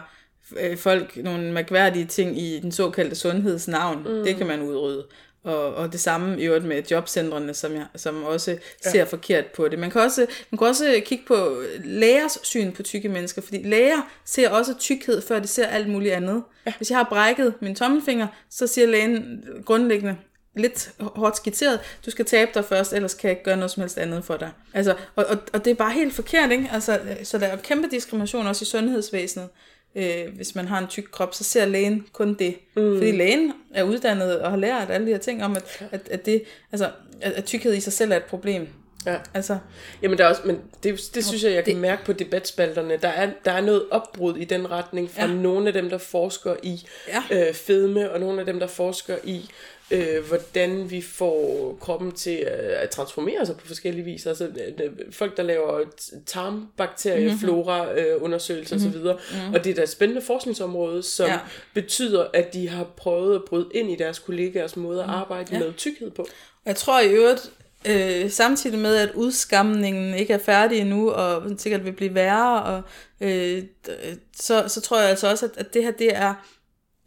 øh, 0.60 0.78
folk 0.78 1.18
nogle 1.18 1.52
mærkværdige 1.52 2.06
ting 2.06 2.42
i 2.42 2.60
den 2.60 2.72
såkaldte 2.72 3.16
sundhedsnavn. 3.16 3.98
Mm. 3.98 4.24
Det 4.24 4.36
kan 4.36 4.48
man 4.48 4.62
udrydde. 4.62 5.06
Og, 5.44 5.76
og 5.76 5.92
det 5.92 6.00
samme 6.00 6.42
i 6.42 6.46
øvrigt 6.46 6.66
med 6.66 6.84
jobcentrene, 6.92 7.54
som, 7.54 7.74
jeg, 7.74 7.86
som 7.96 8.24
også 8.24 8.58
ser 8.82 9.00
ja. 9.00 9.04
forkert 9.04 9.46
på 9.46 9.68
det. 9.68 9.80
Man 9.80 9.92
kan, 9.92 10.02
også, 10.02 10.26
man 10.52 10.58
kan 10.58 10.68
også 10.68 11.02
kigge 11.06 11.24
på 11.28 11.62
lægers 11.84 12.40
syn 12.44 12.72
på 12.72 12.84
tykke 12.84 13.10
mennesker, 13.10 13.42
fordi 13.42 13.64
læger 13.64 14.10
ser 14.26 14.50
også 14.50 14.74
tykkhed, 14.80 15.22
før 15.22 15.40
de 15.40 15.48
ser 15.48 15.68
alt 15.68 15.90
muligt 15.90 16.14
andet. 16.14 16.44
Ja. 16.66 16.74
Hvis 16.78 16.90
jeg 16.90 16.98
har 16.98 17.08
brækket 17.10 17.54
min 17.62 17.76
tommelfinger, 17.76 18.28
så 18.50 18.68
siger 18.68 18.88
lægen 18.88 19.44
grundlæggende, 19.66 20.16
lidt 20.56 20.92
hårdt 21.00 21.38
skitseret, 21.38 21.80
du 22.06 22.12
skal 22.12 22.26
tabe 22.26 22.52
dig 22.54 22.66
først, 22.66 22.94
ellers 22.94 23.14
kan 23.14 23.28
jeg 23.28 23.32
ikke 23.32 23.44
gøre 23.44 23.58
noget 23.58 23.72
som 23.72 23.82
helst 23.82 23.98
andet 23.98 24.26
for 24.26 24.38
dig. 24.38 24.52
Altså, 24.74 24.96
og, 25.16 25.26
og, 25.26 25.38
og 25.54 25.66
det 25.66 25.72
er 25.72 25.76
bare 25.76 25.92
helt 25.92 26.14
forkert, 26.14 26.52
ikke? 26.52 26.70
Altså, 26.74 27.00
så 27.24 27.38
der 27.38 27.48
er 27.48 27.58
kæmpe 27.58 27.88
diskrimination 27.92 28.48
også 28.48 28.64
i 28.64 28.66
sundhedsvæsenet. 28.66 29.50
Øh, 29.96 30.36
hvis 30.36 30.56
man 30.56 30.68
har 30.68 30.80
en 30.80 30.88
tyk 30.88 31.06
krop, 31.12 31.34
så 31.34 31.44
ser 31.44 31.66
lægen 31.66 32.06
kun 32.14 32.34
det. 32.34 32.56
Mm. 32.76 32.98
Fordi 32.98 33.12
lægen 33.12 33.54
er 33.74 33.84
uddannet 33.84 34.40
og 34.40 34.50
har 34.50 34.58
lært 34.58 34.90
alle 34.90 35.08
de 35.08 35.12
her 35.12 35.18
ting 35.18 35.44
om, 35.44 35.56
at, 35.56 35.84
at, 35.92 36.02
at, 36.12 36.26
det, 36.26 36.44
altså, 36.72 36.90
at, 37.22 37.32
at 37.32 37.46
tykkhed 37.46 37.74
i 37.74 37.80
sig 37.80 37.94
selv 37.94 38.12
er 38.12 38.18
et 38.18 38.24
problem. 38.24 38.68
Ja. 39.06 39.18
Altså, 39.34 39.58
Jamen 40.02 40.18
der 40.18 40.26
er 40.26 40.30
også, 40.30 40.42
men 40.46 40.62
det, 40.84 41.02
det 41.16 41.26
synes 41.26 41.44
jeg, 41.44 41.54
jeg 41.54 41.66
kan 41.66 41.78
mærke 41.78 42.06
på 42.06 42.14
debatspalterne. 42.14 42.98
Der 43.02 43.08
er, 43.08 43.30
der 43.46 43.52
er 43.52 43.62
noget 43.62 43.86
opbrud 43.92 44.38
i 44.38 44.44
den 44.44 44.72
retning 44.72 45.12
fra 45.12 45.26
ja. 45.26 45.34
nogle 45.34 45.68
af 45.68 45.74
dem, 45.74 45.90
der 45.90 45.98
forsker 45.98 46.56
i 46.64 46.88
Ja. 47.08 47.48
øh, 47.48 47.54
fedme, 47.54 48.12
og 48.12 48.20
nogle 48.20 48.40
af 48.40 48.46
dem, 48.46 48.60
der 48.60 48.68
forsker 48.68 49.18
i, 49.24 49.50
øh, 49.92 50.28
hvordan 50.28 50.92
vi 50.92 51.02
får 51.02 51.78
kroppen 51.82 52.12
til 52.12 52.40
øh, 52.40 52.82
at 52.82 52.90
transformere 52.90 53.46
sig 53.46 53.58
på 53.58 53.68
forskellige 53.68 54.06
vis. 54.06 54.26
Altså 54.26 54.46
øh, 54.46 54.92
folk, 55.12 55.38
der 55.38 55.44
laver 55.44 55.82
tarmbakterieflora 56.26 57.94
øh, 58.00 58.24
undersøgelser 58.24 58.76
mm-hmm. 58.78 58.90
osv. 59.02 59.04
Mm-hmm. 59.38 59.54
Og 59.54 59.64
det 59.64 59.70
er 59.70 59.76
da 59.76 59.82
et 59.84 59.90
spændende 59.90 60.22
forskningsområde, 60.22 61.04
som 61.04 61.28
Ja. 61.28 61.40
betyder, 61.74 62.28
at 62.34 62.54
de 62.54 62.70
har 62.70 62.84
prøvet 62.98 63.36
at 63.36 63.42
bryde 63.44 63.70
ind 63.74 63.92
i 63.92 63.96
deres 63.96 64.20
kollegaers 64.20 64.76
måde 64.78 65.04
at 65.04 65.10
arbejde 65.10 65.48
Ja. 65.52 65.58
ja. 65.60 65.64
med 65.66 65.74
tykkhed 65.74 66.12
på. 66.12 66.28
Jeg 66.66 66.76
tror 66.76 67.00
i 67.00 67.08
øvrigt, 67.10 67.52
øh, 67.90 68.30
samtidig 68.32 68.80
med, 68.80 68.96
at 68.96 69.12
udskamningen 69.16 70.14
ikke 70.14 70.34
er 70.34 70.38
færdig 70.38 70.80
endnu, 70.80 71.12
og 71.12 71.44
sikkert 71.58 71.86
vil 71.86 71.92
blive 71.94 72.16
værre, 72.16 72.64
og, 72.64 72.82
øh, 73.22 73.64
d- 73.88 73.92
så, 74.36 74.64
så 74.68 74.82
tror 74.82 75.00
jeg 75.00 75.10
altså 75.10 75.30
også, 75.30 75.46
at, 75.46 75.52
at 75.58 75.74
det 75.74 75.84
her 75.84 75.92
det 75.92 76.16
er 76.16 76.34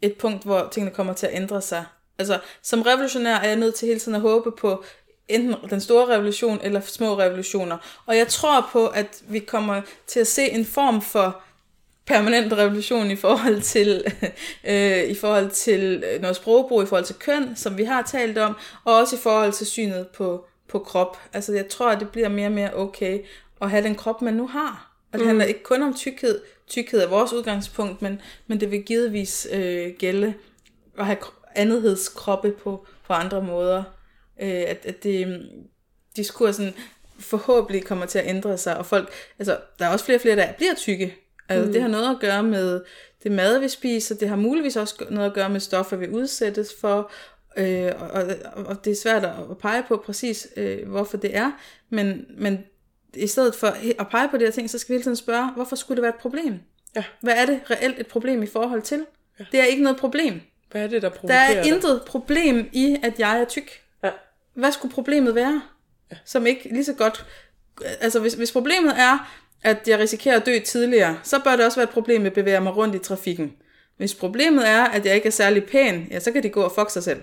et 0.01 0.13
punkt, 0.13 0.43
hvor 0.43 0.69
tingene 0.71 0.95
kommer 0.95 1.13
til 1.13 1.25
at 1.27 1.35
ændre 1.35 1.61
sig. 1.61 1.85
Altså, 2.19 2.39
som 2.61 2.81
revolutionær 2.81 3.35
er 3.35 3.47
jeg 3.47 3.55
nødt 3.55 3.75
til 3.75 3.87
hele 3.87 3.99
tiden 3.99 4.15
at 4.15 4.21
håbe 4.21 4.51
på 4.51 4.83
enten 5.27 5.69
den 5.69 5.81
store 5.81 6.15
revolution 6.15 6.59
eller 6.63 6.81
små 6.81 7.19
revolutioner. 7.19 7.77
Og 8.05 8.17
jeg 8.17 8.27
tror 8.27 8.69
på, 8.71 8.87
at 8.87 9.23
vi 9.27 9.39
kommer 9.39 9.81
til 10.07 10.19
at 10.19 10.27
se 10.27 10.49
en 10.49 10.65
form 10.65 11.01
for 11.01 11.41
permanent 12.05 12.53
revolution 12.53 13.11
i 13.11 13.15
forhold 13.15 13.61
til 13.61 14.05
øh, 14.69 15.03
i 15.03 15.15
forhold 15.15 15.49
til 15.49 16.03
øh, 16.13 16.21
noget 16.21 16.35
sprogbrug, 16.35 16.83
i 16.83 16.85
forhold 16.85 17.05
til 17.05 17.15
køn, 17.15 17.55
som 17.55 17.77
vi 17.77 17.83
har 17.83 18.01
talt 18.01 18.37
om, 18.37 18.55
og 18.83 18.95
også 18.95 19.15
i 19.15 19.19
forhold 19.19 19.53
til 19.53 19.67
synet 19.67 20.07
på, 20.07 20.45
på 20.67 20.79
krop. 20.79 21.17
Altså 21.33 21.53
jeg 21.53 21.67
tror, 21.67 21.89
at 21.89 21.99
det 21.99 22.09
bliver 22.09 22.29
mere 22.29 22.47
og 22.47 22.51
mere 22.51 22.75
okay 22.75 23.19
at 23.61 23.69
have 23.69 23.83
den 23.83 23.95
krop, 23.95 24.21
man 24.21 24.33
nu 24.33 24.47
har. 24.47 24.91
Og 25.11 25.19
det 25.19 25.21
mm. 25.21 25.27
handler 25.27 25.45
ikke 25.45 25.63
kun 25.63 25.83
om 25.83 25.93
tykkhed. 25.93 26.41
Tykkhed 26.67 27.01
er 27.01 27.07
vores 27.07 27.33
udgangspunkt, 27.33 28.01
men, 28.01 28.21
men 28.47 28.59
det 28.59 28.71
vil 28.71 28.83
givetvis 28.83 29.47
øh, 29.51 29.93
gælde 29.99 30.33
at 30.97 31.05
have 31.05 31.17
andethedskroppe 31.55 32.51
på, 32.51 32.85
på 33.07 33.13
andre 33.13 33.41
måder. 33.41 33.83
Øh, 34.41 34.63
at, 34.67 34.85
at 34.85 35.03
det, 35.03 35.49
diskursen 36.15 36.73
forhåbentlig 37.19 37.83
kommer 37.83 38.05
til 38.05 38.19
at 38.19 38.27
ændre 38.27 38.57
sig, 38.57 38.77
og 38.77 38.85
folk, 38.85 39.11
altså, 39.39 39.57
der 39.79 39.85
er 39.85 39.89
også 39.89 40.05
flere 40.05 40.17
og 40.17 40.21
flere, 40.21 40.35
der 40.35 40.53
bliver 40.53 40.73
tykke. 40.75 41.15
Altså, 41.49 41.65
mm. 41.65 41.73
det 41.73 41.81
har 41.81 41.89
noget 41.89 42.09
at 42.09 42.19
gøre 42.19 42.43
med 42.43 42.81
det 43.23 43.31
mad, 43.31 43.59
vi 43.59 43.67
spiser, 43.67 44.15
det 44.15 44.29
har 44.29 44.35
muligvis 44.35 44.75
også 44.75 45.05
noget 45.09 45.27
at 45.27 45.33
gøre 45.33 45.49
med 45.49 45.59
stoffer, 45.59 45.97
vi 45.97 46.09
udsættes 46.09 46.73
for, 46.81 47.11
øh, 47.57 47.91
og, 47.99 48.09
og, 48.53 48.63
og 48.65 48.85
det 48.85 48.91
er 48.91 48.95
svært 48.95 49.25
at 49.25 49.57
pege 49.57 49.83
på 49.87 50.03
præcis, 50.05 50.47
øh, 50.57 50.89
hvorfor 50.89 51.17
det 51.17 51.35
er, 51.35 51.51
men, 51.89 52.25
men 52.37 52.59
i 53.13 53.27
stedet 53.27 53.55
for 53.55 53.67
at 53.99 54.07
pege 54.11 54.29
på 54.29 54.37
de 54.37 54.43
her 54.43 54.51
ting, 54.51 54.69
så 54.69 54.79
skal 54.79 54.93
vi 54.93 54.97
hele 54.97 55.03
tiden 55.03 55.15
spørge, 55.15 55.51
hvorfor 55.51 55.75
skulle 55.75 55.95
det 55.95 56.01
være 56.01 56.13
et 56.15 56.21
problem? 56.21 56.59
Ja. 56.95 57.03
Hvad 57.21 57.33
er 57.37 57.45
det 57.45 57.61
reelt 57.71 57.99
et 57.99 58.07
problem 58.07 58.43
i 58.43 58.47
forhold 58.47 58.81
til? 58.81 59.05
Ja. 59.39 59.45
Det 59.51 59.59
er 59.59 59.63
ikke 59.63 59.83
noget 59.83 59.97
problem. 59.97 60.41
Hvad 60.73 60.83
er 60.83 60.87
det, 60.87 61.01
der 61.01 61.09
Der 61.09 61.15
provokerer 61.17 61.39
er 61.57 61.63
dig? 61.63 61.71
intet 61.71 62.01
problem 62.07 62.69
i, 62.73 62.97
at 63.03 63.19
jeg 63.19 63.39
er 63.41 63.45
tyk. 63.45 63.71
Ja. 64.03 64.09
Hvad 64.53 64.71
skulle 64.71 64.93
problemet 64.93 65.35
være? 65.35 65.61
Ja. 66.11 66.15
Som 66.25 66.45
ikke 66.45 66.69
lige 66.71 66.83
så 66.85 66.93
godt... 66.93 67.25
Altså, 68.01 68.19
hvis, 68.19 68.33
hvis 68.33 68.51
problemet 68.51 68.93
er, 68.99 69.33
at 69.61 69.87
jeg 69.87 69.99
risikerer 69.99 70.39
at 70.39 70.45
dø 70.45 70.59
tidligere, 70.59 71.19
så 71.23 71.39
bør 71.43 71.55
det 71.55 71.65
også 71.65 71.77
være 71.79 71.83
et 71.83 71.89
problem 71.89 72.25
at 72.25 72.33
bevæge 72.33 72.61
mig 72.61 72.75
rundt 72.77 72.95
i 72.95 72.99
trafikken. 72.99 73.53
Hvis 73.97 74.15
problemet 74.15 74.69
er, 74.69 74.83
at 74.83 75.05
jeg 75.05 75.15
ikke 75.15 75.27
er 75.27 75.31
særlig 75.31 75.63
pæn, 75.63 76.07
ja, 76.11 76.19
så 76.19 76.31
kan 76.31 76.43
de 76.43 76.49
gå 76.49 76.61
og 76.61 76.71
fuck 76.71 76.89
sig 76.89 77.03
selv. 77.03 77.21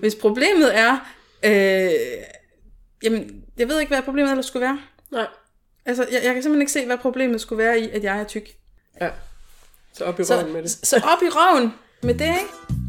Hvis 0.00 0.14
problemet 0.14 0.78
er... 0.78 1.12
Øh, 1.44 1.90
jamen, 3.02 3.42
jeg 3.58 3.68
ved 3.68 3.80
ikke, 3.80 3.90
hvad 3.90 4.02
problemet 4.02 4.30
ellers 4.30 4.46
skulle 4.46 4.66
være. 4.66 4.80
Nej. 5.12 5.26
Altså, 5.86 6.02
jeg, 6.12 6.20
jeg 6.24 6.34
kan 6.34 6.42
simpelthen 6.42 6.60
ikke 6.62 6.72
se, 6.72 6.86
hvad 6.86 6.98
problemet 6.98 7.40
skulle 7.40 7.64
være 7.64 7.80
i, 7.80 7.90
at 7.90 8.04
jeg 8.04 8.20
er 8.20 8.24
tyk. 8.24 8.50
Ja. 9.00 9.08
Så 9.92 10.04
op 10.04 10.20
i 10.20 10.22
røven 10.22 10.52
med 10.52 10.68
Så, 10.68 10.78
det. 10.80 10.88
så 10.88 10.96
op 10.96 11.22
i 11.22 11.28
røven 11.28 11.74
med 12.02 12.14
det, 12.14 12.26
ikke? 12.26 12.81